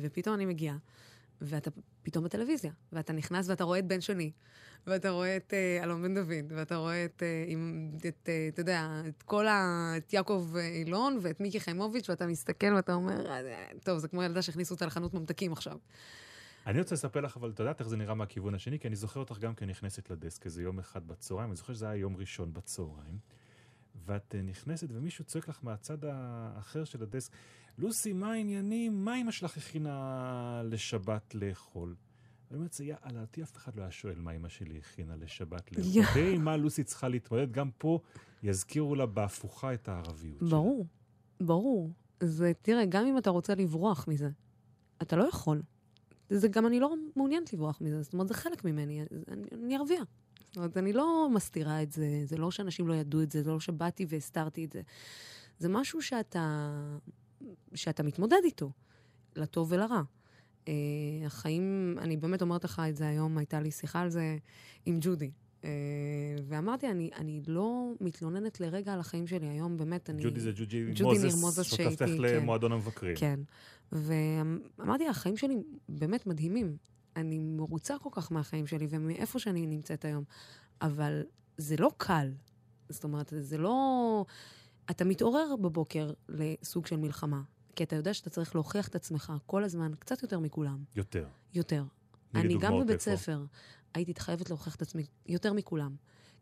ופתאום 0.00 0.34
אני 0.34 0.46
מגיעה, 0.46 0.76
ואתה 1.40 1.70
פתאום 2.02 2.24
בטלוויזיה, 2.24 2.72
ואתה 2.92 3.12
נכנס 3.12 3.48
ואתה 3.48 3.64
רואה 3.64 3.78
את 3.78 3.86
בן 3.86 4.00
שני, 4.00 4.30
ואתה 4.86 5.10
רואה 5.10 5.36
את 5.36 5.54
אה, 5.54 5.84
אלון 5.84 6.02
בן 6.02 6.14
דוד, 6.14 6.52
ואתה 6.56 6.76
רואה 6.76 7.04
את, 7.04 7.22
אה, 7.22 8.08
את 8.08 8.28
אה, 8.28 8.48
אתה 8.48 8.60
יודע, 8.60 9.02
את 9.08 9.22
כל 9.22 9.46
ה... 9.46 9.92
את 9.96 10.12
יעקב 10.12 10.48
אה, 10.56 10.68
אילון 10.68 11.18
ואת 11.20 11.40
מיקי 11.40 11.60
חיימוביץ', 11.60 12.10
ואתה 12.10 12.26
מסתכל 12.26 12.74
ואתה 12.74 12.94
אומר, 12.94 13.30
"אה, 13.30 13.66
טוב, 13.84 13.98
זה 13.98 14.08
כמו 14.08 14.22
ילדה 14.22 14.42
שהכניסו 14.42 14.74
אותה 14.74 14.86
לחנות 14.86 15.14
ממתקים 15.14 15.52
עכשיו. 15.52 15.76
אני 16.66 16.78
רוצה 16.78 16.94
לספר 16.94 17.20
לך, 17.20 17.36
אבל 17.36 17.50
את 17.50 17.58
יודעת 17.58 17.80
איך 17.80 17.88
זה 17.88 17.96
נראה 17.96 18.14
מהכיוון 18.14 18.54
השני, 18.54 18.78
כי 18.78 18.88
אני 18.88 18.96
זוכר 18.96 19.20
אותך 19.20 19.38
גם 19.38 19.54
כנכנסת 19.54 20.10
לדסק 20.10 20.46
איזה 20.46 20.62
יום 20.62 20.78
אחד 20.78 21.06
בצהריים, 21.06 21.50
אני 21.50 21.56
זוכר 21.56 21.74
שזה 21.74 21.88
היה 21.88 22.00
יום 22.00 22.16
ראשון 22.16 22.52
בצהריים, 22.52 23.18
ואת 24.06 24.34
אה, 24.34 24.42
נכנסת 24.42 24.88
ומישהו 24.90 25.24
צועק 25.24 25.48
לך 25.48 25.58
מהצד 25.62 26.04
האחר 26.04 26.84
של 26.84 27.02
הדסק, 27.02 27.32
לוסי, 27.78 28.12
מה 28.12 28.32
העניינים? 28.32 29.04
מה 29.04 29.16
אמא 29.16 29.30
שלך 29.30 29.56
הכינה 29.56 30.62
לשבת 30.64 31.34
לאכול? 31.34 31.94
אני 32.50 32.56
אומרת, 32.56 32.72
זה 32.72 32.84
יאללה, 32.84 33.20
אותי 33.20 33.42
אף 33.42 33.56
אחד 33.56 33.76
לא 33.76 33.82
היה 33.82 33.90
שואל 33.90 34.18
מה 34.18 34.32
אמא 34.32 34.48
שלי 34.48 34.78
הכינה 34.78 35.16
לשבת 35.16 35.72
לאכול. 35.72 36.02
תראי 36.14 36.38
מה 36.38 36.56
לוסי 36.56 36.84
צריכה 36.84 37.08
להתמודד, 37.08 37.52
גם 37.52 37.70
פה 37.78 38.00
יזכירו 38.42 38.94
לה 38.94 39.06
בהפוכה 39.06 39.74
את 39.74 39.88
הערביות 39.88 40.38
שלה. 40.38 40.48
ברור, 40.48 40.86
ברור. 41.40 41.90
זה, 42.20 42.52
תראה, 42.62 42.84
גם 42.84 43.06
אם 43.06 43.18
אתה 43.18 43.30
רוצה 43.30 43.54
לברוח 43.54 44.08
מזה, 44.08 44.30
אתה 45.02 45.16
לא 45.16 45.24
יכול. 45.24 45.62
זה 46.30 46.48
גם, 46.48 46.66
אני 46.66 46.80
לא 46.80 46.94
מעוניינת 47.16 47.52
לברוח 47.52 47.80
מזה, 47.80 48.02
זאת 48.02 48.12
אומרת, 48.12 48.28
זה 48.28 48.34
חלק 48.34 48.64
ממני, 48.64 49.02
אני, 49.28 49.44
אני 49.52 49.76
ערבייה. 49.76 50.02
זאת 50.50 50.56
אומרת, 50.56 50.76
אני 50.76 50.92
לא 50.92 51.28
מסתירה 51.32 51.82
את 51.82 51.92
זה, 51.92 52.22
זה 52.24 52.36
לא 52.36 52.50
שאנשים 52.50 52.88
לא 52.88 52.94
ידעו 52.94 53.22
את 53.22 53.32
זה, 53.32 53.42
זה 53.42 53.50
לא 53.50 53.60
שבאתי 53.60 54.06
והסתרתי 54.08 54.64
את 54.64 54.72
זה. 54.72 54.80
זה 55.58 55.68
משהו 55.68 56.02
שאתה, 56.02 56.70
שאתה 57.74 58.02
מתמודד 58.02 58.40
איתו, 58.44 58.70
לטוב 59.36 59.72
ולרע. 59.72 60.02
Uh, 60.64 60.68
החיים, 61.26 61.96
אני 61.98 62.16
באמת 62.16 62.42
אומרת 62.42 62.64
לך 62.64 62.82
את 62.88 62.96
זה 62.96 63.08
היום, 63.08 63.38
הייתה 63.38 63.60
לי 63.60 63.70
שיחה 63.70 64.00
על 64.00 64.08
זה 64.08 64.36
עם 64.86 64.98
ג'ודי. 65.00 65.30
Uh, 65.60 65.64
ואמרתי, 66.48 66.90
אני, 66.90 67.10
אני 67.16 67.42
לא 67.46 67.92
מתלוננת 68.00 68.60
לרגע 68.60 68.92
על 68.92 69.00
החיים 69.00 69.26
שלי 69.26 69.46
היום, 69.46 69.76
באמת, 69.76 70.10
אני... 70.10 70.22
ג'ודי 70.22 70.40
זה 70.40 70.52
ג'וג'י 70.56 70.86
ג'ודי 70.94 71.18
ניר 71.18 71.26
מוזס, 71.26 71.40
מוזס 71.40 71.62
שותפתך 71.62 71.98
שהייתי, 71.98 72.22
כן. 72.22 72.36
למועדון 72.36 72.72
המבקרים. 72.72 73.16
כן. 73.16 73.40
ואמרתי, 73.92 75.08
החיים 75.08 75.36
שלי 75.36 75.56
באמת 75.88 76.26
מדהימים. 76.26 76.76
אני 77.16 77.38
מרוצה 77.38 77.94
כל 77.98 78.08
כך 78.12 78.32
מהחיים 78.32 78.66
שלי 78.66 78.86
ומאיפה 78.90 79.38
שאני 79.38 79.66
נמצאת 79.66 80.04
היום. 80.04 80.24
אבל 80.82 81.22
זה 81.56 81.76
לא 81.78 81.90
קל. 81.96 82.32
זאת 82.88 83.04
אומרת, 83.04 83.32
זה 83.40 83.58
לא... 83.58 84.24
אתה 84.90 85.04
מתעורר 85.04 85.56
בבוקר 85.56 86.10
לסוג 86.28 86.86
של 86.86 86.96
מלחמה, 86.96 87.42
כי 87.76 87.84
אתה 87.84 87.96
יודע 87.96 88.14
שאתה 88.14 88.30
צריך 88.30 88.54
להוכיח 88.54 88.88
את 88.88 88.94
עצמך 88.94 89.32
כל 89.46 89.64
הזמן, 89.64 89.92
קצת 89.98 90.22
יותר 90.22 90.38
מכולם. 90.38 90.84
יותר. 90.96 91.26
יותר. 91.54 91.84
אני 92.34 92.58
גם 92.58 92.80
בבית. 92.80 93.00
ספר 93.00 93.44
הייתי 93.94 94.20
חייבת 94.20 94.50
להוכיח 94.50 94.76
את 94.76 94.82
עצמי 94.82 95.06
יותר 95.26 95.52
מכולם. 95.52 95.94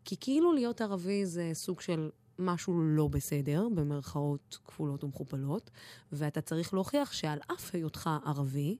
כי 0.05 0.15
כאילו 0.19 0.53
להיות 0.53 0.81
ערבי 0.81 1.25
זה 1.25 1.49
סוג 1.53 1.81
של 1.81 2.09
משהו 2.39 2.81
לא 2.81 3.07
בסדר, 3.07 3.67
במרכאות 3.75 4.59
כפולות 4.65 5.03
ומכופלות, 5.03 5.71
ואתה 6.11 6.41
צריך 6.41 6.73
להוכיח 6.73 7.11
שעל 7.11 7.39
אף 7.53 7.75
היותך 7.75 8.09
ערבי, 8.25 8.77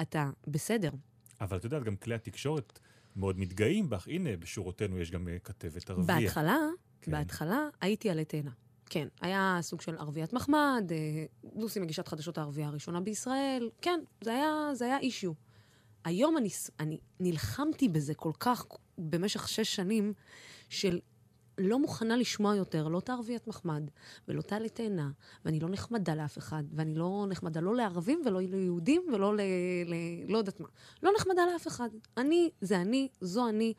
אתה 0.00 0.30
בסדר. 0.46 0.90
אבל 1.40 1.56
את 1.56 1.64
יודעת, 1.64 1.82
גם 1.82 1.96
כלי 1.96 2.14
התקשורת 2.14 2.78
מאוד 3.16 3.38
מתגאים 3.38 3.90
בך. 3.90 4.08
הנה, 4.08 4.36
בשורותינו 4.36 4.98
יש 4.98 5.10
גם 5.10 5.28
אה, 5.28 5.38
כתבת 5.38 5.90
ערבייה. 5.90 6.20
בהתחלה, 6.20 6.58
כן. 7.02 7.12
בהתחלה 7.12 7.68
הייתי 7.80 8.10
עלי 8.10 8.24
תאנה. 8.24 8.50
כן, 8.86 9.08
היה 9.20 9.58
סוג 9.60 9.80
של 9.80 9.96
ערביית 9.96 10.32
מחמד, 10.32 10.90
אה, 10.92 11.24
לוסי 11.56 11.80
מגישת 11.80 12.08
חדשות 12.08 12.38
הערבייה 12.38 12.68
הראשונה 12.68 13.00
בישראל, 13.00 13.70
כן, 13.80 14.00
זה 14.20 14.32
היה, 14.34 14.74
זה 14.74 14.84
היה 14.84 14.98
אישיו. 14.98 15.32
היום 16.04 16.36
אני, 16.36 16.48
אני 16.80 16.98
נלחמתי 17.20 17.88
בזה 17.88 18.14
כל 18.14 18.32
כך 18.40 18.66
במשך 18.98 19.48
שש 19.48 19.76
שנים, 19.76 20.12
של 20.68 21.00
לא 21.58 21.78
מוכנה 21.78 22.16
לשמוע 22.16 22.56
יותר, 22.56 22.88
לא 22.88 22.98
את 22.98 23.08
הערביית 23.08 23.46
מחמד, 23.46 23.82
ולא 24.28 24.40
את 24.40 24.52
העלי 24.52 24.68
תאנה, 24.68 25.10
ואני 25.44 25.60
לא 25.60 25.68
נחמדה 25.68 26.14
לאף 26.14 26.38
אחד, 26.38 26.64
ואני 26.72 26.94
לא 26.94 27.26
נחמדה 27.28 27.60
לא 27.60 27.76
לערבים 27.76 28.22
ולא 28.26 28.40
ליהודים 28.40 29.02
ולא 29.12 29.36
ל... 29.36 29.40
ל 29.86 29.94
לא 30.28 30.38
יודעת 30.38 30.60
מה. 30.60 30.68
לא 31.02 31.10
נחמדה 31.16 31.42
לאף 31.52 31.66
אחד. 31.66 31.88
אני, 32.16 32.50
זה 32.60 32.80
אני, 32.80 33.08
זו 33.20 33.48
אני, 33.48 33.74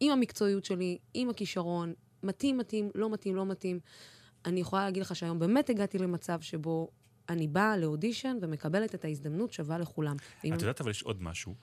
עם 0.00 0.12
המקצועיות 0.12 0.64
שלי, 0.64 0.98
עם 1.14 1.30
הכישרון, 1.30 1.94
מתאים, 2.22 2.58
מתאים, 2.58 2.90
לא 2.94 3.10
מתאים, 3.10 3.36
לא 3.36 3.46
מתאים. 3.46 3.80
אני 4.44 4.60
יכולה 4.60 4.84
להגיד 4.84 5.02
לך 5.02 5.16
שהיום 5.16 5.38
באמת 5.38 5.70
הגעתי 5.70 5.98
למצב 5.98 6.40
שבו 6.40 6.88
אני 7.30 7.48
באה 7.48 7.76
לאודישן 7.76 8.36
ומקבלת 8.42 8.94
את 8.94 9.04
ההזדמנות 9.04 9.52
שווה 9.52 9.78
לכולם. 9.78 10.16
את 10.38 10.44
יודעת, 10.44 10.80
אבל 10.80 10.90
יש 10.90 11.02
עוד 11.02 11.22
משהו. 11.22 11.54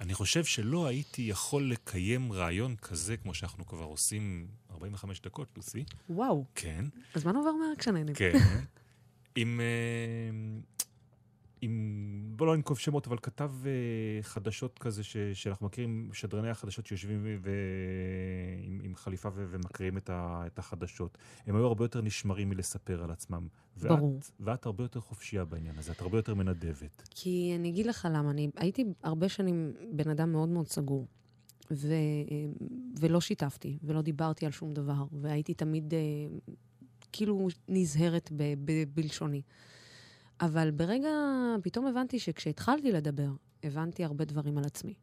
אני 0.00 0.14
חושב 0.14 0.44
שלא 0.44 0.86
הייתי 0.86 1.22
יכול 1.22 1.70
לקיים 1.70 2.32
רעיון 2.32 2.76
כזה, 2.76 3.16
כמו 3.16 3.34
שאנחנו 3.34 3.66
כבר 3.66 3.84
עושים 3.84 4.46
45 4.70 5.20
דקות, 5.20 5.48
לוסי. 5.56 5.84
וואו, 6.10 6.44
כן. 6.54 6.84
הזמן 7.14 7.36
עובר 7.36 7.52
מהר 7.52 7.76
כשנהנים. 7.78 8.14
כן. 8.14 8.32
עם... 9.36 9.60
אה, 11.56 11.68
עם... 11.68 12.32
בוא 12.36 12.46
לא 12.46 12.56
ננקוב 12.56 12.78
שמות, 12.78 13.06
אבל 13.06 13.16
כתב 13.22 13.52
אה, 13.66 14.22
חדשות 14.22 14.78
כזה, 14.78 15.04
ש, 15.04 15.16
שאנחנו 15.16 15.66
מכירים, 15.66 16.10
שדרני 16.12 16.50
החדשות 16.50 16.86
שיושבים 16.86 17.38
ו... 17.42 17.50
עם, 18.62 18.80
עם 18.82 18.94
חליפה 18.94 19.28
ו... 19.34 19.46
ומקריאים 19.50 19.96
את, 19.96 20.10
ה... 20.10 20.42
את 20.46 20.58
החדשות. 20.58 21.18
הם 21.46 21.56
היו 21.56 21.66
הרבה 21.66 21.84
יותר 21.84 22.00
נשמרים 22.00 22.48
מלספר 22.48 23.04
על 23.04 23.10
עצמם. 23.10 23.48
ואת, 23.76 23.90
ברור. 23.90 24.20
ואת 24.40 24.66
הרבה 24.66 24.84
יותר 24.84 25.00
חופשייה 25.00 25.44
בעניין 25.44 25.78
הזה, 25.78 25.92
את 25.92 26.00
הרבה 26.00 26.18
יותר 26.18 26.34
מנדבת. 26.34 27.08
כי 27.10 27.52
אני 27.58 27.68
אגיד 27.68 27.86
לך 27.86 28.08
למה, 28.12 28.30
אני 28.30 28.50
הייתי 28.56 28.84
הרבה 29.02 29.28
שנים 29.28 29.72
בן 29.92 30.10
אדם 30.10 30.32
מאוד 30.32 30.48
מאוד 30.48 30.68
סגור, 30.68 31.06
ו, 31.70 31.92
ולא 33.00 33.20
שיתפתי, 33.20 33.78
ולא 33.82 34.02
דיברתי 34.02 34.46
על 34.46 34.52
שום 34.52 34.74
דבר, 34.74 35.04
והייתי 35.12 35.54
תמיד 35.54 35.94
אה, 35.94 35.98
כאילו 37.12 37.48
נזהרת 37.68 38.30
ב, 38.36 38.42
ב, 38.64 38.84
בלשוני. 38.94 39.42
אבל 40.40 40.70
ברגע, 40.70 41.10
פתאום 41.62 41.86
הבנתי 41.86 42.18
שכשהתחלתי 42.18 42.92
לדבר, 42.92 43.30
הבנתי 43.62 44.04
הרבה 44.04 44.24
דברים 44.24 44.58
על 44.58 44.64
עצמי. 44.64 44.94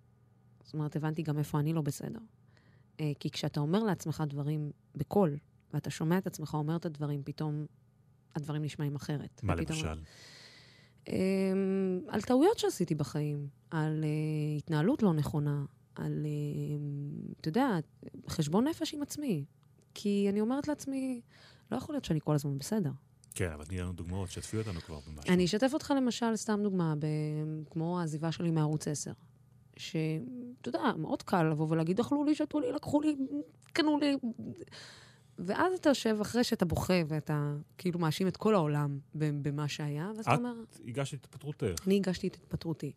זאת 0.63 0.73
אומרת, 0.73 0.95
הבנתי 0.95 1.21
גם 1.21 1.37
איפה 1.37 1.59
אני 1.59 1.73
לא 1.73 1.81
בסדר. 1.81 2.19
אה, 2.99 3.11
כי 3.19 3.29
כשאתה 3.31 3.59
אומר 3.59 3.83
לעצמך 3.83 4.23
דברים 4.29 4.71
בקול, 4.95 5.37
ואתה 5.73 5.89
שומע 5.89 6.17
את 6.17 6.27
עצמך 6.27 6.53
אומר 6.53 6.75
את 6.75 6.85
הדברים, 6.85 7.21
פתאום 7.23 7.65
הדברים 8.35 8.63
נשמעים 8.63 8.95
אחרת. 8.95 9.43
מה 9.43 9.53
ופתאום- 9.57 9.77
למשל? 9.77 10.01
אמ, 11.07 11.13
על 12.07 12.21
טעויות 12.21 12.59
שעשיתי 12.59 12.95
בחיים, 12.95 13.47
על 13.71 14.03
uh, 14.03 14.57
התנהלות 14.57 15.03
לא 15.03 15.13
נכונה, 15.13 15.65
על, 15.95 16.25
uh, 16.25 17.39
אתה 17.39 17.49
יודע, 17.49 17.67
חשבון 18.27 18.67
נפש 18.67 18.93
עם 18.93 19.01
עצמי. 19.01 19.45
כי 19.93 20.27
אני 20.29 20.41
אומרת 20.41 20.67
לעצמי, 20.67 21.21
לא 21.71 21.77
יכול 21.77 21.95
להיות 21.95 22.05
שאני 22.05 22.19
כל 22.23 22.35
הזמן 22.35 22.57
בסדר. 22.57 22.91
כן, 23.35 23.51
אבל 23.51 23.65
תני 23.65 23.79
לנו 23.79 23.93
דוגמאות, 23.93 24.31
שתפי 24.31 24.57
אותנו 24.57 24.81
כבר 24.81 24.99
במשהו. 24.99 25.33
אני 25.33 25.45
אשתף 25.45 25.69
אותך 25.73 25.93
למשל, 25.97 26.35
סתם 26.35 26.59
דוגמה, 26.63 26.93
ב, 26.99 27.05
כמו 27.71 27.99
העזיבה 27.99 28.31
שלי 28.31 28.51
מערוץ 28.51 28.87
10. 28.87 29.11
שאתה 29.77 30.69
יודע, 30.69 30.81
מאוד 30.97 31.23
קל 31.23 31.43
לבוא 31.43 31.67
ולהגיד, 31.69 31.99
אכלו 31.99 32.23
לי, 32.23 32.35
שתו 32.35 32.59
לי, 32.59 32.71
לקחו 32.71 33.01
לי, 33.01 33.15
קנו 33.73 33.97
לי. 33.97 34.17
ואז 35.39 35.73
אתה 35.73 35.89
יושב 35.89 36.17
אחרי 36.21 36.43
שאתה 36.43 36.65
בוכה 36.65 37.01
ואתה 37.07 37.53
כאילו 37.77 37.99
מאשים 37.99 38.27
את 38.27 38.37
כל 38.37 38.55
העולם 38.55 38.99
במה 39.15 39.67
שהיה, 39.67 40.11
ואז 40.15 40.25
אתה 40.25 40.33
את 40.33 40.39
אומר, 40.39 40.53
הגשת 40.87 41.13
את 41.19 41.25
התפטרותך. 41.25 41.87
אני 41.87 41.95
הגשתי 41.95 42.27
את 42.27 42.35
התפטרותי. 42.35 42.91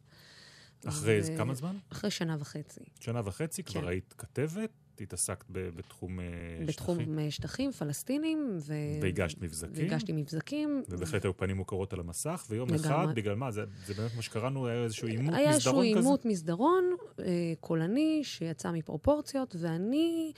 אחרי 0.86 1.20
ו- 1.24 1.36
כמה 1.36 1.54
זמן? 1.54 1.76
אחרי 1.92 2.10
שנה 2.10 2.36
וחצי. 2.38 2.80
שנה 3.00 3.20
וחצי, 3.24 3.62
כבר 3.62 3.80
כן. 3.80 3.88
היית 3.88 4.14
כתבת, 4.18 4.70
התעסקת 5.00 5.44
ב- 5.50 5.68
בתחום 5.76 6.20
אה, 6.20 6.24
בתחום 6.66 6.98
שטחים, 6.98 7.18
אה, 7.18 7.30
שטחים, 7.30 7.72
פלסטינים, 7.72 8.56
ו... 8.60 8.74
והגשת 9.02 9.42
מבזקים. 9.42 9.84
והגשתי 9.88 10.12
מבזקים. 10.12 10.82
ובהחלט 10.88 11.24
היו 11.24 11.36
פנים 11.36 11.56
מוכרות 11.56 11.92
על 11.92 12.00
המסך, 12.00 12.46
ויום 12.50 12.68
לגמרי. 12.68 12.86
אחד, 12.86 13.14
בגלל 13.14 13.34
מה? 13.34 13.50
זה, 13.50 13.64
זה 13.86 13.94
באמת 13.94 14.14
מה 14.16 14.22
שקראנו, 14.22 14.66
היה 14.66 14.84
איזשהו 14.84 15.08
עימות, 15.08 15.34
היה 15.34 15.50
איזשהו 15.50 15.72
מסדרון 15.72 15.90
כזה? 15.90 15.98
עימות 16.00 16.24
מסדרון 16.24 16.84
אה, 17.18 17.24
קולני 17.60 18.20
שיצא 18.24 18.70
מפרופורציות, 18.70 19.56
ואני... 19.60 20.32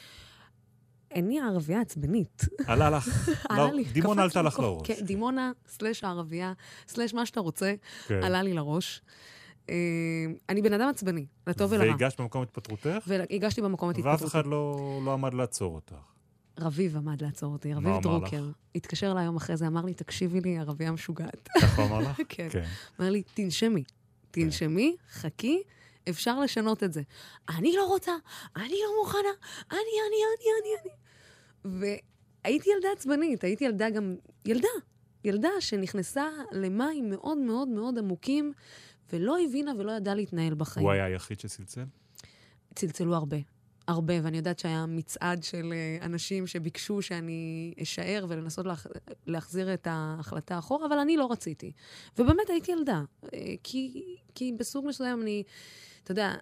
אני 1.14 1.40
הערבייה 1.40 1.78
העצבנית. 1.78 2.42
עלה 2.66 2.90
לך, 2.90 3.28
עלה 3.50 3.66
לא, 3.66 3.72
לי, 3.72 3.84
דימונה 3.84 4.22
עלתה 4.22 4.42
לך. 4.42 4.58
לראש. 4.58 4.86
כן, 4.86 5.04
דימונה, 5.04 5.52
סלש 5.68 6.04
הערבייה, 6.04 6.52
סלש 6.88 7.14
מה 7.14 7.26
שאתה 7.26 7.40
רוצה, 7.40 7.74
כן. 8.06 8.22
עלה 8.22 8.42
לי 8.42 8.54
לראש. 8.54 9.02
אה, 9.70 9.74
אני 10.48 10.62
בן 10.62 10.72
אדם 10.72 10.88
עצבני, 10.88 11.26
לטוב 11.46 11.72
ולרע. 11.72 11.90
והגשת 11.90 12.20
במקום 12.20 12.42
התפטרותך, 12.42 13.04
והגשתי 13.06 13.62
במקום 13.62 13.90
את 13.90 13.96
ואף. 14.02 14.24
אחד 14.24 14.46
לא, 14.46 15.00
לא 15.04 15.12
עמד 15.12 15.34
לעצור 15.34 15.74
אותך. 15.74 15.94
רביב 16.60 16.96
עמד 16.96 17.22
לעצור 17.22 17.52
אותי, 17.52 17.68
מה 17.68 17.76
רביב 17.76 17.88
אמר 17.88 18.00
דרוקר. 18.00 18.44
התקשר 18.74 19.12
אליי 19.12 19.24
יום 19.24 19.36
אחרי 19.36 19.56
זה, 19.56 19.66
אמר 19.66 19.84
לי, 19.84 19.94
תקשיבי 19.94 20.40
לי, 20.40 20.58
ערבייה 20.58 20.92
משוגעת. 20.92 21.48
ככה 21.62 21.84
אמר 21.84 22.00
לך? 22.00 22.16
כן. 22.28 22.48
כן. 22.50 22.64
אמר 23.00 23.10
לי, 23.10 23.22
תנשמי, 23.34 23.82
תנשמי, 24.30 24.96
חכי, 25.12 25.62
אפשר 26.08 26.40
לשנות 26.40 26.82
את 26.82 26.92
זה. 26.92 27.02
אני 27.58 27.72
לא 27.76 27.86
רוצה, 27.86 28.12
אני 28.56 28.68
לא 28.68 29.02
מוכנה, 29.02 29.20
אני, 29.70 29.78
אני, 29.78 30.18
אני, 30.34 30.48
אני, 30.62 30.70
אני. 30.82 32.00
והייתי 32.44 32.70
ילדה 32.70 32.88
עצבנית, 32.92 33.44
הייתי 33.44 33.64
ילדה 33.64 33.90
גם, 33.90 34.16
ילדה, 34.44 34.68
ילדה 35.24 35.48
שנכנסה 35.60 36.26
למים 36.52 37.10
מאוד 37.10 37.38
מאוד 37.38 37.68
מאוד 37.68 37.98
עמוקים, 37.98 38.52
ולא 39.12 39.36
הבינה 39.44 39.72
ולא 39.78 39.92
ידעה 39.92 40.14
להתנהל 40.14 40.54
בחיים. 40.54 40.86
הוא 40.86 40.92
היה 40.92 41.04
היחיד 41.04 41.40
שצלצל? 41.40 41.84
צלצלו 42.74 43.14
הרבה. 43.14 43.36
הרבה, 43.88 44.14
ואני 44.22 44.36
יודעת 44.36 44.58
שהיה 44.58 44.86
מצעד 44.86 45.42
של 45.42 45.72
אה, 45.72 46.06
אנשים 46.06 46.46
שביקשו 46.46 47.02
שאני 47.02 47.74
אשאר 47.82 48.26
ולנסות 48.28 48.66
להח... 48.66 48.86
להחזיר 49.26 49.74
את 49.74 49.86
ההחלטה 49.90 50.58
אחורה, 50.58 50.86
אבל 50.86 50.98
אני 50.98 51.16
לא 51.16 51.32
רציתי. 51.32 51.72
ובאמת 52.18 52.50
הייתי 52.50 52.72
ילדה, 52.72 53.02
אה, 53.34 53.54
כי, 53.62 54.04
כי 54.34 54.52
בסוג 54.58 54.86
מסוים 54.86 55.22
אני, 55.22 55.42
אתה 56.04 56.12
יודע, 56.12 56.34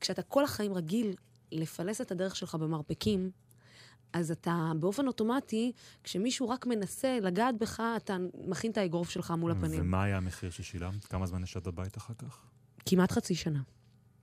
כשאתה 0.00 0.22
כל 0.22 0.44
החיים 0.44 0.72
רגיל 0.72 1.14
לפלס 1.52 2.00
את 2.00 2.10
הדרך 2.10 2.36
שלך 2.36 2.54
במרפקים, 2.54 3.30
אז 4.12 4.30
אתה 4.30 4.72
באופן 4.80 5.06
אוטומטי, 5.06 5.72
כשמישהו 6.04 6.48
רק 6.48 6.66
מנסה 6.66 7.18
לגעת 7.22 7.58
בך, 7.58 7.82
אתה 7.96 8.16
מכין 8.48 8.70
את 8.70 8.78
האגרוף 8.78 9.10
שלך 9.10 9.30
מול 9.30 9.50
הפנים. 9.50 9.80
ומה 9.80 10.02
היה 10.02 10.16
המחיר 10.16 10.50
ששילמת? 10.50 11.04
כמה 11.04 11.26
זמן 11.26 11.42
ישבת 11.42 11.66
בבית 11.66 11.96
אחר 11.96 12.14
כך? 12.14 12.44
כמעט 12.86 13.12
חצי 13.12 13.34
שנה. 13.34 13.62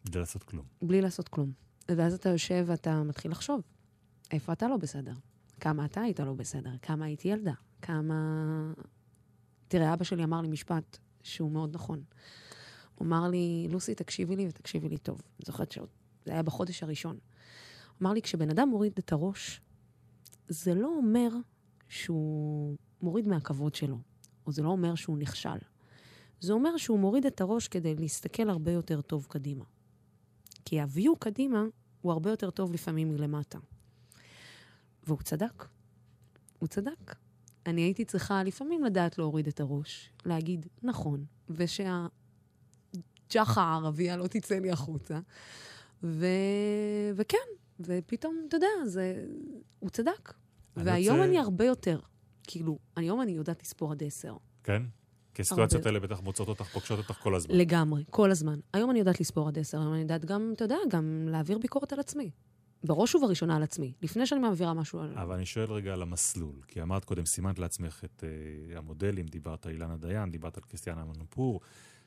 בלי 0.05 0.19
לעשות 0.19 0.43
כלום. 0.43 0.65
בלי 0.81 1.01
לעשות 1.01 1.29
כלום. 1.29 1.51
ואז 1.91 2.13
אתה 2.13 2.29
יושב 2.29 2.65
ואתה 2.67 3.03
מתחיל 3.03 3.31
לחשוב, 3.31 3.61
איפה 4.31 4.53
אתה 4.53 4.67
לא 4.67 4.77
בסדר? 4.77 5.13
כמה 5.59 5.85
אתה 5.85 6.01
היית 6.01 6.19
לא 6.19 6.33
בסדר? 6.33 6.71
כמה 6.81 7.05
הייתי 7.05 7.27
ילדה? 7.27 7.53
כמה... 7.81 8.15
תראה, 9.67 9.93
אבא 9.93 10.03
שלי 10.03 10.23
אמר 10.23 10.41
לי 10.41 10.47
משפט 10.47 10.97
שהוא 11.23 11.51
מאוד 11.51 11.75
נכון. 11.75 12.03
הוא 12.95 13.05
אמר 13.05 13.27
לי, 13.27 13.67
לוסי, 13.69 13.95
תקשיבי 13.95 14.35
לי 14.35 14.47
ותקשיבי 14.47 14.89
לי 14.89 14.97
טוב. 14.97 15.21
אני 15.21 15.45
זוכרת 15.45 15.71
שזה 15.71 15.85
היה 16.25 16.43
בחודש 16.43 16.83
הראשון. 16.83 17.17
אמר 18.01 18.13
לי, 18.13 18.21
כשבן 18.21 18.49
אדם 18.49 18.69
מוריד 18.69 18.93
את 18.99 19.11
הראש, 19.11 19.61
זה 20.47 20.73
לא 20.73 20.87
אומר 20.87 21.29
שהוא 21.89 22.77
מוריד 23.01 23.27
מהכבוד 23.27 23.75
שלו, 23.75 23.97
או 24.45 24.51
זה 24.51 24.63
לא 24.63 24.69
אומר 24.69 24.95
שהוא 24.95 25.17
נכשל. 25.17 25.57
זה 26.39 26.53
אומר 26.53 26.77
שהוא 26.77 26.99
מוריד 26.99 27.25
את 27.25 27.41
הראש 27.41 27.67
כדי 27.67 27.95
להסתכל 27.95 28.49
הרבה 28.49 28.71
יותר 28.71 29.01
טוב 29.01 29.25
קדימה. 29.29 29.65
כי 30.65 30.79
ה-view 30.79 31.09
קדימה 31.19 31.63
הוא 32.01 32.11
הרבה 32.11 32.29
יותר 32.29 32.49
טוב 32.49 32.73
לפעמים 32.73 33.09
מלמטה. 33.09 33.59
והוא 35.03 35.21
צדק. 35.21 35.67
הוא 36.59 36.67
צדק. 36.67 37.15
אני 37.65 37.81
הייתי 37.81 38.05
צריכה 38.05 38.43
לפעמים 38.43 38.83
לדעת 38.83 39.17
להוריד 39.17 39.47
את 39.47 39.59
הראש, 39.59 40.09
להגיד 40.25 40.67
נכון, 40.83 41.25
ושהג'חה 41.49 42.11
הערבייה 43.61 44.17
לא 44.17 44.27
תצא 44.27 44.55
לי 44.55 44.71
החוצה. 44.71 45.19
ו... 46.03 46.25
וכן, 47.15 47.37
ופתאום, 47.79 48.45
אתה 48.47 48.57
יודע, 48.57 48.67
זה... 48.85 49.25
הוא 49.79 49.89
צדק. 49.89 50.33
אני 50.77 50.85
והיום 50.85 51.17
רוצה- 51.17 51.29
אני 51.29 51.39
הרבה 51.39 51.65
יותר, 51.65 51.99
כאילו, 52.43 52.79
היום 52.95 53.21
אני 53.21 53.31
יודעת 53.31 53.63
לספור 53.63 53.91
עד 53.91 54.03
עשר. 54.03 54.35
כן? 54.63 54.83
כי 55.33 55.41
הסיטואציות. 55.41 55.85
האלה 55.85 55.99
בטח 55.99 56.21
מוצאות 56.21 56.47
אותך, 56.47 56.63
פוגשות 56.63 56.97
אותך 56.97 57.11
כל 57.11 57.35
הזמן. 57.35 57.55
לגמרי, 57.55 58.03
כל 58.09 58.31
הזמן. 58.31 58.59
היום 58.73 58.91
אני 58.91 58.99
יודעת 58.99 59.19
לספור 59.19 59.47
עד 59.47 59.59
עשר, 59.59 59.79
היום 59.79 59.93
אני 59.93 60.01
יודעת 60.01 60.25
גם, 60.25 60.51
אתה 60.55 60.63
יודע, 60.63 60.75
גם 60.89 61.27
להעביר 61.31 61.57
ביקורת 61.57 61.93
על 61.93 61.99
עצמי. 61.99 62.31
בראש 62.83 63.15
ובראשונה 63.15 63.55
על 63.55 63.63
עצמי, 63.63 63.93
לפני 64.01 64.25
שאני 64.25 64.41
מעבירה 64.41 64.73
משהו 64.73 64.99
על... 64.99 65.13
אבל 65.17 65.35
אני 65.35 65.45
שואל 65.45 65.71
רגע 65.71 65.93
על 65.93 66.01
המסלול, 66.01 66.55
כי 66.67 66.81
אמרת 66.81 67.05
קודם, 67.05 67.25
סימנת 67.25 67.59
לעצמך 67.59 68.03
את 68.05 68.23
uh, 68.23 68.77
המודלים, 68.77 69.25
דיברת 69.25 69.65
על 69.65 69.71
אילנה 69.71 69.97
דיין, 69.97 70.31
דיברת 70.31 70.57
על 70.57 70.63
קריסטיאנה 70.63 71.05
מנופור, 71.05 71.61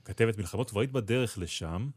כתבת 0.05 0.39
מלחמות, 0.39 0.75
והיית 0.75 0.93
בדרך 0.93 1.39
לשם, 1.39 1.91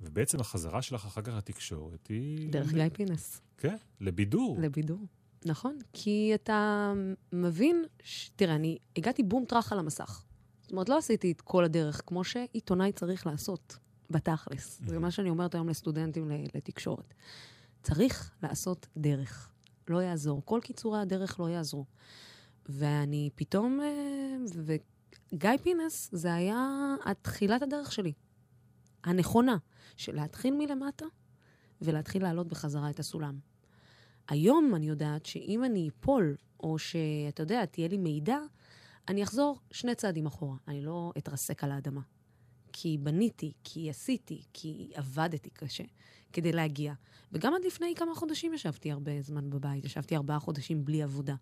ובעצם 0.00 0.40
החזרה 0.40 0.82
שלך 0.82 1.04
אחר 1.04 1.22
כך 1.22 1.32
לתקשורת 1.36 2.06
היא... 2.06 2.50
דרך 2.50 2.72
גיא 2.72 2.88
פינס, 2.92 3.40
כן, 3.58 3.76
לבידור. 4.00 4.56
לבידור. 4.60 5.06
נכון, 5.44 5.78
כי 5.92 6.32
אתה 6.34 6.92
מבין, 7.32 7.84
ש... 8.02 8.30
תראה, 8.36 8.54
אני 8.54 8.78
הגעתי 8.96 9.22
בום 9.22 9.44
טראח 9.44 9.72
על 9.72 9.78
המסך. 9.78 10.24
זאת 10.62 10.72
אומרת, 10.72 10.88
לא 10.88 10.98
עשיתי 10.98 11.32
את 11.32 11.40
כל 11.40 11.64
הדרך 11.64 12.02
כמו 12.06 12.24
שעיתונאי 12.24 12.92
צריך 12.92 13.26
לעשות, 13.26 13.78
בתכלס. 14.10 14.80
זה 14.86 14.98
מה 14.98 15.10
שאני 15.10 15.30
אומרת 15.30 15.54
היום 15.54 15.68
לסטודנטים 15.68 16.30
לתקשורת. 16.54 17.14
צריך 17.82 18.30
לעשות 18.42 18.86
דרך. 18.96 19.50
לא 19.88 20.02
יעזור. 20.02 20.42
כל 20.44 20.60
קיצורי 20.62 21.00
הדרך 21.00 21.40
לא 21.40 21.48
יעזרו. 21.48 21.84
ואני 22.68 23.30
פתאום... 23.34 23.80
אה, 23.80 24.36
וגיא 24.64 25.50
פינס, 25.62 26.08
זה 26.12 26.34
היה 26.34 26.94
תחילת 27.22 27.62
הדרך 27.62 27.92
שלי. 27.92 28.12
הנכונה, 29.04 29.56
של 29.96 30.14
להתחיל 30.14 30.54
מלמטה 30.54 31.06
ולהתחיל 31.82 32.22
לעלות 32.22 32.48
בחזרה 32.48 32.90
את 32.90 32.98
הסולם. 32.98 33.38
היום 34.28 34.74
אני 34.74 34.88
יודעת 34.88 35.26
שאם 35.26 35.64
אני 35.64 35.88
אפול, 35.88 36.36
או 36.60 36.78
שאתה 36.78 37.42
יודע, 37.42 37.64
תהיה 37.64 37.88
לי 37.88 37.98
מידע, 37.98 38.38
אני 39.08 39.22
אחזור 39.22 39.58
שני 39.70 39.94
צעדים 39.94 40.26
אחורה. 40.26 40.56
אני 40.68 40.82
לא 40.82 41.12
אתרסק 41.18 41.64
על 41.64 41.72
האדמה. 41.72 42.00
כי 42.72 42.98
בניתי, 42.98 43.52
כי 43.64 43.90
עשיתי, 43.90 44.42
כי 44.52 44.90
עבדתי 44.94 45.50
קשה 45.50 45.84
כדי 46.32 46.52
להגיע. 46.52 46.94
וגם 47.32 47.54
עד 47.54 47.64
לפני 47.64 47.94
כמה 47.96 48.14
חודשים 48.14 48.54
ישבתי 48.54 48.92
הרבה 48.92 49.22
זמן 49.22 49.50
בבית. 49.50 49.84
ישבתי 49.84 50.16
ארבעה 50.16 50.38
חודשים 50.38 50.84
בלי 50.84 51.02
עבודה. 51.02 51.34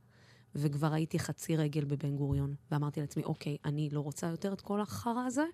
וכבר 0.54 0.92
הייתי 0.92 1.18
חצי 1.18 1.56
רגל 1.56 1.84
בבן 1.84 2.16
גוריון. 2.16 2.54
ואמרתי 2.70 3.00
לעצמי, 3.00 3.22
אוקיי, 3.24 3.56
אני 3.64 3.90
לא 3.92 4.00
רוצה 4.00 4.26
יותר 4.26 4.52
את 4.52 4.60
כל 4.60 4.80
החרא 4.80 5.26
הזה, 5.26 5.44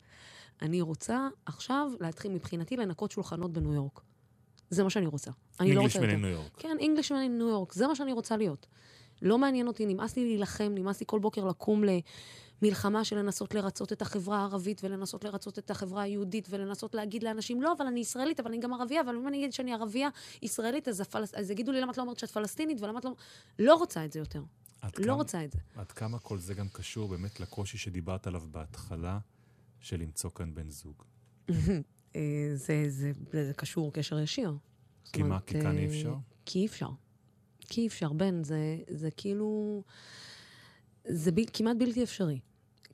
אני 0.63 0.81
רוצה 0.81 1.29
עכשיו 1.47 1.91
להתחיל 2.01 2.33
מבחינתי 2.33 2.77
לנקות 2.77 3.11
שולחנות 3.11 3.53
בניו 3.53 3.75
יורק. 3.75 4.01
זה 4.71 4.85
מה 4.85 4.91
שאני 4.91 5.07
רוצה. 5.07 5.31
אני 5.61 5.75
לא 5.75 5.81
רוצה 5.81 5.99
יותר. 5.99 6.15
in 6.15 6.19
New 6.19 6.57
York. 6.57 6.61
כן, 6.61 6.77
in 6.81 7.13
ניו 7.31 7.49
יורק, 7.49 7.73
זה 7.73 7.87
מה 7.87 7.95
שאני 7.95 8.13
רוצה 8.13 8.37
להיות. 8.37 8.67
לא 9.23 9.39
מעניין 9.39 9.69
אותי, 9.69 9.87
נמאס 9.87 10.17
לי 10.17 10.25
להילחם, 10.25 10.73
נמאס 10.75 11.01
לי 11.01 11.07
כל 11.09 11.19
בוקר 11.19 11.45
לקום 11.45 11.83
למלחמה 12.63 13.05
של 13.05 13.19
לנסות 13.19 13.55
לרצות 13.55 13.93
את 13.93 14.03
החברה 14.03 14.39
הערבית 14.39 14.81
ולנסות 14.85 15.25
לרצות 15.25 15.59
את 15.59 15.71
החברה 15.71 16.03
היהודית 16.03 16.49
ולנסות 16.51 16.95
להגיד 16.95 17.23
לאנשים, 17.23 17.63
לא, 17.63 17.73
אבל 17.77 17.87
אני 17.87 18.01
ישראלית, 18.01 18.41
אבל 18.41 18.49
אני 18.49 18.59
גם 18.59 18.75
ערבייה, 18.75 19.01
אבל 19.01 19.17
אם 19.17 19.29
אני 19.29 19.37
אגיד 19.37 19.53
שאני 19.53 19.73
ערבייה 19.73 20.09
ישראלית, 20.43 20.89
אז, 20.89 21.01
הפלס... 21.01 21.35
אז 21.35 21.51
יגידו 21.51 21.73
לי 21.73 21.81
למה 21.81 21.93
את 21.93 21.97
לא 21.97 22.03
אומרת 22.03 22.19
שאת 22.19 22.31
פלסטינית 22.31 22.81
ולמה 22.81 22.99
את 22.99 23.05
לא... 23.05 23.13
לא 23.59 23.75
רוצה 23.75 24.05
את 24.05 24.13
זה 24.13 24.19
יותר. 24.19 24.43
לא 24.85 24.91
כמה- 25.05 25.13
רוצה 25.13 25.45
את 25.45 25.53
זה. 25.53 25.59
עד 25.77 25.93
כמה 25.93 26.19
כל 26.19 26.39
זה 26.39 26.55
גם 26.55 26.69
קשור 26.69 27.09
באמת 27.09 27.41
לקושי 27.41 27.79
שדיברת 27.79 28.27
עליו 28.27 28.43
בהתחלה, 28.51 29.19
של 29.81 30.01
למצוא 30.01 30.31
כאן 30.31 30.55
בן 30.55 30.69
זוג? 30.69 31.03
אה, 32.17 32.51
זה, 32.55 32.85
זה, 32.89 33.13
זה, 33.33 33.47
זה 33.47 33.53
קשור 33.57 33.93
קשר 33.93 34.19
ישיר. 34.19 34.57
כי 35.13 35.23
מה, 35.23 35.41
כי 35.41 35.61
כאן 35.61 35.79
אי 35.79 35.85
אה, 35.85 35.87
אפשר? 35.89 36.15
כי 36.47 36.59
אי 36.59 36.67
אפשר. 36.67 36.89
כי 37.61 37.81
אי 37.81 37.87
אפשר, 37.87 38.13
בן, 38.13 38.45
זה, 38.45 38.79
זה 38.91 39.11
כאילו... 39.11 39.83
זה 41.05 41.33
ב, 41.33 41.41
כמעט 41.53 41.77
בלתי 41.79 42.03
אפשרי. 42.03 42.41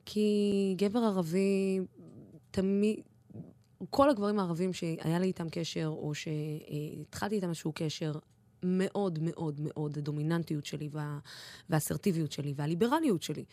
כי 0.05 0.29
גבר 0.77 0.99
ערבי, 0.99 1.79
תמיד... 2.51 2.99
כל 3.89 4.09
הגברים 4.09 4.39
הערבים 4.39 4.73
שהיה 4.73 5.19
לי 5.19 5.27
איתם 5.27 5.49
קשר, 5.49 5.87
או 5.87 6.13
שהתחלתי 6.15 7.35
איתם 7.35 7.49
איזשהו 7.49 7.71
קשר, 7.75 8.11
מאוד 8.65 9.19
מאוד 9.21 9.61
מאוד, 9.63 9.97
הדומיננטיות 9.97 10.65
שלי 10.65 10.89
וה, 10.91 11.19
והאסרטיביות 11.69 12.31
שלי 12.31 12.53
והליברליות 12.55 13.23
שלי, 13.23 13.45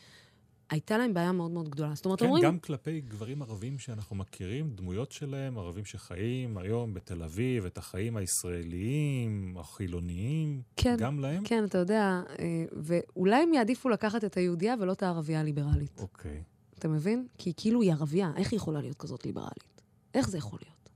הייתה 0.71 0.99
להם 0.99 1.15
בעיה 1.15 1.33
מאוד 1.33 1.51
מאוד 1.51 1.69
גדולה. 1.69 1.95
זאת 1.95 2.05
אומרת, 2.05 2.19
כן, 2.19 2.27
אומרים... 2.27 2.45
גם 2.45 2.59
כלפי 2.59 3.01
גברים 3.01 3.43
ערבים 3.43 3.79
שאנחנו 3.79 4.17
מכירים, 4.17 4.71
דמויות 4.71 5.13
שלהם, 5.13 5.59
ערבים 5.59 5.85
שחיים 5.85 6.59
היום 6.59 6.95
בתל 6.95 7.23
אביב, 7.23 7.65
את 7.67 7.79
החיים 7.79 8.17
הישראליים, 8.17 9.57
החילוניים, 9.59 10.63
כן, 10.77 10.97
גם 10.99 11.19
להם? 11.21 11.45
כן, 11.45 11.65
אתה 11.65 11.79
יודע, 11.79 12.23
אה, 12.39 12.65
ואולי 12.73 13.43
הם 13.43 13.55
יעדיפו 13.55 13.89
לקחת 13.89 14.25
את 14.25 14.37
היהודייה 14.37 14.75
ולא 14.81 14.93
את 14.93 15.03
הערבייה 15.03 15.41
הליברלית. 15.41 16.01
אוקיי. 16.01 16.43
אתה 16.79 16.89
מבין? 16.89 17.27
כי 17.39 17.53
כאילו 17.57 17.83
היא 17.83 17.93
ערבייה, 17.93 18.33
איך 18.37 18.53
היא 18.53 18.57
יכולה 18.57 18.81
להיות 18.81 18.97
כזאת 18.97 19.27
ליברלית? 19.27 19.83
איך 20.15 20.29
זה 20.29 20.39
יכול 20.39 20.59
להיות? 20.63 20.91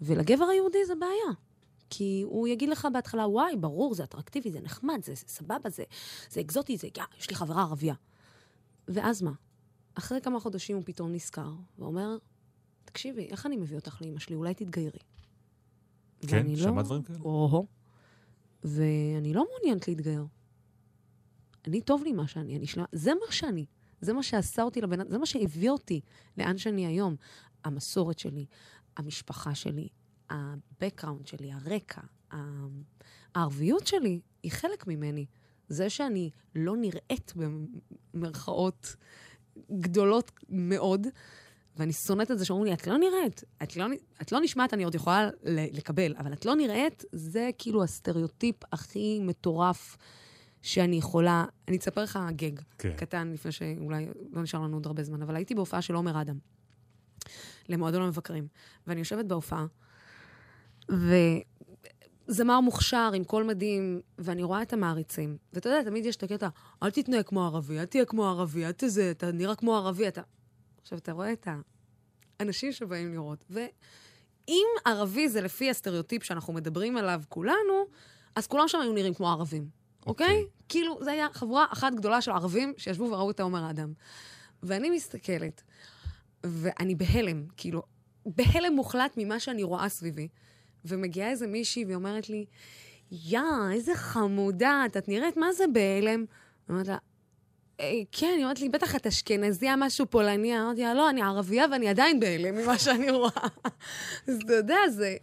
ולגבר 0.00 0.44
היהודי 0.44 0.84
זה 0.86 0.94
בעיה. 0.94 1.36
כי 1.90 2.22
הוא 2.26 2.48
יגיד 2.48 2.68
לך 2.68 2.88
בהתחלה, 2.92 3.28
וואי, 3.28 3.56
ברור, 3.56 3.94
זה 3.94 4.04
אטרקטיבי, 4.04 4.50
זה 4.50 4.60
נחמד, 4.60 5.00
זה, 5.04 5.14
זה 5.14 5.24
סבבה, 5.28 5.70
זה, 5.70 5.84
זה 6.30 6.40
אקזוטי, 6.40 6.76
זה, 6.76 6.88
יא, 6.96 7.02
יש 7.18 7.30
לי 7.30 7.36
חברה 7.36 7.62
ערבייה. 7.62 7.94
ואז 8.88 9.22
מה? 9.22 9.32
אחרי 9.94 10.20
כמה 10.20 10.40
חודשים 10.40 10.76
הוא 10.76 10.84
פתאום 10.86 11.12
נזכר, 11.12 11.52
ואומר, 11.78 12.16
תקשיבי, 12.84 13.26
איך 13.26 13.46
אני 13.46 13.56
מביא 13.56 13.76
אותך 13.76 14.02
לאמא 14.02 14.18
שלי? 14.18 14.36
אולי 14.36 14.54
תתגיירי. 14.54 14.98
כן? 16.20 16.36
ואני 16.36 16.56
שמעת 16.56 16.84
דברים 16.84 17.02
כאלה? 17.02 17.18
או-הו. 17.18 17.66
ואני 18.64 19.34
לא 19.34 19.46
מעוניינת 19.50 19.88
להתגייר. 19.88 20.26
אני 21.66 21.80
טוב 21.80 22.02
לי 22.02 22.12
מה 22.12 22.26
שאני, 22.26 22.56
אני 22.56 22.66
שלמה, 22.66 22.86
זה 22.92 23.14
מה 23.14 23.32
שאני. 23.32 23.66
זה 24.00 24.12
מה 24.12 24.22
שעשה 24.22 24.62
אותי 24.62 24.80
לבן 24.80 25.08
זה 25.08 25.18
מה 25.18 25.26
שהביא 25.26 25.70
אותי 25.70 26.00
לאן 26.38 26.58
שאני 26.58 26.86
היום. 26.86 27.16
המסורת 27.64 28.18
שלי, 28.18 28.46
המשפחה 28.96 29.54
שלי, 29.54 29.88
ה-background 30.30 31.26
שלי, 31.26 31.52
הרקע, 31.52 32.00
הערביות 33.34 33.86
שלי, 33.86 34.20
היא 34.42 34.52
חלק 34.52 34.86
ממני. 34.86 35.26
זה 35.68 35.90
שאני 35.90 36.30
לא 36.54 36.76
נראית 36.76 37.32
במרכאות 38.14 38.96
גדולות 39.80 40.32
מאוד, 40.48 41.06
ואני 41.76 41.92
שונאת 41.92 42.30
את 42.30 42.38
זה 42.38 42.44
שאומרים 42.44 42.66
לי, 42.66 42.74
את 42.74 42.86
לא 42.86 42.98
נראית, 42.98 43.44
את 43.62 43.76
לא, 43.76 43.86
את 44.22 44.32
לא 44.32 44.40
נשמעת, 44.40 44.74
אני 44.74 44.84
עוד 44.84 44.94
יכולה 44.94 45.30
לקבל, 45.44 46.14
אבל 46.18 46.32
את 46.32 46.44
לא 46.44 46.54
נראית, 46.54 47.04
זה 47.12 47.50
כאילו 47.58 47.84
הסטריאוטיפ 47.84 48.56
הכי 48.72 49.20
מטורף 49.22 49.96
שאני 50.62 50.96
יכולה... 50.96 51.44
אני 51.68 51.76
אספר 51.76 52.02
לך 52.02 52.18
גאג 52.36 52.96
קטן, 52.96 53.32
לפני 53.32 53.52
שאולי 53.52 54.08
לא 54.32 54.42
נשאר 54.42 54.60
לנו 54.60 54.76
עוד 54.76 54.86
הרבה 54.86 55.02
זמן, 55.02 55.22
אבל 55.22 55.36
הייתי 55.36 55.54
בהופעה 55.54 55.82
של 55.82 55.94
עומר 55.94 56.20
אדם, 56.20 56.38
למועדון 57.68 58.02
המבקרים, 58.02 58.48
ואני 58.86 59.00
יושבת 59.00 59.24
בהופעה, 59.24 59.66
וזמר 60.88 62.60
מוכשר 62.60 63.10
עם 63.14 63.24
קול 63.24 63.44
מדהים, 63.44 64.00
ואני 64.18 64.42
רואה 64.42 64.62
את 64.62 64.72
המעריצים. 64.72 65.36
ואתה 65.52 65.68
יודע, 65.68 65.82
תמיד 65.82 66.06
יש 66.06 66.16
את 66.16 66.22
הקטע, 66.22 66.48
אל 66.82 66.90
תתנהג 66.90 67.24
כמו 67.24 67.44
ערבי, 67.46 67.80
אל 67.80 67.84
תהיה 67.84 68.04
כמו 68.04 68.28
ערבי, 68.28 68.66
אל 68.66 68.72
תזה, 68.72 69.10
אתה 69.10 69.32
נראה 69.32 69.54
כמו 69.54 69.76
ערבי, 69.76 70.08
אתה... 70.08 70.20
עכשיו, 70.82 70.98
אתה 70.98 71.12
רואה 71.12 71.32
את 71.32 71.48
האנשים 72.40 72.72
שבאים 72.72 73.12
לראות, 73.12 73.44
ואם 73.50 74.66
ערבי 74.84 75.28
זה 75.28 75.40
לפי 75.40 75.70
הסטריאוטיפ 75.70 76.22
שאנחנו 76.22 76.52
מדברים 76.52 76.96
עליו 76.96 77.22
כולנו, 77.28 77.86
אז 78.34 78.46
כולם 78.46 78.68
שם 78.68 78.80
היו 78.80 78.92
נראים 78.92 79.14
כמו 79.14 79.30
ערבים, 79.30 79.68
אוקיי? 80.06 80.26
אוקיי. 80.26 80.44
כאילו, 80.68 80.98
זו 81.04 81.10
הייתה 81.10 81.26
חבורה 81.32 81.64
אחת 81.70 81.94
גדולה 81.94 82.20
של 82.20 82.30
ערבים 82.30 82.74
שישבו 82.76 83.04
וראו 83.04 83.30
את 83.30 83.40
העומר 83.40 83.64
האדם. 83.64 83.92
ואני 84.62 84.90
מסתכלת, 84.90 85.62
ואני 86.44 86.94
בהלם, 86.94 87.46
כאילו, 87.56 87.82
בהלם 88.26 88.72
מוחלט 88.72 89.14
ממה 89.16 89.40
שאני 89.40 89.62
רואה 89.62 89.88
סביבי. 89.88 90.28
ומגיעה 90.88 91.30
איזה 91.30 91.46
מישהי 91.46 91.84
והיא 91.84 91.96
אומרת 91.96 92.28
לי, 92.28 92.44
יא, 93.10 93.40
איזה 93.72 93.94
חמודה, 93.94 94.82
את, 94.86 95.08
נראית 95.08 95.36
מה 95.36 95.52
זה 95.52 95.64
בהלם? 95.72 96.24
אומרת 96.68 96.86
לה, 96.88 96.98
אה, 97.80 97.92
כן, 98.12 98.32
היא 98.36 98.44
אומרת 98.44 98.60
לי, 98.60 98.68
בטח 98.68 98.96
את 98.96 99.06
אשכנזייה, 99.06 99.74
משהו 99.78 100.06
פולני. 100.10 100.58
אמרתי 100.58 100.82
לה, 100.82 100.94
לא, 100.94 101.10
אני 101.10 101.22
ערבייה 101.22 101.64
ואני 101.72 101.88
עדיין 101.88 102.20
בהלם 102.20 102.54
ממה 102.54 102.78
שאני 102.84 103.10
רואה. 103.10 103.46
אז 104.28 104.38
אתה 104.44 104.52
יודע, 104.52 104.76
זה... 104.90 105.16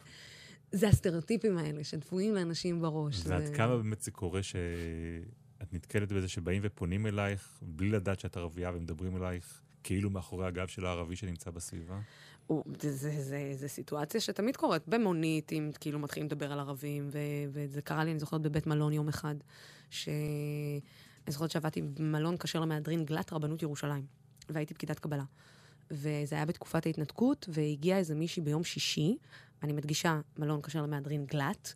זה 0.76 0.88
הסטריאוטיפים 0.88 1.58
האלה 1.58 1.84
שדפויים 1.84 2.36
לאנשים 2.36 2.82
בראש. 2.82 3.22
ועד 3.26 3.46
זה- 3.46 3.54
כמה 3.54 3.78
באמת 3.78 4.02
זה 4.02 4.12
קורה 4.12 4.44
שאת 4.44 5.74
נתקלת 5.74 6.12
בזה 6.12 6.28
שבאים 6.28 6.62
ופונים 6.66 7.08
אלייך, 7.08 7.60
בלי 7.62 7.90
לדעת 7.90 8.20
שאת 8.20 8.38
ערבייה 8.38 8.72
ומדברים 8.74 9.18
אלייך 9.18 9.62
כאילו 9.84 10.10
מאחורי 10.10 10.48
הגב 10.48 10.68
של 10.68 10.86
הערבי 10.86 11.16
שנמצא 11.16 11.52
בסביבה? 11.52 12.00
הוא- 12.48 12.64
זה, 12.82 12.92
זה, 12.92 13.22
זה, 13.22 13.52
זה 13.56 13.68
סיטואציה 13.68 14.22
שתמיד 14.22 14.58
קורית 14.58 14.88
במונית, 14.88 15.52
אם 15.54 15.72
כאילו 15.80 16.00
מתחילים 16.00 16.28
לדבר 16.28 16.52
על 16.52 16.60
ערבים, 16.60 17.10
ו, 17.12 17.18
וזה 17.52 17.82
קרה 17.82 18.04
לי, 18.04 18.12
אני 18.12 18.20
זוכרת, 18.20 18.42
בבית 18.42 18.68
מלון 18.68 18.94
יום 18.94 19.08
אחד, 19.08 19.36
ש... 19.90 20.10
אני 21.26 21.32
זוכרת 21.34 21.52
שעבדתי 21.52 21.82
במלון 21.82 22.38
כשר 22.38 22.60
למהדרין 22.60 23.06
גלת 23.06 23.34
רבנות 23.34 23.62
ירושלים, 23.62 24.06
והייתי 24.50 24.74
פקידת 24.74 25.00
קבלה. 25.00 25.24
וזה 25.92 26.36
היה 26.36 26.46
בתקופת 26.46 26.86
ההתנתקות, 26.86 27.50
והגיעה 27.54 27.98
איזה 27.98 28.16
מישהי 28.16 28.42
ביום 28.44 28.64
שישי, 28.64 29.18
אני 29.64 29.74
מדגישה, 29.74 30.22
מלון 30.40 30.62
כשר 30.62 30.82
למהדרין 30.82 31.26
גלת, 31.26 31.74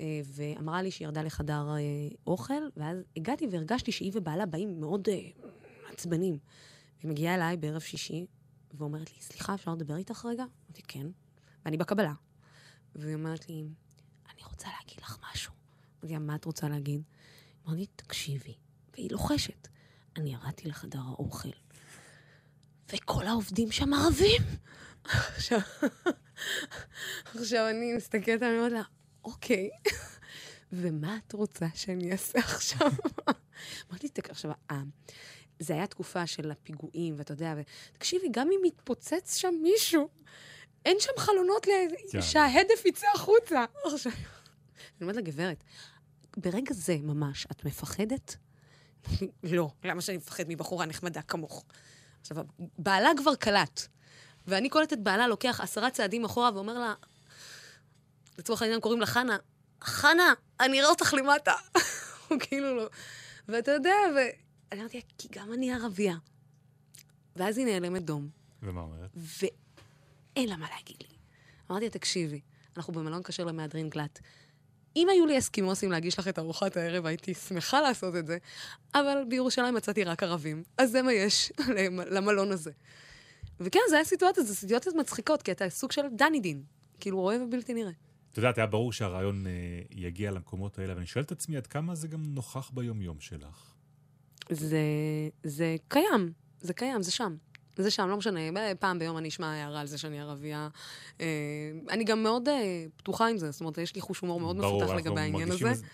אה, 0.00 0.20
ואמרה 0.24 0.82
לי 0.82 0.90
שהיא 0.90 1.06
ירדה 1.06 1.22
לחדר 1.22 1.68
אה, 1.70 1.78
אוכל, 2.26 2.62
ואז 2.76 2.98
הגעתי 3.16 3.46
והרגשתי 3.50 3.92
שהיא 3.92 4.12
ובעלה 4.14 4.46
באים 4.46 4.80
מאוד 4.80 5.08
אה, 5.08 5.20
עצבנים. 5.92 6.38
והיא 7.00 7.10
מגיעה 7.10 7.34
אליי 7.34 7.56
בערב 7.56 7.80
שישי, 7.80 8.26
ואומרת 8.74 9.12
לי, 9.12 9.20
סליחה, 9.20 9.54
אפשר 9.54 9.74
לדבר 9.74 9.96
איתך 9.96 10.24
רגע? 10.26 10.44
אמרתי, 10.66 10.82
כן. 10.88 11.06
ואני 11.64 11.76
בקבלה. 11.76 12.12
והיא 12.94 13.14
אומרת 13.14 13.48
לי, 13.48 13.68
אני 14.34 14.42
רוצה 14.44 14.68
להגיד 14.80 15.00
לך 15.02 15.18
משהו. 15.32 15.52
אמרתי 16.02 16.18
מה 16.18 16.34
את 16.34 16.44
רוצה 16.44 16.68
להגיד? 16.68 17.02
היא 17.54 17.66
אמרת 17.66 17.78
לי, 17.78 17.86
תקשיבי. 17.96 18.54
והיא 18.92 19.10
לוחשת. 19.10 19.68
אני 20.16 20.32
ירדתי 20.32 20.68
לחדר 20.68 20.98
האוכל, 20.98 21.48
וכל 22.92 23.26
העובדים 23.26 23.72
שם 23.72 23.94
ערבים. 23.94 24.42
עכשיו, 25.04 25.60
עכשיו 27.24 27.68
אני 27.70 27.94
מסתכלת 27.96 28.28
עליה, 28.42 28.48
אני 28.50 28.58
אומרת 28.58 28.72
לה, 28.72 28.82
אוקיי, 29.24 29.70
ומה 30.72 31.16
את 31.26 31.32
רוצה 31.32 31.66
שאני 31.74 32.12
אעשה 32.12 32.38
עכשיו? 32.38 32.90
אמרתי, 33.90 34.08
"תק- 34.08 34.30
עכשיו, 34.30 34.50
אה, 34.70 34.82
זה 35.60 35.74
היה 35.74 35.86
תקופה 35.86 36.26
של 36.26 36.50
הפיגועים, 36.50 37.14
ואתה 37.18 37.32
יודע, 37.32 37.54
ותקשיבי, 37.92 38.28
גם 38.30 38.48
אם 38.52 38.64
יתפוצץ 38.64 39.36
שם 39.36 39.54
מישהו, 39.62 40.08
אין 40.84 40.96
שם 41.00 41.12
חלונות 41.18 41.66
ל- 41.66 41.70
כן. 42.12 42.22
שההדף 42.22 42.84
יצא 42.86 43.06
החוצה. 43.14 43.64
עכשיו, 43.84 44.12
אני 44.12 45.02
אומרת 45.02 45.16
לגברת, 45.16 45.64
ברגע 46.36 46.74
זה 46.74 46.96
ממש, 47.02 47.46
את 47.52 47.64
מפחדת? 47.64 48.36
לא, 49.42 49.70
למה 49.84 50.00
שאני 50.00 50.16
מפחד 50.16 50.44
מבחורה 50.48 50.86
נחמדה 50.86 51.22
כמוך? 51.22 51.64
עכשיו, 52.20 52.36
בעלה 52.78 53.10
כבר 53.16 53.34
קלט, 53.34 53.86
ואני 54.46 54.68
קולטת 54.68 54.98
בעלה 54.98 55.28
לוקח 55.28 55.60
עשרה 55.60 55.90
צעדים 55.90 56.24
אחורה 56.24 56.50
ואומר 56.54 56.78
לה, 56.78 56.94
לצורך 58.38 58.62
העניין 58.62 58.80
קוראים 58.80 59.00
לה 59.00 59.06
חנה, 59.06 59.36
חנה, 59.82 60.32
אני 60.60 60.80
אראה 60.80 60.90
אותך 60.90 61.14
למטה. 61.18 61.54
הוא 62.28 62.38
כאילו 62.40 62.76
לא... 62.76 62.88
ואתה 63.48 63.70
יודע, 63.70 63.94
ואני 64.70 64.80
אמרתי 64.80 64.96
לה, 64.96 65.02
כי 65.18 65.28
גם 65.32 65.52
אני 65.52 65.72
ערבייה. 65.72 66.16
ואז 67.36 67.58
היא 67.58 67.66
נעלמת 67.66 68.04
דום, 68.04 68.28
ומה 68.62 68.80
אומרת? 68.80 69.10
ואין 69.16 70.48
לה 70.48 70.56
מה 70.56 70.66
להגיד 70.76 70.96
לי. 71.00 71.16
אמרתי 71.70 71.84
לה, 71.84 71.90
תקשיבי, 71.90 72.40
אנחנו 72.76 72.92
במלון 72.92 73.22
כשר 73.22 73.44
למהדרין 73.44 73.88
גלת. 73.88 74.20
אם 74.96 75.08
היו 75.12 75.26
לי 75.26 75.38
אסקימוסים 75.38 75.90
להגיש 75.90 76.18
לך 76.18 76.28
את 76.28 76.38
ארוחת 76.38 76.76
הערב, 76.76 77.06
הייתי 77.06 77.34
שמחה 77.34 77.80
לעשות 77.80 78.16
את 78.16 78.26
זה, 78.26 78.38
אבל 78.94 79.18
בירושלים 79.28 79.74
מצאתי 79.74 80.04
רק 80.04 80.22
ערבים, 80.22 80.62
אז 80.78 80.90
זה 80.90 81.02
מה 81.02 81.12
יש 81.12 81.52
למ- 81.76 82.00
למלון 82.00 82.52
הזה. 82.52 82.70
וכן, 83.60 83.78
זה 83.88 83.96
היה 83.96 84.04
סיטואציה, 84.04 84.42
זה 84.42 84.54
סיטואציות 84.54 84.94
מצחיקות, 84.94 85.42
כי 85.42 85.52
אתה 85.52 85.70
סוג 85.70 85.92
של 85.92 86.02
דני 86.16 86.40
דין, 86.40 86.62
כאילו 87.00 87.20
רואה 87.20 87.36
ובלתי 87.44 87.74
נראה. 87.74 87.92
את 88.32 88.36
יודעת, 88.36 88.58
היה 88.58 88.66
ברור 88.66 88.92
שהרעיון 88.92 89.46
אה, 89.46 89.52
יגיע 89.90 90.30
למקומות 90.30 90.78
האלה, 90.78 90.94
ואני 90.94 91.06
שואל 91.06 91.24
את 91.24 91.32
עצמי 91.32 91.56
עד 91.56 91.66
כמה 91.66 91.94
זה 91.94 92.08
גם 92.08 92.22
נוכח 92.34 92.70
ביום-יום 92.74 93.20
שלך. 93.20 93.69
זה, 94.50 94.80
זה 95.42 95.76
קיים, 95.88 96.32
זה 96.60 96.74
קיים, 96.74 97.02
זה 97.02 97.10
שם. 97.10 97.36
זה 97.76 97.90
שם, 97.90 98.08
לא 98.08 98.16
משנה. 98.16 98.40
פעם 98.80 98.98
ביום 98.98 99.18
אני 99.18 99.28
אשמע 99.28 99.46
הערה 99.46 99.80
על 99.80 99.86
זה 99.86 99.98
שאני 99.98 100.20
ערבייה. 100.20 100.68
אה, 101.20 101.26
אני 101.88 102.04
גם 102.04 102.22
מאוד 102.22 102.48
אה, 102.48 102.84
פתוחה 102.96 103.28
עם 103.28 103.38
זה, 103.38 103.50
זאת 103.50 103.60
אומרת, 103.60 103.78
יש 103.78 103.94
לי 103.94 104.00
חוש 104.00 104.20
הומור 104.20 104.40
מאוד 104.40 104.58
ברור, 104.58 104.82
מפותח 104.82 104.96
לגבי 104.96 105.20
העניין 105.20 105.50
הזה. 105.50 105.74
זה. 105.74 105.86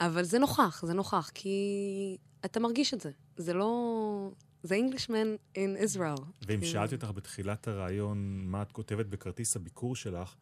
אבל 0.00 0.24
זה 0.24 0.38
נוכח, 0.38 0.82
זה 0.86 0.94
נוכח, 0.94 1.30
כי 1.34 2.16
אתה 2.44 2.60
מרגיש 2.60 2.94
את 2.94 3.00
זה. 3.00 3.10
זה 3.36 3.52
לא... 3.52 4.30
זה 4.62 4.76
Englishman 4.76 5.54
in 5.54 5.84
Israel. 5.84 6.22
ואם 6.22 6.46
כאילו. 6.46 6.66
שאלתי 6.66 6.94
אותך 6.94 7.10
בתחילת 7.14 7.68
הרעיון 7.68 8.42
מה 8.44 8.62
את 8.62 8.72
כותבת 8.72 9.06
בכרטיס 9.06 9.56
הביקור 9.56 9.96
שלך, 9.96 10.34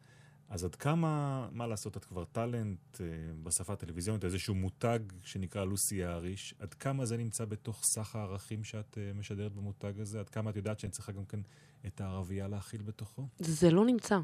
אז 0.49 0.63
עד 0.63 0.75
כמה, 0.75 1.47
מה 1.51 1.67
לעשות, 1.67 1.97
את 1.97 2.05
כבר 2.05 2.23
טאלנט 2.25 3.01
אה, 3.01 3.05
בשפה 3.43 3.73
הטלוויזיונית, 3.73 4.25
איזשהו 4.25 4.55
מותג 4.55 4.99
שנקרא 5.21 5.65
לוסי 5.65 5.95
יעריש, 5.95 6.55
עד 6.59 6.73
כמה 6.73 7.05
זה 7.05 7.17
נמצא 7.17 7.45
בתוך 7.45 7.83
סך 7.83 8.15
הערכים 8.15 8.63
שאת 8.63 8.97
אה, 8.97 9.13
משדרת 9.13 9.51
במותג 9.53 9.99
הזה? 9.99 10.19
עד 10.19 10.29
כמה 10.29 10.49
את 10.49 10.55
יודעת 10.55 10.79
שאני 10.79 10.91
צריכה 10.91 11.11
גם 11.11 11.25
כן 11.25 11.39
את 11.85 12.01
הערבייה 12.01 12.47
להכיל 12.47 12.81
בתוכו? 12.81 13.27
זה 13.39 13.71
לא 13.71 13.85
נמצא. 13.85 14.19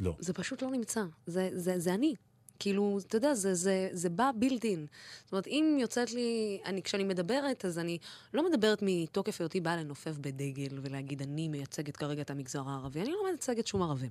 לא. 0.00 0.16
זה 0.18 0.32
פשוט 0.32 0.62
לא 0.62 0.70
נמצא. 0.70 1.04
זה, 1.26 1.50
זה, 1.52 1.78
זה 1.78 1.94
אני. 1.94 2.14
כאילו, 2.58 2.98
אתה 3.06 3.16
יודע, 3.16 3.34
זה, 3.34 3.54
זה, 3.54 3.88
זה 3.92 4.08
בא 4.08 4.30
built-in. 4.38 4.86
זאת 5.24 5.32
אומרת, 5.32 5.46
אם 5.46 5.76
יוצאת 5.80 6.12
לי... 6.12 6.60
אני, 6.64 6.82
כשאני 6.82 7.04
מדברת, 7.04 7.64
אז 7.64 7.78
אני 7.78 7.98
לא 8.34 8.50
מדברת 8.50 8.78
מתוקף 8.82 9.40
היותי 9.40 9.60
באה 9.60 9.76
לנופף 9.76 10.16
בדגל 10.20 10.78
ולהגיד, 10.82 11.22
אני 11.22 11.48
מייצגת 11.48 11.96
כרגע 11.96 12.22
את 12.22 12.30
המגזר 12.30 12.62
הערבי. 12.68 13.00
אני 13.00 13.10
לא 13.10 13.18
מייצגת 13.28 13.66
שום 13.66 13.82
ערבים. 13.82 14.10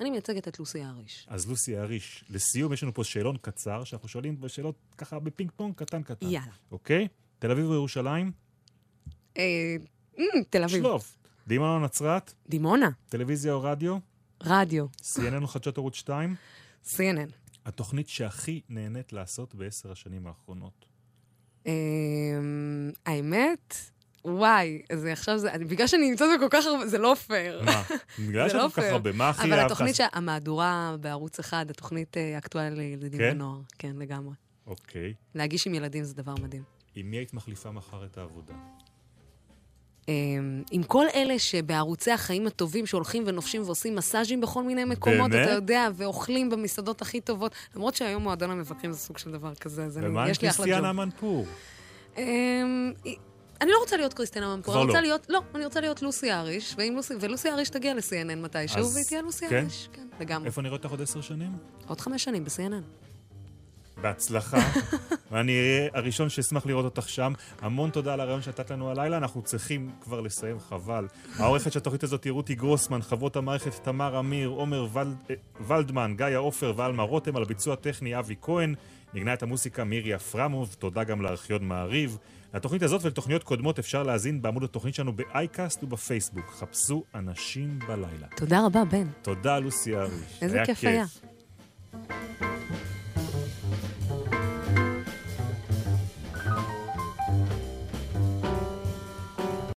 אני 0.00 0.10
מייצגת 0.10 0.48
את 0.48 0.58
לוסי 0.58 0.80
אהריש. 0.80 1.26
אז 1.30 1.48
לוסי 1.48 1.72
אהריש, 1.72 2.24
לסיום 2.30 2.72
יש 2.72 2.82
לנו 2.82 2.94
פה 2.94 3.04
שאלון 3.04 3.36
קצר, 3.40 3.84
שאנחנו 3.84 4.08
שואלים 4.08 4.40
בשאלות 4.40 4.74
ככה 4.98 5.18
בפינג 5.18 5.50
פונג 5.56 5.74
קטן 5.74 6.02
קטן. 6.02 6.26
יאללה. 6.26 6.52
אוקיי? 6.72 7.08
תל 7.38 7.50
אביב 7.50 7.66
או 7.66 7.74
ירושלים? 7.74 8.32
אה, 9.38 9.76
אמ, 10.18 10.24
תל 10.50 10.64
אביב. 10.64 10.82
שלוף. 10.82 11.16
דימונה 11.46 11.74
או 11.74 11.80
נצרת? 11.80 12.32
דימונה. 12.48 12.90
טלוויזיה 13.08 13.52
או 13.52 13.62
רדיו? 13.62 13.98
רדיו. 14.42 14.86
CNN 15.02 15.42
או 15.42 15.46
חדשות 15.46 15.78
ערוץ 15.78 15.94
2? 15.94 16.34
CNN. 16.86 17.41
התוכנית 17.66 18.08
שהכי 18.08 18.60
נהנית 18.68 19.12
לעשות 19.12 19.54
בעשר 19.54 19.92
השנים 19.92 20.26
האחרונות. 20.26 20.84
אמ, 21.66 21.72
האמת, 23.06 23.74
וואי, 24.24 24.82
זה 24.92 25.12
עכשיו 25.12 25.38
זה, 25.38 25.52
אני- 25.52 25.64
בגלל 25.64 25.86
שאני 25.86 26.10
נמצאת 26.10 26.28
בכל 26.38 26.48
כך 26.50 26.66
הרבה, 26.66 26.86
זה 26.86 26.98
לא 26.98 27.14
פייר. 27.26 27.62
מה? 27.64 27.82
בגלל 28.28 28.48
שאת 28.48 28.56
לא 28.56 28.68
כל 28.74 28.82
כך. 28.82 28.88
הרבה, 28.92 29.12
מה 29.12 29.28
הכי 29.28 29.42
אבל 29.48 29.52
אהבת? 29.58 29.66
התוכנית, 29.70 29.94
שה- 29.96 30.06
המהדורה 30.12 30.96
בערוץ 31.00 31.38
אחד, 31.38 31.66
התוכנית 31.70 32.16
אה, 32.16 32.38
אקטואליה 32.38 32.70
לילדים 32.70 33.18
כן? 33.20 33.30
ונוער. 33.34 33.60
כן, 33.78 33.96
לגמרי. 33.96 34.34
אוקיי. 34.66 35.14
להגיש 35.34 35.66
עם 35.66 35.74
ילדים 35.74 36.04
זה 36.04 36.14
דבר 36.14 36.34
מדהים. 36.42 36.62
עם 36.94 37.10
מי 37.10 37.16
היית 37.16 37.34
מחליפה 37.34 37.70
מחר 37.70 38.04
את 38.04 38.18
העבודה? 38.18 38.54
אמ, 40.08 40.62
עם 40.70 40.82
כל 40.82 41.06
אלה 41.14 41.38
שבערוצי 41.38 42.10
החיים 42.12 42.46
הטובים 42.46 42.86
שהולכים 42.86 43.22
ונופשים 43.26 43.62
ועושים 43.62 43.96
מסאז'ים 43.96 44.40
בכל 44.40 44.62
מיני 44.62 44.84
מקומות, 44.84 45.30
באמת? 45.30 45.44
אתה 45.48 45.54
יודע, 45.54 45.88
ואוכלים 45.94 46.50
במסעדות 46.50 47.02
הכי 47.02 47.20
טובות, 47.20 47.52
למרות 47.76 47.94
שהיום 47.94 48.22
מועדון 48.22 48.50
המבקרים 48.50 48.92
זה 48.92 48.98
סוג 48.98 49.18
של 49.18 49.30
דבר 49.30 49.54
כזה, 49.54 49.84
אז 49.84 49.98
אני- 49.98 50.08
ומה 50.08 50.24
עם 50.24 50.30
יש 50.30 50.42
לי 50.42 50.48
אחלה 50.48 50.64
קריסטיאנה 50.66 50.88
ג'וב. 50.92 50.96
מנפור? 51.04 51.46
אמ, 52.18 52.92
אני 53.60 53.70
לא 53.70 53.78
רוצה 53.80 53.96
להיות 53.96 54.14
קריסטינה 54.14 54.56
ממפור, 54.56 54.74
כבר 54.74 54.82
אני 54.82 54.86
רוצה 54.88 55.00
לא. 55.00 55.06
להיות, 55.06 55.26
לא, 55.28 55.40
אני 55.54 55.64
רוצה 55.64 55.80
להיות 55.80 56.02
לוסי 56.02 56.32
אריש, 56.32 56.76
לוסי, 56.94 57.14
ולוסי 57.20 57.50
אריש 57.50 57.68
תגיע 57.70 57.94
ל-CNN 57.94 58.36
מתישהו, 58.36 58.80
אז- 58.80 58.94
והיא 58.94 59.06
תהיה 59.06 59.22
לוסי 59.22 59.48
כן? 59.48 59.56
אריש, 59.62 59.88
כן, 59.92 60.06
לגמרי. 60.20 60.46
איפה 60.46 60.62
נראה 60.62 60.76
אותך 60.76 60.90
עוד 60.90 61.02
עשר 61.02 61.20
שנים? 61.20 61.52
עוד 61.86 62.00
חמש 62.00 62.24
שנים 62.24 62.44
ב-CNN. 62.44 63.11
בהצלחה. 64.02 64.58
ואני 65.30 65.52
אהיה 65.52 65.88
הראשון 65.94 66.28
שאשמח 66.28 66.66
לראות 66.66 66.84
אותך 66.84 67.08
שם. 67.08 67.32
המון 67.60 67.90
תודה 67.90 68.12
על 68.12 68.20
הרעיון 68.20 68.42
שנתת 68.42 68.70
לנו 68.70 68.90
הלילה, 68.90 69.16
אנחנו 69.16 69.42
צריכים 69.42 69.90
כבר 70.00 70.20
לסיים, 70.20 70.60
חבל. 70.60 71.06
העורכת 71.38 71.72
של 71.72 71.78
התוכנית 71.78 72.02
הזאת 72.02 72.24
היא 72.24 72.32
רותי 72.32 72.54
גרוסמן, 72.54 73.02
חברות 73.02 73.36
המערכת 73.36 73.74
תמר 73.82 74.18
אמיר, 74.18 74.48
עומר 74.48 74.86
ולד, 74.92 75.14
אה, 75.30 75.34
ולדמן, 75.66 76.14
גיא 76.16 76.36
עופר 76.36 76.72
ואלמה 76.76 77.02
רותם, 77.02 77.36
על 77.36 77.42
הביצוע 77.42 77.72
הטכני 77.72 78.18
אבי 78.18 78.34
כהן. 78.42 78.74
נגנה 79.14 79.34
את 79.34 79.42
המוסיקה 79.42 79.84
מירי 79.84 80.14
אפרמוב, 80.14 80.76
תודה 80.78 81.04
גם 81.04 81.22
לארכיון 81.22 81.64
מעריב. 81.64 82.18
לתוכנית 82.54 82.82
הזאת 82.82 83.04
ולתוכניות 83.04 83.44
קודמות 83.44 83.78
אפשר 83.78 84.02
להאזין 84.02 84.42
בעמוד 84.42 84.64
התוכנית 84.64 84.94
שלנו 84.94 85.12
באייקאסט 85.12 85.84
ובפייסבוק. 85.84 86.50
חפשו 86.58 87.04
אנשים 87.14 87.78
בלילה. 87.78 88.26
תודה 88.36 88.66
רבה, 88.66 88.84
בן. 88.84 89.06
תודה, 89.22 89.58
לוסי 89.58 89.96
אריש. 89.96 90.42
איזה 90.42 90.62
כיף 90.66 90.84
היה. 90.84 91.04